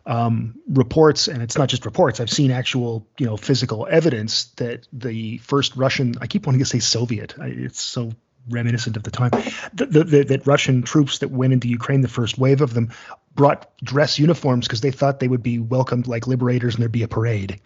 um, 0.06 0.56
reports, 0.68 1.28
and 1.28 1.42
it's 1.42 1.58
not 1.58 1.70
just 1.70 1.86
reports. 1.86 2.20
I've 2.20 2.30
seen 2.30 2.52
actual, 2.52 3.06
you 3.18 3.26
know, 3.26 3.38
physical 3.38 3.88
evidence 3.90 4.46
that 4.56 4.88
the 4.92 5.38
first 5.40 5.76
Russian, 5.76 6.16
I 6.22 6.28
keep 6.28 6.46
wanting 6.46 6.60
to 6.60 6.66
say 6.66 6.80
Soviet. 6.80 7.36
I, 7.40 7.48
it's 7.48 7.82
so 7.82 8.12
reminiscent 8.50 8.98
of 8.98 9.04
the 9.04 9.12
time. 9.12 9.32
The, 9.74 9.86
the, 9.86 10.04
the, 10.04 10.24
that 10.24 10.48
Russian 10.48 10.82
troops 10.84 11.20
that 11.20 11.32
went 11.32 11.54
into 11.54 11.68
Ukraine, 11.68 12.02
the 12.02 12.08
first 12.08 12.38
wave 12.38 12.62
of 12.62 12.74
them, 12.74 12.92
brought 13.36 13.70
dress 13.84 14.20
uniforms 14.20 14.68
because 14.68 14.82
they 14.82 14.92
thought 14.92 15.20
they 15.20 15.28
would 15.28 15.44
be 15.44 15.60
welcomed 15.60 16.08
like 16.08 16.28
liberators 16.28 16.76
and 16.76 16.82
there'd 16.82 16.92
be 16.92 17.04
a 17.04 17.08
parade. 17.08 17.62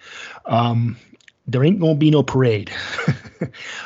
Um, 0.45 0.97
there 1.47 1.63
ain't 1.63 1.79
gonna 1.79 1.95
be 1.95 2.11
no 2.11 2.23
parade. 2.23 2.71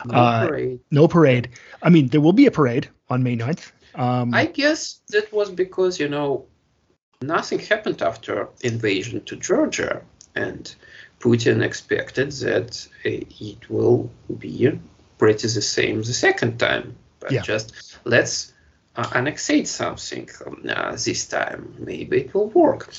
no 0.06 0.14
uh, 0.14 0.48
parade. 0.48 0.80
No 0.92 1.08
parade. 1.08 1.50
I 1.82 1.90
mean, 1.90 2.08
there 2.08 2.22
will 2.22 2.34
be 2.34 2.46
a 2.46 2.52
parade 2.52 2.90
on 3.10 3.24
May 3.24 3.36
9th. 3.36 3.72
Um, 3.96 4.34
I 4.34 4.46
guess 4.46 5.02
that 5.10 5.32
was 5.34 5.50
because 5.50 6.00
you 6.00 6.08
know 6.08 6.46
nothing 7.22 7.60
happened 7.60 8.02
after 8.02 8.48
invasion 8.62 9.24
to 9.26 9.36
Georgia, 9.36 10.02
and 10.36 10.74
Putin 11.20 11.62
expected 11.62 12.32
that 12.32 12.88
it 13.04 13.70
will 13.70 14.10
be 14.38 14.80
pretty 15.20 15.48
the 15.48 15.62
same 15.62 15.98
the 15.98 16.14
second 16.14 16.58
time. 16.60 16.96
But 17.20 17.32
yeah. 17.32 17.42
just 17.42 17.98
let's 18.06 18.54
uh, 18.96 19.10
annexate 19.14 19.68
something 19.68 20.28
uh, 20.68 20.92
this 20.94 21.28
time. 21.28 21.76
Maybe 21.78 22.22
it 22.22 22.34
will 22.34 22.50
work. 22.50 22.92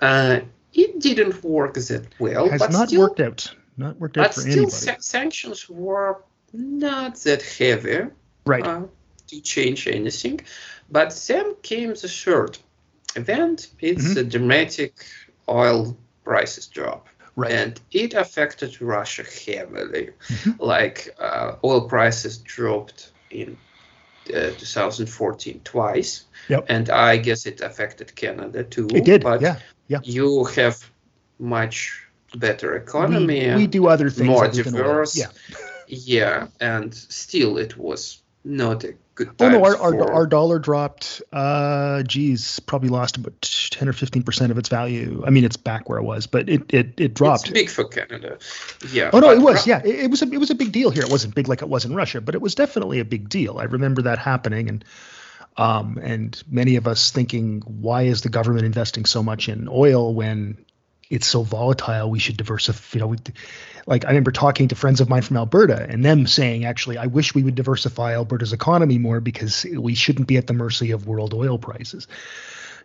Uh, 0.00 0.40
it 0.72 1.00
didn't 1.00 1.44
work 1.44 1.74
that 1.74 2.06
well. 2.18 2.48
Has 2.48 2.60
but 2.60 2.72
not 2.72 2.88
still, 2.88 3.02
worked 3.02 3.20
out. 3.20 3.54
Not 3.76 3.98
worked 4.00 4.16
out 4.16 4.34
for 4.34 4.40
still 4.40 4.52
anybody. 4.52 4.70
Sa- 4.70 5.00
sanctions 5.00 5.68
were 5.68 6.22
not 6.52 7.16
that 7.16 7.42
heavy. 7.42 8.06
Right. 8.46 8.66
Uh, 8.66 8.84
to 9.28 9.40
change 9.40 9.86
anything. 9.88 10.40
But 10.90 11.10
then 11.26 11.54
came 11.62 11.90
the 11.90 12.08
third 12.08 12.58
event. 13.16 13.68
It's 13.80 14.04
mm-hmm. 14.04 14.18
a 14.18 14.24
dramatic 14.24 15.04
oil 15.48 15.96
prices 16.24 16.66
drop. 16.66 17.08
Right. 17.36 17.50
And 17.50 17.80
it 17.90 18.14
affected 18.14 18.80
Russia 18.80 19.24
heavily. 19.24 20.10
Mm-hmm. 20.28 20.62
Like 20.62 21.14
uh, 21.18 21.56
oil 21.64 21.88
prices 21.88 22.38
dropped 22.38 23.12
in 23.30 23.56
uh, 24.28 24.50
2014 24.56 25.60
twice. 25.64 26.24
Yep. 26.48 26.66
And 26.68 26.90
I 26.90 27.16
guess 27.16 27.46
it 27.46 27.60
affected 27.60 28.14
Canada 28.14 28.62
too. 28.64 28.88
It 28.94 29.04
did. 29.04 29.22
But 29.22 29.40
yeah. 29.40 29.58
Yeah. 29.88 30.00
You 30.02 30.44
have 30.44 30.78
much 31.38 32.06
better 32.36 32.76
economy. 32.76 33.48
We, 33.50 33.56
we 33.56 33.66
do 33.66 33.88
other 33.88 34.10
things. 34.10 34.28
More 34.28 34.48
diverse. 34.48 35.16
Yeah. 35.16 35.28
yeah. 35.88 36.46
And 36.60 36.94
still, 36.94 37.58
it 37.58 37.76
was 37.76 38.22
not 38.44 38.84
a 38.84 38.94
good 39.14 39.30
Oh 39.40 39.48
no, 39.48 39.64
our, 39.64 39.76
our, 39.76 40.12
our, 40.12 40.26
dollar 40.26 40.58
dropped. 40.58 41.22
Uh, 41.32 42.02
geez, 42.02 42.60
probably 42.60 42.88
lost 42.88 43.16
about 43.16 43.40
ten 43.70 43.88
or 43.88 43.92
fifteen 43.92 44.22
percent 44.22 44.50
of 44.50 44.58
its 44.58 44.68
value. 44.68 45.22
I 45.26 45.30
mean, 45.30 45.44
it's 45.44 45.56
back 45.56 45.88
where 45.88 45.98
it 45.98 46.04
was, 46.04 46.26
but 46.26 46.48
it 46.48 46.72
it, 46.72 47.00
it 47.00 47.14
dropped. 47.14 47.44
It's 47.44 47.52
big 47.52 47.70
for 47.70 47.84
Canada. 47.84 48.38
Yeah. 48.90 49.10
Oh 49.12 49.20
no, 49.20 49.30
it 49.30 49.40
was. 49.40 49.66
Yeah, 49.66 49.80
it, 49.84 50.04
it, 50.04 50.10
was 50.10 50.22
a 50.22 50.30
it 50.30 50.38
was 50.38 50.50
a 50.50 50.54
big 50.54 50.72
deal 50.72 50.90
here. 50.90 51.02
It 51.02 51.10
wasn't 51.10 51.34
big 51.34 51.48
like 51.48 51.62
it 51.62 51.68
was 51.68 51.84
in 51.84 51.94
Russia, 51.94 52.20
but 52.20 52.34
it 52.34 52.40
was 52.40 52.54
definitely 52.54 53.00
a 53.00 53.04
big 53.04 53.28
deal. 53.28 53.58
I 53.58 53.64
remember 53.64 54.02
that 54.02 54.18
happening, 54.18 54.68
and 54.68 54.84
um, 55.56 55.98
and 56.02 56.42
many 56.50 56.76
of 56.76 56.88
us 56.88 57.10
thinking, 57.10 57.62
why 57.66 58.02
is 58.02 58.22
the 58.22 58.28
government 58.28 58.66
investing 58.66 59.04
so 59.04 59.22
much 59.22 59.48
in 59.48 59.68
oil 59.68 60.14
when 60.14 60.64
it's 61.10 61.26
so 61.26 61.42
volatile? 61.42 62.10
We 62.10 62.18
should 62.18 62.36
diversify. 62.36 62.96
You 62.96 63.00
know, 63.00 63.06
we, 63.08 63.18
like 63.86 64.04
I 64.04 64.08
remember 64.08 64.32
talking 64.32 64.68
to 64.68 64.74
friends 64.74 65.00
of 65.00 65.08
mine 65.08 65.22
from 65.22 65.36
Alberta 65.36 65.86
and 65.88 66.04
them 66.04 66.26
saying, 66.26 66.64
actually, 66.64 66.98
I 66.98 67.06
wish 67.06 67.34
we 67.34 67.42
would 67.42 67.54
diversify 67.54 68.14
Alberta's 68.14 68.52
economy 68.52 68.98
more 68.98 69.20
because 69.20 69.66
we 69.76 69.94
shouldn't 69.94 70.28
be 70.28 70.36
at 70.36 70.46
the 70.46 70.52
mercy 70.54 70.90
of 70.90 71.06
world 71.06 71.34
oil 71.34 71.58
prices. 71.58 72.06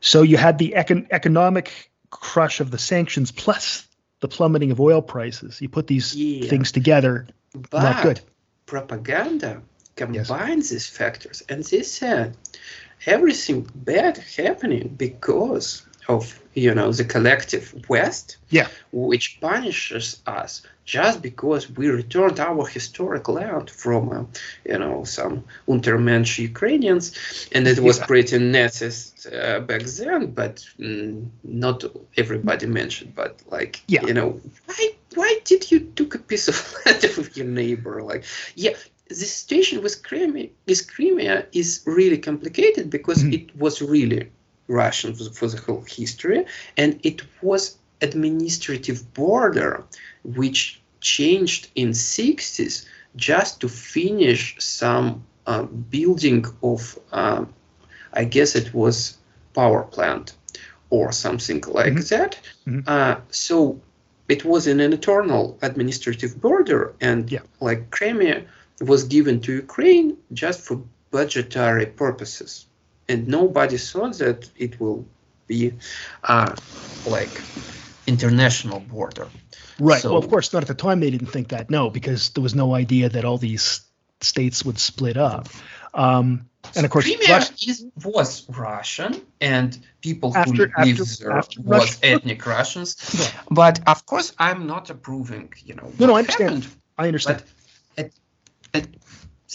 So 0.02 0.22
you 0.22 0.38
had 0.38 0.58
the 0.58 0.74
econ- 0.76 1.08
economic 1.12 1.92
crush 2.10 2.60
of 2.60 2.72
the 2.72 2.78
sanctions 2.78 3.32
plus 3.32 3.88
the 4.20 4.28
plummeting 4.28 4.72
of 4.72 4.80
oil 4.80 5.02
prices. 5.02 5.62
You 5.62 5.70
put 5.70 5.88
these 5.88 6.16
yeah. 6.16 6.48
things 6.50 6.72
together, 6.72 7.28
but 7.54 7.82
not 7.82 8.04
good. 8.04 8.22
Propaganda 8.66 9.62
combines 9.96 10.26
yes. 10.26 10.70
these 10.70 10.88
factors, 10.88 11.44
and 11.50 11.64
they 11.64 11.84
said 11.84 12.36
everything 13.06 13.70
bad 13.74 14.18
happening 14.18 14.94
because 14.98 15.86
of 16.10 16.42
you 16.56 16.74
know 16.74 16.92
the 16.92 17.06
collective 17.06 17.66
West, 17.88 18.38
yeah, 18.50 18.68
which 18.92 19.40
punishes 19.40 20.20
us 20.26 20.64
just 20.84 21.22
because 21.22 21.70
we 21.70 21.88
returned 21.88 22.40
our 22.40 22.66
historic 22.66 23.30
land 23.30 23.70
from 23.70 24.10
uh, 24.10 24.24
you 24.66 24.80
know 24.80 25.04
some 25.04 25.44
Untermensch 25.68 26.40
Ukrainians, 26.40 27.06
and 27.54 27.68
it 27.68 27.80
was 27.80 28.00
yeah. 28.00 28.06
pretty 28.08 28.38
Nazist 28.40 29.14
uh, 29.32 29.60
back 29.60 29.84
then, 29.84 30.32
but 30.32 30.56
mm, 30.80 31.28
not 31.44 31.84
everybody 32.18 32.66
mentioned. 32.66 33.14
But 33.16 33.42
like 33.50 33.82
yeah. 33.88 34.06
you 34.08 34.14
know 34.14 34.42
why 34.66 34.90
why 35.14 35.40
did 35.46 35.72
you 35.72 35.80
took 35.98 36.16
a 36.16 36.20
piece 36.20 36.48
of 36.48 36.58
land 36.86 37.04
of 37.04 37.38
your 37.38 37.46
neighbor? 37.46 38.02
Like 38.02 38.26
yeah, 38.56 38.76
the 39.10 39.16
situation 39.16 39.84
with 39.84 40.04
Crimea, 40.04 40.50
with 40.66 40.92
Crimea 40.92 41.46
is 41.52 41.84
really 41.86 42.18
complicated 42.18 42.90
because 42.90 43.20
mm-hmm. 43.20 43.34
it 43.34 43.56
was 43.56 43.82
really 43.82 44.32
Russian 44.70 45.14
for, 45.16 45.48
the 45.48 45.58
whole 45.66 45.84
history, 45.88 46.46
and 46.78 47.00
it 47.04 47.22
was 47.42 47.78
administrative 48.02 49.14
border 49.14 49.84
which 50.24 50.80
changed 51.02 51.70
in 51.76 51.90
60s 51.90 52.86
just 53.16 53.60
to 53.62 53.68
finish 53.68 54.56
some 54.60 55.24
uh, 55.48 55.64
building 55.64 56.46
of, 56.62 56.98
uh, 57.12 57.44
I 58.14 58.24
guess 58.26 58.56
it 58.56 58.74
was 58.74 59.18
power 59.56 59.84
plant 59.84 60.34
or 60.92 61.12
something 61.12 61.62
like 61.68 61.94
Mhm. 61.94 62.10
that. 62.10 62.40
Mhm. 62.68 62.84
Uh, 62.88 63.16
so 63.32 63.80
it 64.28 64.46
was 64.46 64.68
an 64.68 64.80
eternal 64.80 65.58
administrative 65.62 66.40
border, 66.40 66.94
and 67.02 67.32
Yeah. 67.32 67.42
like 67.60 67.90
Crimea 67.90 68.44
was 68.82 69.04
given 69.04 69.42
to 69.42 69.52
Ukraine 69.66 70.16
just 70.34 70.60
for 70.62 70.76
budgetary 71.12 71.88
purposes, 71.88 72.66
and 73.10 73.28
nobody 73.28 73.78
thought 73.78 74.18
that 74.20 74.50
it 74.58 74.80
will 74.80 75.06
be 75.48 75.74
uh, 76.24 76.56
like 77.08 77.42
international 78.08 78.80
border. 78.80 79.28
Right. 79.80 80.02
So- 80.02 80.10
well, 80.14 80.20
of 80.20 80.30
course, 80.30 80.54
not 80.54 80.62
at 80.62 80.68
the 80.68 80.74
time 80.76 81.00
they 81.00 81.10
didn't 81.12 81.32
think 81.32 81.50
that. 81.50 81.70
No, 81.70 81.90
because 81.90 82.30
there 82.32 82.44
was 82.44 82.56
no 82.56 82.76
idea 82.76 83.10
that 83.10 83.26
all 83.26 83.38
these 83.38 83.82
states 84.22 84.64
would 84.66 84.80
split 84.80 85.18
up. 85.18 85.48
Um, 85.94 86.46
and 86.76 86.86
of 86.86 86.92
course, 86.92 87.06
Crimea 87.06 87.36
Rus- 87.38 87.68
is, 87.68 87.86
was 88.04 88.46
Russian, 88.50 89.22
and 89.42 89.80
people 90.02 90.36
After- 90.36 90.68
who 90.68 90.72
after- 90.78 90.86
live 90.86 91.18
there 91.20 91.32
after 91.32 91.62
was 91.62 91.80
Russia- 91.80 92.06
ethnic 92.06 92.46
Russians. 92.46 92.90
Yeah. 93.20 93.42
But 93.50 93.80
of 93.88 94.06
course, 94.06 94.34
I'm 94.38 94.68
not 94.68 94.90
approving. 94.90 95.52
You 95.66 95.76
know, 95.76 95.92
No, 95.98 96.08
no, 96.08 96.16
I 96.16 96.20
understand. 96.20 96.64
happened. 96.66 96.82
I 96.98 97.08
understand. 97.08 97.44
But 97.96 98.06
at, 98.06 98.12
at 98.84 98.88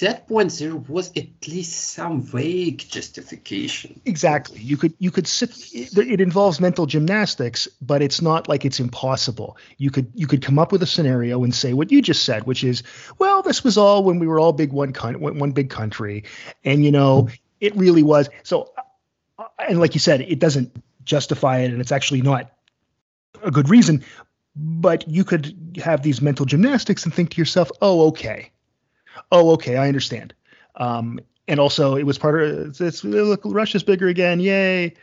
that 0.01 0.27
point, 0.27 0.51
there 0.59 0.75
was 0.75 1.13
at 1.17 1.27
least 1.47 1.93
some 1.93 2.21
vague 2.21 2.79
justification. 2.79 4.01
exactly. 4.05 4.59
You 4.59 4.77
could 4.77 4.95
you 4.99 5.11
could 5.11 5.27
sit. 5.27 5.51
It, 5.73 6.21
involves 6.21 6.61
mental 6.61 6.87
gymnastics, 6.87 7.69
but 7.81 8.03
it's 8.03 8.21
not 8.21 8.49
like 8.49 8.65
it's 8.65 8.81
impossible. 8.81 9.57
You 9.79 9.91
could 9.91 10.11
you 10.15 10.27
could 10.27 10.43
come 10.43 10.59
up 10.59 10.73
with 10.73 10.83
a 10.83 10.87
scenario 10.87 11.45
and 11.45 11.55
say 11.55 11.75
what 11.75 11.93
you 11.93 12.03
just 12.03 12.25
said, 12.25 12.45
which 12.45 12.65
is, 12.65 12.83
well, 13.19 13.43
this 13.43 13.63
was 13.63 13.79
all 13.79 14.03
when 14.03 14.19
we 14.19 14.27
were 14.27 14.41
all 14.41 14.53
big 14.53 14.73
one 14.73 14.93
con- 14.93 15.21
one 15.21 15.39
one 15.39 15.53
big 15.53 15.71
country, 15.71 16.25
and 16.65 16.85
you 16.85 16.91
know 16.91 17.29
it 17.61 17.77
really 17.77 18.03
was. 18.03 18.29
So, 18.43 18.73
uh, 19.39 19.45
and 19.59 19.79
like 19.79 19.95
you 19.95 20.01
said, 20.01 20.23
it 20.23 20.41
doesn't 20.41 20.75
justify 21.05 21.59
it, 21.59 21.71
and 21.71 21.81
it's 21.81 21.93
actually 21.93 22.23
not 22.23 22.51
a 23.43 23.51
good 23.51 23.69
reason. 23.69 24.05
But 24.57 25.09
you 25.09 25.25
could 25.25 25.79
have 25.83 26.03
these 26.03 26.21
mental 26.23 26.47
gymnastics 26.47 27.05
and 27.05 27.13
think 27.13 27.31
to 27.31 27.41
yourself, 27.41 27.71
oh, 27.83 28.09
okay, 28.09 28.53
oh, 29.31 29.53
okay, 29.53 29.77
I 29.77 29.89
understand. 29.89 30.35
Um, 30.77 31.21
and 31.47 31.61
also, 31.61 31.97
it 31.97 32.05
was 32.05 32.19
part 32.19 32.43
of 32.43 32.69
it's, 32.69 32.81
it's 32.81 33.05
look, 33.05 33.43
Russia's 33.45 33.83
bigger 33.83 34.09
again, 34.09 34.41
yay! 34.41 34.95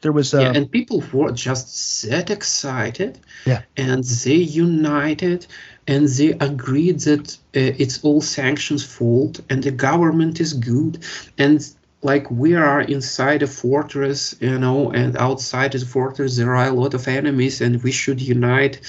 There 0.00 0.12
was 0.12 0.34
uh, 0.34 0.40
yeah, 0.40 0.52
and 0.54 0.70
people 0.70 1.02
were 1.12 1.32
just 1.32 2.08
that 2.10 2.30
excited. 2.30 3.18
Yeah. 3.46 3.62
And 3.76 4.04
they 4.04 4.34
united 4.34 5.46
and 5.86 6.08
they 6.08 6.32
agreed 6.32 7.00
that 7.00 7.32
uh, 7.56 7.72
it's 7.78 8.04
all 8.04 8.20
sanctions' 8.20 8.84
fault 8.84 9.40
and 9.48 9.62
the 9.62 9.70
government 9.70 10.40
is 10.40 10.52
good. 10.52 11.02
And 11.38 11.66
like 12.02 12.30
we 12.30 12.54
are 12.54 12.82
inside 12.82 13.42
a 13.42 13.46
fortress, 13.46 14.34
you 14.40 14.58
know, 14.58 14.90
and 14.90 15.16
outside 15.16 15.72
the 15.72 15.86
fortress 15.86 16.36
there 16.36 16.54
are 16.54 16.66
a 16.66 16.72
lot 16.72 16.92
of 16.92 17.08
enemies 17.08 17.62
and 17.62 17.82
we 17.82 17.92
should 17.92 18.20
unite 18.20 18.80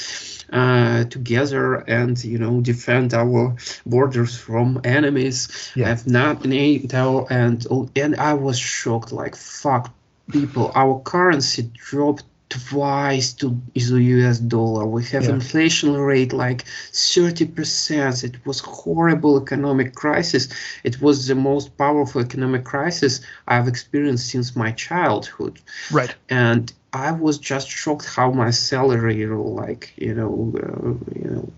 Uh, 0.51 1.03
together 1.05 1.75
and 1.87 2.23
you 2.23 2.37
know 2.37 2.61
defend 2.61 3.13
our 3.13 3.55
borders 3.85 4.37
from 4.37 4.79
enemies. 4.83 5.71
Yeah. 5.75 5.87
Have 5.87 6.07
not 6.07 6.45
NATO 6.45 7.25
and 7.29 7.65
oh, 7.69 7.89
and 7.95 8.15
I 8.15 8.33
was 8.33 8.59
shocked 8.59 9.11
like 9.11 9.35
fuck 9.35 9.91
people 10.31 10.71
our 10.75 10.99
currency 11.01 11.71
dropped 11.73 12.23
twice 12.69 13.33
to 13.33 13.59
the 13.73 14.01
US 14.15 14.39
dollar. 14.39 14.85
We 14.85 15.03
have 15.05 15.23
Yeah. 15.23 15.35
inflation 15.39 15.93
rate 15.95 16.33
like 16.33 16.65
30%. 16.93 18.23
It 18.23 18.35
was 18.45 18.59
horrible 18.59 19.41
economic 19.41 19.95
crisis. 19.95 20.47
It 20.83 21.01
was 21.01 21.27
the 21.27 21.35
most 21.35 21.77
powerful 21.77 22.21
economic 22.21 22.63
crisis 22.63 23.21
I've 23.47 23.67
experienced 23.67 24.27
since 24.27 24.55
my 24.55 24.71
childhood 24.71 25.59
right. 25.91 26.13
and 26.29 26.71
I 26.93 27.11
was 27.11 27.37
just 27.39 27.67
shocked 27.67 28.05
how 28.05 28.31
my 28.31 28.51
salary, 28.51 29.25
like 29.25 29.91
you 29.97 30.13
know, 30.13 30.53
uh, 30.63 30.91
you 31.19 31.29
know, 31.29 31.51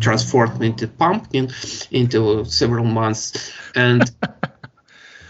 transformed 0.00 0.62
into 0.62 0.88
pumpkin 0.88 1.50
into 1.90 2.44
several 2.46 2.84
months, 2.86 3.52
and 3.74 4.10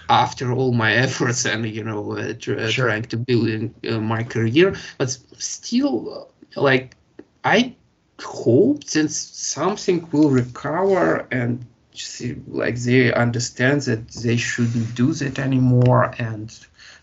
after 0.08 0.52
all 0.52 0.72
my 0.72 0.92
efforts 0.92 1.44
and 1.46 1.66
you 1.68 1.84
know, 1.84 2.12
uh, 2.16 2.32
tr- 2.34 2.58
Sure. 2.68 2.86
trying 2.88 3.02
to 3.04 3.16
build 3.16 3.48
in, 3.48 3.74
uh, 3.88 3.98
my 4.00 4.22
career, 4.22 4.74
but 4.98 5.10
still, 5.38 6.28
uh, 6.56 6.60
like 6.60 6.96
I 7.44 7.74
hope 8.22 8.84
that 8.84 9.10
something 9.10 10.08
will 10.12 10.30
recover 10.30 11.26
and 11.30 11.64
see, 11.94 12.36
like 12.48 12.76
they 12.76 13.12
understand 13.12 13.82
that 13.82 14.08
they 14.08 14.36
shouldn't 14.36 14.94
do 14.94 15.12
that 15.14 15.38
anymore 15.38 16.14
and 16.18 16.50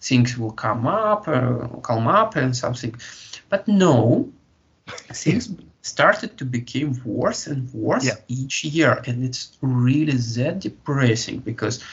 things 0.02 0.38
will 0.38 0.52
come 0.52 0.88
up 0.88 1.28
uh, 1.28 1.68
come 1.84 2.08
up 2.08 2.36
and 2.36 2.56
something 2.56 2.96
but 3.50 3.68
no 3.68 4.30
things 5.14 5.50
started 5.82 6.38
to 6.38 6.46
become 6.46 7.00
worse 7.06 7.48
and 7.48 7.72
worse 7.74 8.06
Yeah. 8.06 8.16
each 8.28 8.64
year 8.64 9.02
and 9.06 9.24
it's 9.24 9.58
really 9.62 10.18
that 10.36 10.60
depressing 10.60 11.40
because 11.40 11.84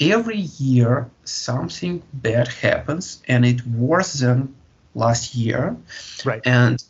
every 0.00 0.38
year 0.58 1.10
something 1.24 2.02
bad 2.12 2.48
happens 2.48 3.22
and 3.28 3.44
it 3.44 3.66
worse 3.66 4.14
than 4.14 4.54
last 4.94 5.34
year 5.34 5.76
Right. 6.24 6.42
and 6.46 6.82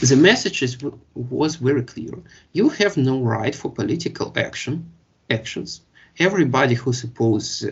the 0.00 0.16
message 0.16 0.62
is, 0.62 0.76
was 1.14 1.56
very 1.56 1.82
clear. 1.82 2.12
You 2.52 2.68
have 2.70 2.96
no 2.96 3.20
right 3.20 3.54
for 3.54 3.70
political 3.72 4.32
action 4.36 4.90
actions. 5.30 5.80
Everybody 6.18 6.74
who 6.74 6.92
suppose, 6.92 7.64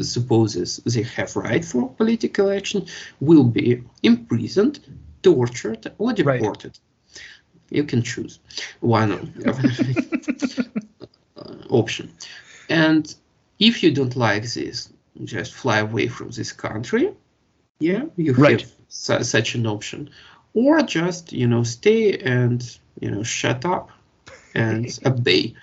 supposes 0.00 0.80
they 0.84 1.02
have 1.02 1.34
right 1.36 1.64
for 1.64 1.88
political 1.90 2.50
action 2.50 2.86
will 3.20 3.44
be 3.44 3.82
imprisoned, 4.02 4.80
tortured, 5.22 5.92
or 5.98 6.12
deported. 6.12 6.78
Right. 6.78 7.22
You 7.70 7.84
can 7.84 8.02
choose 8.02 8.38
one 8.80 9.12
option. 11.70 12.10
And 12.68 13.14
if 13.68 13.82
you 13.82 13.90
don't 13.92 14.16
like 14.16 14.42
this, 14.54 14.92
just 15.24 15.52
fly 15.54 15.78
away 15.78 16.08
from 16.08 16.30
this 16.30 16.52
country. 16.52 17.12
Yeah, 17.80 18.04
you 18.16 18.32
Right. 18.34 18.60
have 18.60 18.70
su- 18.88 19.24
such 19.24 19.54
an 19.58 19.66
option 19.66 20.10
or 20.54 20.82
just 20.82 21.32
you 21.32 21.46
know 21.48 21.64
stay 21.64 22.18
and 22.18 22.60
you 23.00 23.10
know 23.10 23.22
shut 23.24 23.64
up 23.64 23.90
and 24.54 24.86
obey 25.06 25.54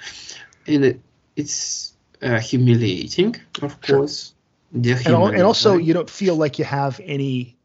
and 0.68 0.84
it, 0.86 1.00
it's 1.36 1.94
uh, 2.22 2.40
humiliating 2.40 3.36
of 3.62 3.72
Sure. 3.84 3.98
course 4.00 4.34
And, 5.06 5.16
al- 5.16 5.28
and 5.28 5.44
also, 5.48 5.78
you 5.78 5.94
don't 5.94 6.10
feel 6.10 6.36
like 6.44 6.60
you 6.60 6.66
have 6.66 7.00
any. 7.04 7.56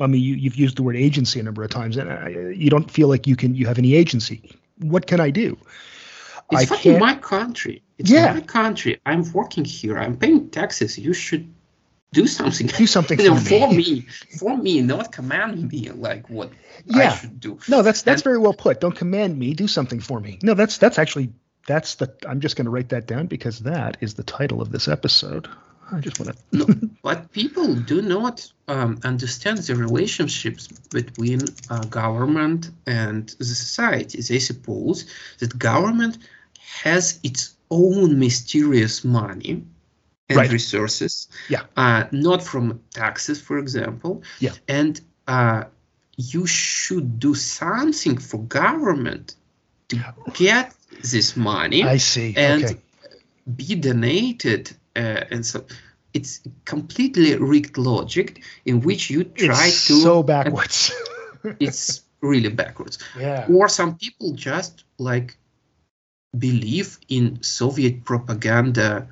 I 0.00 0.06
mean, 0.06 0.22
you, 0.22 0.34
you've 0.34 0.56
used 0.64 0.76
the 0.76 0.82
word 0.82 0.96
agency 0.96 1.40
a 1.40 1.42
number 1.42 1.62
of 1.64 1.70
times, 1.70 1.96
and 1.96 2.08
uh, 2.10 2.28
you 2.62 2.70
don't 2.70 2.90
feel 2.90 3.08
like 3.08 3.26
you 3.30 3.36
can 3.36 3.54
you 3.54 3.66
have 3.66 3.78
any 3.78 3.94
agency. 3.94 4.38
What 4.78 5.06
can 5.06 5.20
I 5.20 5.30
do? 5.30 5.56
it's 6.50 6.62
I 6.62 6.66
fucking 6.66 6.98
my 6.98 7.14
country 7.16 7.82
it's 8.02 8.10
Yeah. 8.10 8.34
my 8.34 8.40
country 8.58 8.92
i'm 9.06 9.22
working 9.32 9.64
here 9.64 9.96
i'm 10.04 10.16
paying 10.16 10.50
taxes 10.50 10.98
you 10.98 11.14
should 11.14 11.46
do 12.12 12.26
something 12.26 12.66
Do 12.66 12.86
something 12.86 13.18
you 13.18 13.30
know, 13.30 13.36
for 13.36 13.72
me 13.80 14.06
for 14.38 14.56
me 14.66 14.74
not 14.82 15.12
command 15.12 15.54
me 15.72 15.82
like 16.06 16.24
what 16.36 16.48
Yeah. 16.84 17.10
i 17.12 17.16
should 17.16 17.40
do 17.40 17.52
No, 17.68 17.82
that's 17.86 18.02
that's 18.02 18.20
And- 18.20 18.28
very 18.30 18.38
well 18.44 18.56
put. 18.64 18.80
Don't 18.84 18.98
command 19.04 19.38
me. 19.42 19.48
Do 19.54 19.66
something 19.68 20.00
for 20.08 20.18
me. 20.26 20.32
No, 20.42 20.52
that's 20.60 20.76
that's 20.82 20.98
actually 20.98 21.28
that's 21.66 21.90
the. 22.00 22.06
I'm 22.28 22.40
just 22.40 22.54
going 22.56 22.64
to 22.70 22.74
write 22.76 22.90
that 22.94 23.06
down 23.06 23.24
because 23.28 23.56
that 23.60 23.96
is 24.04 24.14
the 24.14 24.24
title 24.38 24.60
of 24.64 24.68
this 24.74 24.88
episode. 24.88 25.44
I 25.94 26.00
just 26.06 26.18
want 26.20 26.28
to. 26.36 26.36
No, 26.58 26.66
but 27.08 27.18
people 27.32 27.68
do 27.92 28.02
not 28.02 28.36
um, 28.74 28.98
understand 29.04 29.58
the 29.58 29.74
relationships 29.76 30.66
between 30.98 31.40
uh, 31.70 31.84
government 32.02 32.62
and 32.86 33.22
the 33.38 33.44
society. 33.44 34.18
They 34.30 34.40
suppose 34.40 34.96
that 35.40 35.52
government 35.70 36.14
has 36.84 37.20
its 37.22 37.40
own 37.72 38.18
mysterious 38.18 39.04
money 39.04 39.64
and 40.28 40.36
Right. 40.38 40.52
resources, 40.52 41.28
Yeah. 41.48 41.62
uh, 41.76 42.04
not 42.12 42.42
from 42.42 42.80
taxes, 42.90 43.40
for 43.40 43.58
example. 43.58 44.22
Yeah. 44.40 44.54
And 44.68 45.00
uh, 45.26 45.64
you 46.16 46.46
should 46.46 47.18
do 47.18 47.34
something 47.34 48.18
for 48.20 48.38
government 48.48 49.34
to 49.88 49.96
get 50.34 50.74
this 51.12 51.36
money 51.36 51.82
I 51.82 51.98
see. 51.98 52.34
and 52.36 52.64
okay. 52.64 52.78
be 53.56 53.74
donated 53.74 54.70
uh, 54.96 55.24
and 55.32 55.44
so 55.44 55.64
it's 56.14 56.40
completely 56.64 57.36
rigged 57.36 57.76
logic 57.78 58.42
in 58.64 58.80
which 58.86 59.10
you 59.10 59.24
try 59.24 59.66
It's 59.68 59.86
to 59.88 59.94
so 60.02 60.22
backwards. 60.22 60.92
it's 61.60 62.02
really 62.20 62.50
backwards 62.50 62.98
yeah. 63.18 63.46
or 63.48 63.68
some 63.68 63.96
people 63.96 64.32
just 64.34 64.84
like 64.98 65.36
believe 66.36 66.98
in 67.08 67.42
soviet 67.42 68.04
propaganda 68.04 69.08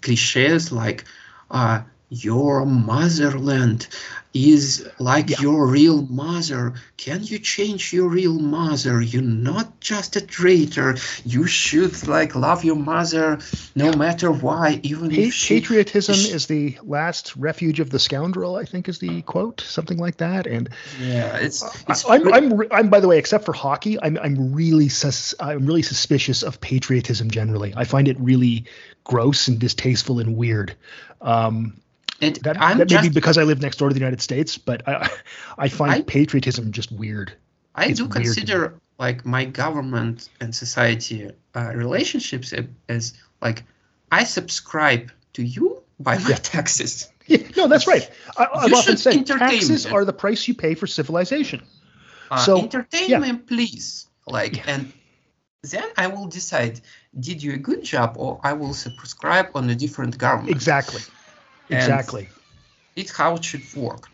cliches 0.00 0.72
like 0.72 1.04
uh, 1.50 1.80
your 2.10 2.64
motherland 2.64 3.88
is 4.32 4.84
like 4.98 5.30
Yeah. 5.30 5.40
your 5.40 5.66
real 5.68 6.02
mother. 6.02 6.74
Can 6.96 7.22
you 7.22 7.38
change 7.38 7.92
your 7.92 8.08
real 8.08 8.38
mother? 8.38 9.00
You're 9.00 9.22
not 9.22 9.78
just 9.80 10.16
a 10.16 10.20
traitor. 10.20 10.96
You 11.24 11.46
should 11.46 12.06
like 12.08 12.34
love 12.34 12.64
your 12.64 12.74
mother 12.76 13.38
no 13.76 13.92
matter 13.92 14.32
why, 14.32 14.80
even 14.82 15.10
Pa- 15.10 15.16
if 15.16 15.34
she 15.34 15.60
patriotism 15.60 16.16
sh- 16.16 16.30
is 16.30 16.46
the 16.46 16.76
last 16.82 17.34
refuge 17.36 17.78
of 17.78 17.90
the 17.90 17.98
scoundrel. 18.00 18.56
I 18.56 18.64
think 18.64 18.88
is 18.88 18.98
the 18.98 19.22
quote, 19.22 19.60
something 19.60 19.98
like 19.98 20.16
that. 20.16 20.46
And 20.48 20.68
Yeah, 21.00 21.36
it's 21.36 21.62
it's 21.88 22.04
I, 22.04 22.16
I'm, 22.16 22.34
I'm, 22.34 22.54
re- 22.54 22.68
I'm, 22.72 22.88
by 22.90 22.98
the 23.00 23.06
way, 23.08 23.18
except 23.18 23.44
for 23.44 23.52
hockey, 23.52 23.98
I'm, 24.02 24.18
I'm 24.18 24.52
really, 24.52 24.88
sus- 24.88 25.34
I'm 25.38 25.64
really 25.64 25.82
suspicious 25.82 26.42
of 26.42 26.60
patriotism 26.60 27.30
generally. 27.30 27.72
I 27.76 27.84
find 27.84 28.08
it 28.08 28.18
really 28.18 28.64
gross 29.04 29.46
and 29.46 29.60
distasteful 29.60 30.18
and 30.18 30.36
weird. 30.36 30.74
Um, 31.20 31.80
and 32.26 32.36
that 32.36 32.60
I'm 32.60 32.78
that 32.78 32.90
may 32.90 32.96
just 32.96 33.02
be 33.02 33.14
because 33.14 33.38
I 33.38 33.44
live 33.44 33.60
next 33.60 33.76
door 33.78 33.88
to 33.88 33.94
the 33.94 34.00
United 34.00 34.20
States, 34.20 34.58
but 34.58 34.86
I, 34.88 35.08
I 35.58 35.68
find 35.68 35.92
I- 35.94 36.02
patriotism 36.02 36.72
just 36.72 36.90
weird. 36.92 37.32
I 37.74 37.86
it's 37.86 37.98
do 37.98 38.04
weird 38.04 38.12
consider 38.14 38.74
like 38.98 39.24
my 39.26 39.44
government 39.44 40.28
and 40.40 40.54
society 40.54 41.30
uh, 41.56 41.72
relationships 41.74 42.52
as 42.88 43.14
like 43.42 43.64
I 44.12 44.24
subscribe 44.24 45.10
to 45.32 45.42
you 45.42 45.82
by 45.98 46.18
my 46.18 46.30
Yeah. 46.30 46.36
taxes. 46.36 47.10
Yeah, 47.26 47.38
no, 47.56 47.68
that's 47.68 47.86
right. 47.86 48.08
I, 48.36 48.46
I've 48.54 48.68
You 48.68 48.76
often 48.76 48.96
should 48.98 49.26
said 49.26 49.26
taxes 49.26 49.86
are 49.86 50.04
the 50.04 50.12
price 50.12 50.46
you 50.46 50.54
pay 50.54 50.74
for 50.74 50.86
civilization. 50.86 51.62
Uh, 52.30 52.36
So, 52.36 52.58
entertain 52.58 53.08
yeah. 53.08 53.38
please. 53.46 54.08
Like, 54.26 54.58
Yeah. 54.58 54.64
and 54.74 54.92
then 55.62 55.88
I 55.96 56.06
will 56.08 56.26
decide: 56.26 56.82
did 57.18 57.42
you 57.42 57.54
a 57.54 57.56
good 57.56 57.82
job, 57.82 58.16
or 58.18 58.40
I 58.44 58.52
will 58.52 58.74
subscribe 58.74 59.48
on 59.54 59.70
a 59.70 59.74
different 59.74 60.18
government. 60.18 60.50
Exactly. 60.54 61.00
Exactly. 61.70 62.28
It's 62.96 63.10
how 63.10 63.34
it 63.34 63.44
should 63.44 63.62
work. 63.74 64.08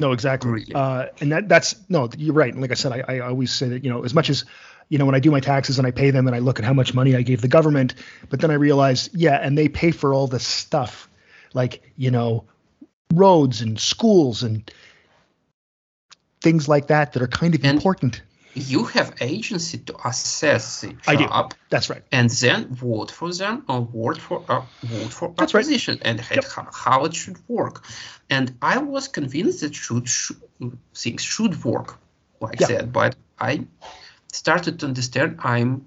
No, 0.00 0.12
exactly. 0.12 0.50
Really. 0.50 0.74
Uh, 0.74 1.06
and 1.20 1.30
that 1.30 1.48
that's 1.48 1.76
no, 1.88 2.08
you're 2.16 2.34
right. 2.34 2.52
And 2.52 2.60
like 2.60 2.70
I 2.72 2.74
said, 2.74 2.92
I, 2.92 3.16
I 3.16 3.20
always 3.20 3.52
say 3.52 3.68
that 3.68 3.84
you 3.84 3.90
know 3.90 4.04
as 4.04 4.14
much 4.14 4.30
as 4.30 4.44
you 4.88 4.98
know 4.98 5.06
when 5.06 5.14
I 5.14 5.20
do 5.20 5.30
my 5.30 5.40
taxes 5.40 5.78
and 5.78 5.86
I 5.86 5.90
pay 5.92 6.10
them 6.10 6.26
and 6.26 6.34
I 6.34 6.40
look 6.40 6.58
at 6.58 6.64
how 6.64 6.72
much 6.72 6.92
money 6.94 7.14
I 7.14 7.22
gave 7.22 7.40
the 7.40 7.48
government, 7.48 7.94
but 8.28 8.40
then 8.40 8.50
I 8.50 8.54
realize 8.54 9.08
yeah, 9.12 9.36
and 9.40 9.56
they 9.56 9.68
pay 9.68 9.90
for 9.92 10.12
all 10.12 10.26
this 10.26 10.46
stuff, 10.46 11.08
like 11.54 11.82
you 11.96 12.10
know, 12.10 12.44
roads 13.14 13.60
and 13.60 13.78
schools 13.78 14.42
and 14.42 14.68
things 16.40 16.68
like 16.68 16.88
that 16.88 17.12
that 17.12 17.22
are 17.22 17.28
kind 17.28 17.54
of 17.54 17.64
And- 17.64 17.76
important. 17.76 18.22
You 18.56 18.84
have 18.84 19.14
agency 19.20 19.76
to 19.78 20.08
assess 20.08 20.80
the 20.80 20.96
I 21.06 21.14
do. 21.16 21.24
job 21.26 21.54
That's 21.68 21.90
right. 21.90 22.02
and 22.10 22.30
then 22.30 22.74
vote 22.74 23.10
for 23.10 23.30
them 23.32 23.64
or 23.68 23.82
vote 23.82 24.18
for 24.18 24.44
uh, 24.48 24.62
vote 24.82 25.12
for 25.12 25.34
That's 25.36 25.52
right. 25.52 25.66
and 26.02 26.24
Yep. 26.30 26.44
how, 26.54 26.68
how 26.72 27.04
it 27.04 27.14
should 27.14 27.36
work. 27.48 27.84
And 28.30 28.54
I 28.62 28.78
was 28.78 29.08
convinced 29.08 29.60
that 29.60 29.74
should, 29.74 30.08
should 30.08 30.40
things 30.94 31.22
should 31.22 31.62
work 31.64 31.98
like 32.40 32.58
Yeah. 32.60 32.68
that, 32.68 32.92
but 32.92 33.14
I 33.38 33.66
started 34.32 34.80
to 34.80 34.86
understand 34.86 35.38
I'm 35.44 35.86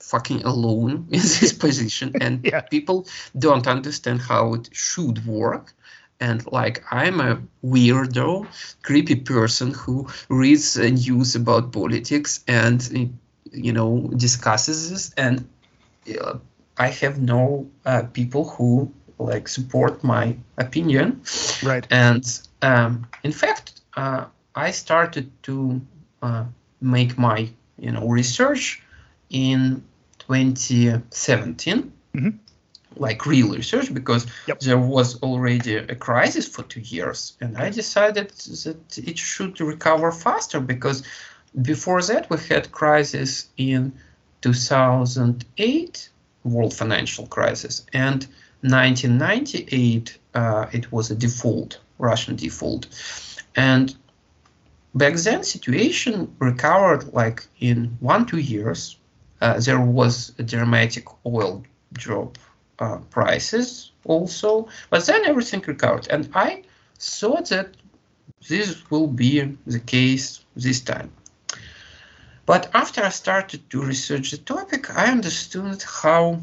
fucking 0.00 0.44
alone 0.44 1.08
in 1.10 1.20
this 1.20 1.52
position 1.52 2.14
and 2.22 2.42
Yeah. 2.52 2.62
people 2.62 3.06
don't 3.38 3.66
understand 3.66 4.22
how 4.22 4.54
it 4.54 4.70
should 4.72 5.26
work. 5.26 5.74
And 6.20 6.44
like 6.52 6.82
I'm 6.90 7.20
a 7.20 7.40
weirdo, 7.64 8.46
creepy 8.82 9.16
person 9.16 9.72
who 9.72 10.08
reads 10.28 10.76
uh, 10.78 10.88
news 10.88 11.34
about 11.36 11.72
politics 11.72 12.44
and 12.48 13.10
you 13.52 13.72
know 13.72 14.10
discusses 14.16 14.90
this 14.90 15.14
and 15.16 15.48
uh, 16.20 16.34
i 16.78 16.88
have 16.88 17.20
no 17.20 17.66
uh, 17.86 18.02
people 18.12 18.44
who 18.48 18.90
like 19.18 19.48
support 19.48 20.02
my 20.04 20.36
opinion 20.58 21.20
Right. 21.62 21.86
and 21.90 22.24
um, 22.62 23.06
in 23.24 23.32
fact 23.32 23.80
uh, 23.96 24.24
i 24.54 24.70
started 24.70 25.30
to 25.44 25.80
uh, 26.22 26.44
make 26.80 27.18
my 27.18 27.48
you 27.78 27.90
know 27.92 28.06
research 28.08 28.82
in 29.30 29.82
2017 30.18 31.92
Mhm. 32.14 32.38
Like 33.00 33.26
real 33.26 33.50
research 33.54 33.92
because 33.92 34.26
Yep. 34.46 34.60
there 34.60 34.78
was 34.78 35.20
already 35.22 35.76
a 35.76 35.94
crisis 35.94 36.46
for 36.48 36.62
two 36.64 36.80
years. 36.80 37.36
And 37.40 37.56
i 37.56 37.70
decided 37.70 38.28
that 38.30 38.98
it 39.10 39.18
should 39.18 39.60
recover 39.60 40.10
faster 40.12 40.60
because 40.60 41.02
before 41.62 42.02
that 42.02 42.28
we 42.30 42.36
had 42.48 42.72
crisis 42.72 43.48
in 43.56 43.92
2008 44.42 46.08
world 46.44 46.74
financial 46.74 47.26
crisis 47.26 47.84
and 47.92 48.26
1998 48.62 50.18
uh, 50.34 50.66
it 50.72 50.92
was 50.92 51.10
a 51.10 51.14
default 51.14 51.80
russian 51.98 52.36
default. 52.36 52.86
And 53.56 53.94
back 54.94 55.14
then 55.14 55.42
situation 55.44 56.34
recovered 56.38 57.12
like 57.12 57.46
in 57.60 57.96
one 58.00 58.26
two 58.26 58.38
years. 58.38 58.96
Uh, 59.40 59.60
there 59.60 59.80
was 59.80 60.32
a 60.38 60.42
dramatic 60.42 61.04
oil 61.24 61.62
drop 61.92 62.36
uh, 62.78 62.98
prices 63.10 63.92
also 64.04 64.68
but 64.90 65.04
then 65.06 65.24
everything 65.24 65.62
recovered 65.66 66.06
and 66.10 66.28
i 66.34 66.62
thought 66.98 67.48
that 67.48 67.68
this 68.48 68.90
will 68.90 69.06
be 69.06 69.56
the 69.66 69.80
case 69.80 70.44
this 70.56 70.80
time 70.80 71.10
but 72.46 72.70
after 72.74 73.02
i 73.02 73.08
started 73.08 73.68
to 73.70 73.82
research 73.82 74.30
the 74.30 74.38
topic 74.38 74.90
i 74.96 75.10
understood 75.10 75.82
how 75.82 76.40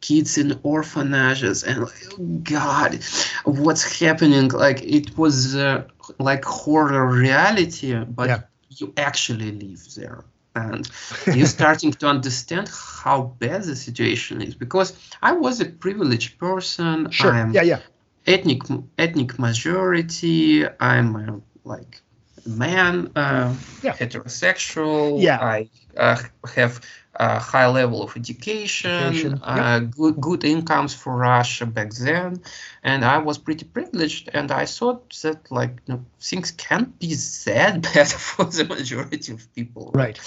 kids 0.00 0.36
in 0.38 0.58
orphanages 0.62 1.62
and 1.64 1.80
like, 1.82 2.44
god 2.44 2.98
what's 3.44 3.98
happening 4.00 4.48
like 4.48 4.82
it 4.82 5.16
was 5.16 5.54
uh, 5.56 5.84
like 6.18 6.44
horror 6.44 7.06
reality 7.06 7.94
but 8.04 8.28
Yeah. 8.28 8.40
you 8.70 8.92
actually 8.96 9.52
live 9.52 9.82
there 9.94 10.24
and 10.54 10.88
you're 11.32 11.46
starting 11.58 11.92
to 11.92 12.06
understand 12.06 12.68
how 12.68 13.22
bad 13.38 13.62
the 13.64 13.76
situation 13.76 14.40
is 14.42 14.54
because 14.54 14.92
i 15.22 15.32
was 15.32 15.60
a 15.60 15.66
privileged 15.66 16.38
person 16.38 17.10
Sure. 17.10 17.32
i'm 17.32 17.52
yeah. 17.52 17.62
Yeah. 17.62 17.80
Ethnic 18.26 18.62
ethnic 18.98 19.38
majority 19.38 20.64
i'm 20.80 21.16
a, 21.16 21.40
like 21.64 22.02
man 22.46 23.10
uh, 23.16 23.54
Yeah. 23.82 23.92
heterosexual 23.94 25.22
Yeah. 25.22 25.38
i 25.40 25.68
uh, 25.96 26.16
have 26.54 26.80
a 27.18 27.38
high 27.38 27.66
level 27.66 28.02
of 28.02 28.14
education, 28.14 28.90
Education, 28.90 29.40
uh, 29.42 29.78
good 29.78 30.20
good 30.20 30.44
incomes 30.44 30.94
for 30.94 31.16
russia 31.16 31.64
back 31.66 31.90
then 31.94 32.40
and 32.82 33.04
i 33.04 33.18
was 33.18 33.38
pretty 33.38 33.64
privileged 33.64 34.28
and 34.34 34.50
i 34.52 34.66
thought 34.66 35.16
that 35.22 35.50
like 35.50 35.80
you 35.86 35.94
know, 35.94 36.04
things 36.20 36.50
can't 36.52 36.98
be 36.98 37.14
that 37.46 37.80
bad 37.94 38.08
for 38.08 38.44
the 38.44 38.64
majority 38.64 39.32
of 39.32 39.54
people 39.54 39.90
Right. 39.94 40.18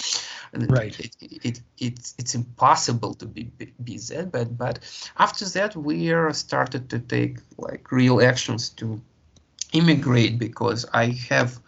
and 0.53 0.71
Right. 0.71 0.99
It, 0.99 1.15
it, 1.21 1.45
it, 1.45 1.61
it's 1.77 2.15
it's 2.17 2.33
impossible 2.35 3.13
to 3.15 3.25
be, 3.25 3.43
be 3.57 3.73
be 3.83 3.97
that 4.09 4.31
bad. 4.31 4.57
But 4.57 4.79
after 5.17 5.45
that, 5.45 5.75
we 5.75 6.11
started 6.33 6.89
to 6.89 6.99
take 6.99 7.37
like 7.57 7.91
real 7.91 8.21
actions 8.21 8.69
to 8.81 8.99
immigrate 9.73 10.39
because 10.39 10.85
I 10.93 11.05
have 11.29 11.59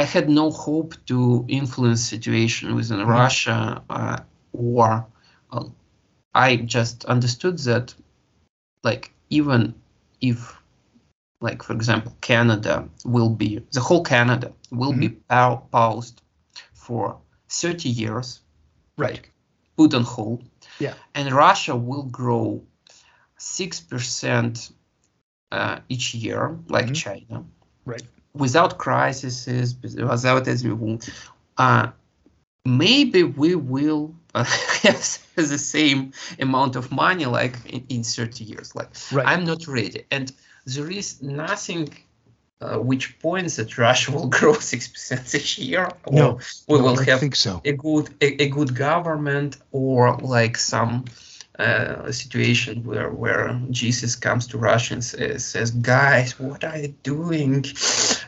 I 0.00 0.02
had 0.02 0.28
no 0.28 0.50
hope 0.50 0.92
to 1.06 1.44
influence 1.48 2.02
situation 2.14 2.74
within 2.74 2.98
Mhm. 2.98 3.08
Russia 3.22 3.56
uh, 3.88 4.18
or 4.52 5.06
uh, 5.52 5.64
I 6.34 6.56
just 6.56 7.04
understood 7.04 7.56
that 7.70 7.94
like 8.82 9.04
even 9.30 9.60
if 10.20 10.38
like 11.40 11.62
for 11.62 11.74
example 11.74 12.12
Canada 12.20 12.88
will 13.04 13.30
be 13.30 13.50
the 13.72 13.80
whole 13.80 14.02
Canada 14.02 14.48
will 14.72 14.92
be 14.92 15.08
pau- 15.30 15.62
paused 15.70 16.16
for 16.72 17.20
30 17.48 17.88
years 17.88 18.40
Right. 18.96 19.30
put 19.76 19.94
on 19.94 20.02
hold 20.02 20.42
Yeah. 20.80 20.94
and 21.14 21.30
Russia 21.32 21.74
will 21.76 22.04
grow 22.20 22.46
6% 23.38 24.72
uh, 25.52 25.78
each 25.88 26.14
year 26.14 26.58
like 26.68 26.86
Mhm. 26.90 26.94
China 27.04 27.44
Right. 27.86 28.02
Without 28.34 28.78
crises, 28.78 29.46
without 29.82 30.48
anything, 30.48 31.00
uh, 31.56 31.88
maybe 32.64 33.22
we 33.22 33.54
will 33.54 34.14
uh, 34.34 34.44
have 34.44 35.18
the 35.36 35.58
same 35.58 36.12
amount 36.40 36.76
of 36.76 36.90
money 36.90 37.24
like 37.26 37.56
in, 37.66 37.84
in 37.88 38.02
30 38.02 38.44
years. 38.44 38.74
Like 38.74 38.88
Right. 39.12 39.26
I'm 39.26 39.44
not 39.44 39.66
ready, 39.68 40.04
and 40.10 40.32
there 40.66 40.90
is 40.90 41.22
nothing 41.22 41.88
uh, 42.60 42.78
which 42.78 43.18
points 43.20 43.56
that 43.56 43.76
Russia 43.78 44.10
will 44.12 44.26
grow 44.38 44.54
six 44.54 44.88
percent 44.88 45.26
this 45.26 45.58
year, 45.58 45.88
or 46.06 46.12
No, 46.12 46.38
we 46.68 46.78
No, 46.78 46.84
will 46.84 47.00
I 47.00 47.04
have 47.04 47.20
think 47.20 47.36
so. 47.36 47.60
a 47.64 47.72
good 47.72 48.08
a, 48.20 48.42
a 48.42 48.48
good 48.48 48.74
government, 48.74 49.58
or 49.70 50.16
like 50.18 50.56
some 50.58 51.04
uh, 51.58 52.10
situation 52.10 52.82
where 52.82 53.10
where 53.10 53.60
Jesus 53.70 54.16
comes 54.16 54.46
to 54.48 54.58
Russia 54.58 54.94
and 54.94 55.04
says, 55.04 55.44
says, 55.44 55.70
"Guys, 55.70 56.38
what 56.40 56.64
are 56.64 56.78
you 56.78 56.88
doing?" 57.04 57.64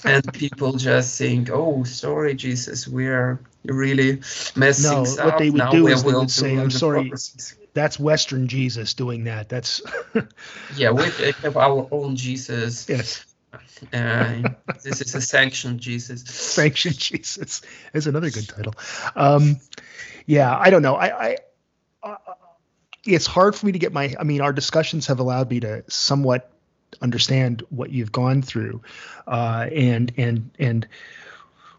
And 0.04 0.32
people 0.32 0.72
just 0.74 1.18
think, 1.18 1.50
"Oh, 1.50 1.84
sorry, 1.84 2.34
Jesus, 2.34 2.86
we're 2.86 3.40
really 3.64 4.20
messing 4.56 4.92
No, 4.92 5.02
what 5.02 5.34
up. 5.34 5.38
they 5.38 5.50
would 5.50 5.58
now 5.58 5.70
do 5.70 5.84
we 5.84 5.92
is 5.92 6.02
they 6.02 6.12
would 6.12 6.30
say, 6.30 6.56
"I'm 6.56 6.70
sorry." 6.70 7.08
process." 7.08 7.56
That's 7.74 8.00
Western 8.00 8.48
Jesus 8.48 8.94
doing 8.94 9.24
that. 9.24 9.48
That's 9.48 9.82
Yeah, 10.76 10.90
we 10.90 11.02
have 11.42 11.56
our 11.56 11.88
own 11.90 12.16
Jesus. 12.16 12.88
yes, 12.88 13.24
Uh, 13.92 14.42
this 14.82 15.00
is 15.00 15.14
a 15.14 15.20
sanctioned 15.20 15.80
Jesus. 15.80 16.22
sanctioned 16.26 16.98
Jesus 16.98 17.62
is 17.92 18.06
another 18.06 18.30
good 18.30 18.48
title. 18.48 18.74
Um, 19.14 19.60
yeah, 20.26 20.56
I 20.56 20.70
don't 20.70 20.82
know. 20.82 20.94
I, 20.94 21.28
I 21.28 21.36
uh, 22.02 22.16
it's 23.04 23.26
hard 23.26 23.54
for 23.54 23.66
me 23.66 23.72
to 23.72 23.78
get 23.78 23.92
my. 23.92 24.14
I 24.18 24.24
mean, 24.24 24.40
our 24.40 24.52
discussions 24.52 25.06
have 25.08 25.20
allowed 25.20 25.50
me 25.50 25.60
to 25.60 25.84
somewhat 25.88 26.50
understand 27.02 27.62
what 27.70 27.90
you've 27.90 28.12
gone 28.12 28.42
through, 28.42 28.82
uh, 29.26 29.68
and 29.74 30.12
and 30.16 30.50
and 30.58 30.88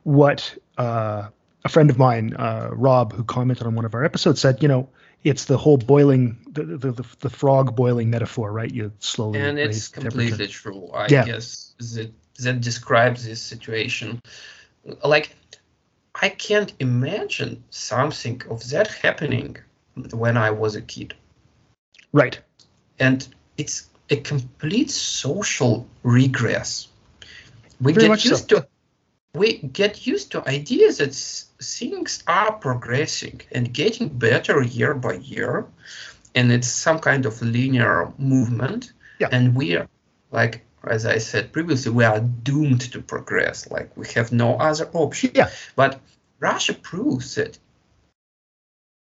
what 0.04 0.58
uh, 0.78 1.28
a 1.64 1.70
friend 1.70 1.90
of 1.90 1.98
mine, 1.98 2.34
uh, 2.36 2.70
Rob, 2.72 3.14
who 3.14 3.24
commented 3.24 3.68
on 3.68 3.76
one 3.76 3.86
of 3.86 3.94
our 3.94 4.04
episodes, 4.04 4.42
said. 4.42 4.62
You 4.62 4.68
know, 4.68 4.90
it's 5.24 5.46
the 5.46 5.58
whole 5.58 5.78
boiling, 5.78 6.38
the 6.52 6.64
the, 6.64 6.92
the, 6.92 7.06
the 7.20 7.30
frog 7.30 7.76
boiling 7.76 8.10
metaphor, 8.10 8.52
right? 8.52 8.72
You 8.72 8.92
slowly 9.00 9.40
and 9.40 9.60
it's 9.60 9.88
completely 9.88 10.48
true 10.48 10.90
i 10.94 11.08
Yeah. 11.08 11.26
guess 11.26 11.74
that 11.80 12.12
that 12.40 12.62
describes 12.62 13.26
this 13.26 13.42
situation 13.42 14.20
like 15.04 15.36
i 16.22 16.30
can't 16.30 16.74
imagine 16.80 17.64
something 17.70 18.42
of 18.50 18.70
that 18.70 18.88
happening 18.88 19.58
when 20.12 20.38
i 20.38 20.50
was 20.52 20.76
a 20.76 20.82
kid 20.82 21.14
right. 22.14 22.40
and 23.00 23.28
it's 23.58 23.90
a 24.10 24.16
complete 24.18 24.90
social 24.92 25.88
regress 26.04 26.88
we 27.82 27.94
Very 27.94 28.04
get 28.06 28.10
much 28.10 28.24
so. 28.24 28.30
used 28.30 28.50
to 28.50 28.68
we 29.34 29.58
get 29.58 30.08
used 30.08 30.32
to 30.32 30.48
ideas 30.48 30.98
that 30.98 31.14
things 31.62 32.24
are 32.28 32.54
progressing 32.54 33.42
and 33.52 33.72
getting 33.74 34.08
better 34.10 34.64
year 34.64 34.94
by 34.94 35.14
year 35.14 35.66
and 36.36 36.52
it's 36.52 36.68
some 36.68 37.00
kind 37.00 37.26
of 37.26 37.42
linear 37.42 38.12
movement 38.18 38.94
Yeah. 39.20 39.30
and 39.32 39.56
we 39.56 39.76
are 39.76 39.88
like 40.32 40.62
as 40.84 41.06
i 41.06 41.18
said 41.18 41.52
previously 41.52 41.92
we 41.92 42.04
are 42.06 42.20
doomed 42.20 42.82
to 42.94 43.02
progress 43.02 43.70
like 43.70 43.90
we 43.98 44.08
have 44.16 44.32
no 44.32 44.56
other 44.58 44.90
option 44.94 45.32
Yeah. 45.34 45.50
but 45.76 46.00
russia 46.40 46.74
proves 46.74 47.36
that 47.36 47.58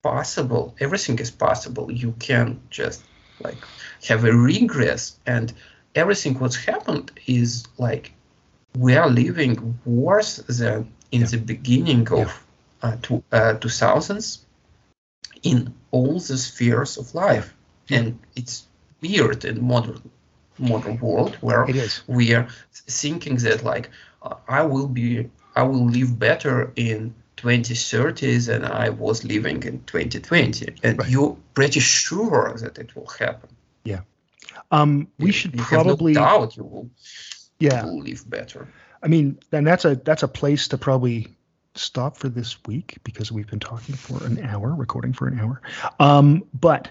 possible 0.01 0.75
everything 0.79 1.17
is 1.19 1.31
possible 1.31 1.91
you 1.91 2.11
can 2.19 2.61
just 2.69 3.01
like 3.39 3.65
have 4.07 4.23
a 4.25 4.33
regress 4.33 5.17
and 5.25 5.53
everything 5.95 6.33
what's 6.39 6.65
happened 6.65 7.11
is 7.27 7.65
like 7.77 8.11
we 8.77 8.95
are 8.95 9.09
living 9.09 9.79
worse 9.85 10.37
than 10.59 10.91
in 11.11 11.21
Yeah. 11.21 11.27
the 11.27 11.37
beginning 11.37 12.07
of 12.11 12.45
uh, 12.81 12.95
two, 13.01 13.23
uh, 13.31 13.53
2000s 13.55 14.39
in 15.43 15.73
all 15.91 16.19
the 16.19 16.37
spheres 16.37 16.97
of 16.97 17.13
life 17.15 17.53
Yeah. 17.87 17.99
and 17.99 18.19
it's 18.35 18.67
weird 19.01 19.43
in 19.45 19.63
modern 19.63 20.09
modern 20.57 20.97
world 20.99 21.35
where 21.41 21.69
we 22.07 22.33
are 22.33 22.47
thinking 22.73 23.35
that 23.37 23.63
like 23.63 23.89
uh, 24.23 24.35
i 24.47 24.61
will 24.63 24.87
be 24.87 25.29
i 25.55 25.63
will 25.63 25.85
live 25.85 26.19
better 26.19 26.71
in 26.75 27.13
2030s 27.43 28.47
than 28.47 28.63
i 28.65 28.89
was 28.89 29.23
living 29.23 29.61
in 29.63 29.75
2020 29.83 30.73
and 30.83 30.97
Right. 30.99 31.09
you're 31.09 31.35
pretty 31.53 31.79
sure 31.79 32.55
that 32.61 32.77
it 32.77 32.95
will 32.95 33.09
happen 33.19 33.49
Yeah. 33.85 34.01
Um, 34.71 35.07
we 35.19 35.27
You- 35.27 35.31
should 35.33 35.53
you 35.55 35.63
probably, 35.63 36.13
have 36.13 36.23
no 36.23 36.39
doubt 36.39 36.57
you 36.57 36.63
will, 36.63 36.89
yeah. 37.59 37.83
will 37.85 38.01
live 38.01 38.23
better 38.29 38.67
I 39.05 39.07
mean, 39.09 39.37
then 39.51 39.65
that's 39.65 39.83
a 39.83 39.95
that's 39.95 40.23
a 40.23 40.29
place 40.29 40.69
to 40.69 40.77
probably 40.77 41.27
stop 41.75 42.15
for 42.15 42.29
this 42.29 42.51
week 42.65 42.97
because 43.03 43.33
we've 43.33 43.49
been 43.49 43.59
talking 43.59 43.95
for 43.95 44.23
an 44.25 44.39
hour, 44.45 44.73
recording 44.73 45.11
for 45.11 45.27
an 45.27 45.37
hour. 45.41 45.61
Um, 45.99 46.43
but 46.53 46.83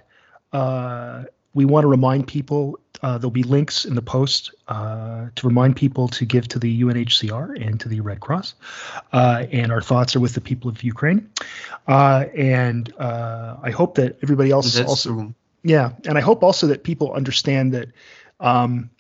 uh, 0.53 1.25
we 1.55 1.65
want 1.65 1.85
to 1.85 1.89
remind 1.89 2.27
people 2.27 2.79
uh, 3.03 3.19
there'll 3.19 3.31
be 3.31 3.43
links 3.43 3.85
in 3.85 3.95
the 3.95 4.03
post 4.03 4.55
uh, 4.69 5.27
to 5.35 5.47
remind 5.47 5.75
people 5.75 6.07
to 6.09 6.25
give 6.25 6.47
to 6.49 6.59
the 6.59 6.83
UNHCR 6.83 7.61
and 7.67 7.81
to 7.81 7.89
the 7.89 8.01
Red 8.01 8.21
Cross. 8.21 8.55
Uh, 9.13 9.47
and 9.51 9.73
our 9.73 9.83
thoughts 9.83 10.15
are 10.15 10.21
with 10.21 10.35
the 10.35 10.41
people 10.41 10.71
of 10.71 10.83
Ukraine. 10.85 11.29
Uh, 11.89 12.27
and 12.37 12.93
uh, 12.99 13.57
I 13.61 13.71
hope 13.71 13.97
that 13.97 14.19
everybody 14.23 14.51
else 14.51 14.73
that's 14.73 14.89
also 14.89 15.15
true 15.15 15.35
yeah, 15.63 15.93
and 16.07 16.19
I 16.19 16.21
hope 16.21 16.43
also 16.43 16.67
that 16.69 16.83
people 16.83 17.13
understand 17.13 17.75
that 17.75 17.89
um, 18.41 18.91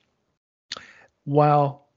while 1.24 1.88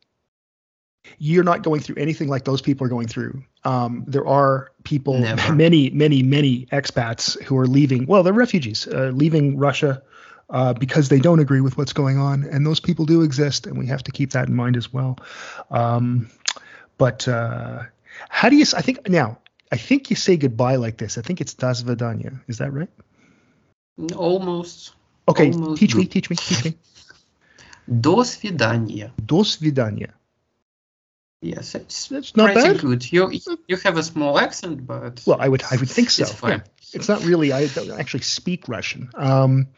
you're 1.20 1.44
not 1.44 1.62
going 1.62 1.82
through 1.82 1.98
anything 1.98 2.28
like 2.28 2.46
those 2.46 2.62
people 2.62 2.86
are 2.86 2.90
going 2.90 3.08
through, 3.08 3.44
um, 3.64 4.04
there 4.08 4.28
are 4.28 4.72
people, 4.84 5.20
Never. 5.20 5.54
many, 5.56 5.92
many, 5.92 6.24
many 6.24 6.66
expats 6.68 7.40
who 7.44 7.58
are 7.58 7.68
leaving. 7.68 8.08
Well, 8.08 8.24
they're 8.24 8.34
refugees 8.34 8.88
uh, 8.88 9.12
leaving 9.14 9.58
Russia 9.58 10.02
uh, 10.49 10.73
because 10.75 11.09
they 11.09 11.21
don't 11.21 11.39
agree 11.41 11.61
with 11.61 11.77
what's 11.79 11.93
going 11.93 12.19
on, 12.19 12.45
and 12.45 12.67
those 12.67 12.81
people 12.81 13.05
do 13.07 13.23
exist, 13.23 13.67
and 13.67 13.79
we 13.79 13.87
have 13.87 14.03
to 14.05 14.13
keep 14.13 14.31
that 14.33 14.49
in 14.49 14.55
mind 14.55 14.77
as 14.77 14.93
well. 14.93 15.17
Um, 15.71 16.29
but 16.99 17.27
uh, 17.29 17.85
how 18.29 18.49
do 18.49 18.57
you? 18.57 18.63
s- 18.63 18.75
I 18.75 18.81
think 18.83 19.09
now. 19.09 19.39
I 19.73 19.77
think 19.77 20.11
you 20.11 20.17
say 20.17 20.37
goodbye 20.37 20.75
like 20.77 20.97
this. 20.97 21.17
I 21.17 21.23
think 21.23 21.41
it's 21.41 21.55
das 21.55 21.83
vidanya. 21.85 22.41
Is 22.49 22.59
that 22.59 22.73
right? 22.73 22.89
almost 24.17 24.95
Okay, 25.29 25.53
Almost 25.53 25.79
teach 25.79 25.95
me, 25.95 26.03
good. 26.05 26.11
teach 26.11 26.31
me, 26.31 26.37
teach 26.37 26.65
me. 26.65 26.75
до 27.87 28.25
свидания 28.25 29.13
До 29.25 29.45
свидания. 29.45 30.15
yes 31.43 31.75
it's 31.75 32.09
That's 32.09 32.37
not 32.37 32.53
pretty 32.53 32.73
bad. 32.73 32.81
good 32.81 33.13
you 33.13 33.31
you 33.69 33.77
have 33.85 33.97
a 33.97 34.03
small 34.03 34.39
accent 34.39 34.87
but 34.87 35.23
Well, 35.27 35.39
I 35.41 35.49
would, 35.49 35.63
I 35.71 35.77
would 35.77 35.89
think 35.89 36.11
so. 36.11 36.23
it's 36.23 36.33
fine 36.33 36.51
Yeah. 36.51 36.61
It's 36.93 37.09
not 37.09 37.25
really. 37.25 37.53
I 37.53 37.69
don't 37.69 37.91
actually 38.01 38.23
speak 38.25 38.69
Russian. 38.69 39.11
Um, 39.15 39.69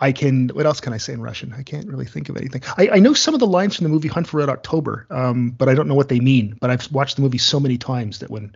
I 0.00 0.12
can. 0.12 0.48
What 0.48 0.66
else 0.66 0.80
can 0.80 0.92
I 0.92 0.98
say 0.98 1.12
in 1.12 1.22
Russian? 1.22 1.52
I 1.56 1.62
can't 1.62 1.86
really 1.88 2.04
think 2.04 2.28
of 2.28 2.36
anything. 2.36 2.62
I, 2.76 2.88
I 2.94 2.98
know 2.98 3.14
some 3.14 3.34
of 3.34 3.40
the 3.40 3.46
lines 3.46 3.76
from 3.76 3.84
the 3.84 3.90
movie 3.90 4.08
Hunt 4.08 4.26
for 4.26 4.38
Red 4.38 4.48
October, 4.48 5.06
um, 5.10 5.50
but 5.50 5.68
I 5.68 5.74
don't 5.74 5.88
know 5.88 5.94
what 5.94 6.08
they 6.08 6.20
mean. 6.20 6.56
But 6.60 6.70
I've 6.70 6.90
watched 6.92 7.16
the 7.16 7.22
movie 7.22 7.38
so 7.38 7.60
many 7.60 7.78
times 7.78 8.18
that 8.18 8.30
when 8.30 8.54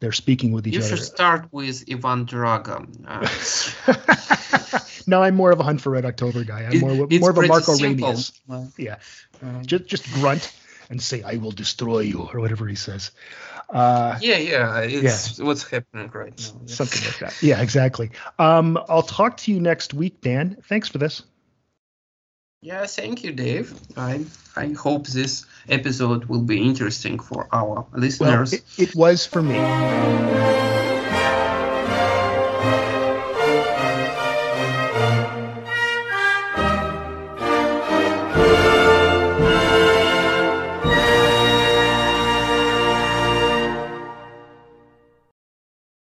they're 0.00 0.12
speaking 0.12 0.52
with 0.52 0.66
each 0.66 0.74
you 0.74 0.80
other. 0.80 0.90
You 0.90 0.96
should 0.96 1.06
start 1.06 1.48
with 1.52 1.84
ivan 1.90 2.26
drago 2.26 2.86
uh, 3.06 4.80
no, 5.06 5.22
I'm 5.22 5.34
more 5.34 5.50
of 5.50 5.60
a 5.60 5.62
Hunt 5.62 5.80
for 5.80 5.90
Red 5.90 6.04
October 6.04 6.44
guy. 6.44 6.62
I'm 6.64 6.72
it- 6.72 6.80
more, 6.80 7.06
it's 7.10 7.20
more 7.20 7.30
of 7.30 7.38
a 7.38 7.46
Marko 7.46 7.74
simple. 7.74 8.12
Ramius. 8.12 8.72
Yeah, 8.78 8.96
uh, 9.42 9.62
just 9.62 9.86
just 9.86 10.12
grunt 10.14 10.52
and 10.90 11.00
say, 11.00 11.22
"I 11.22 11.36
will 11.36 11.52
destroy 11.52 12.00
you" 12.00 12.28
or 12.32 12.40
whatever 12.40 12.66
he 12.66 12.74
says. 12.74 13.12
Uh, 13.72 14.18
yeah 14.20 14.36
yeah 14.36 14.80
it's 14.80 15.38
what's 15.38 15.62
happening 15.62 16.10
right 16.12 16.36
now 16.36 16.60
yeah. 16.66 16.74
something 16.74 17.02
like 17.04 17.18
that. 17.20 17.42
Yeah, 17.42 17.62
exactly. 17.62 18.10
Um, 18.38 18.76
I'll 18.88 19.02
talk 19.02 19.36
to 19.38 19.52
you 19.52 19.60
next 19.60 19.94
week, 19.94 20.20
Dan. 20.20 20.56
Thanks 20.64 20.88
for 20.88 20.98
this. 20.98 21.22
Yeah, 22.62 22.84
thank 22.86 23.24
you, 23.24 23.32
Dave. 23.32 23.72
I 23.96 24.26
I 24.56 24.72
hope 24.72 25.06
this 25.06 25.46
episode 25.68 26.26
will 26.26 26.42
be 26.42 26.60
interesting 26.60 27.18
for 27.18 27.48
our 27.52 27.66
Well, 27.74 27.88
listeners. 27.94 28.52
it, 28.52 28.64
it 28.76 28.94
was 28.94 29.24
for 29.24 29.40
me. 29.40 30.79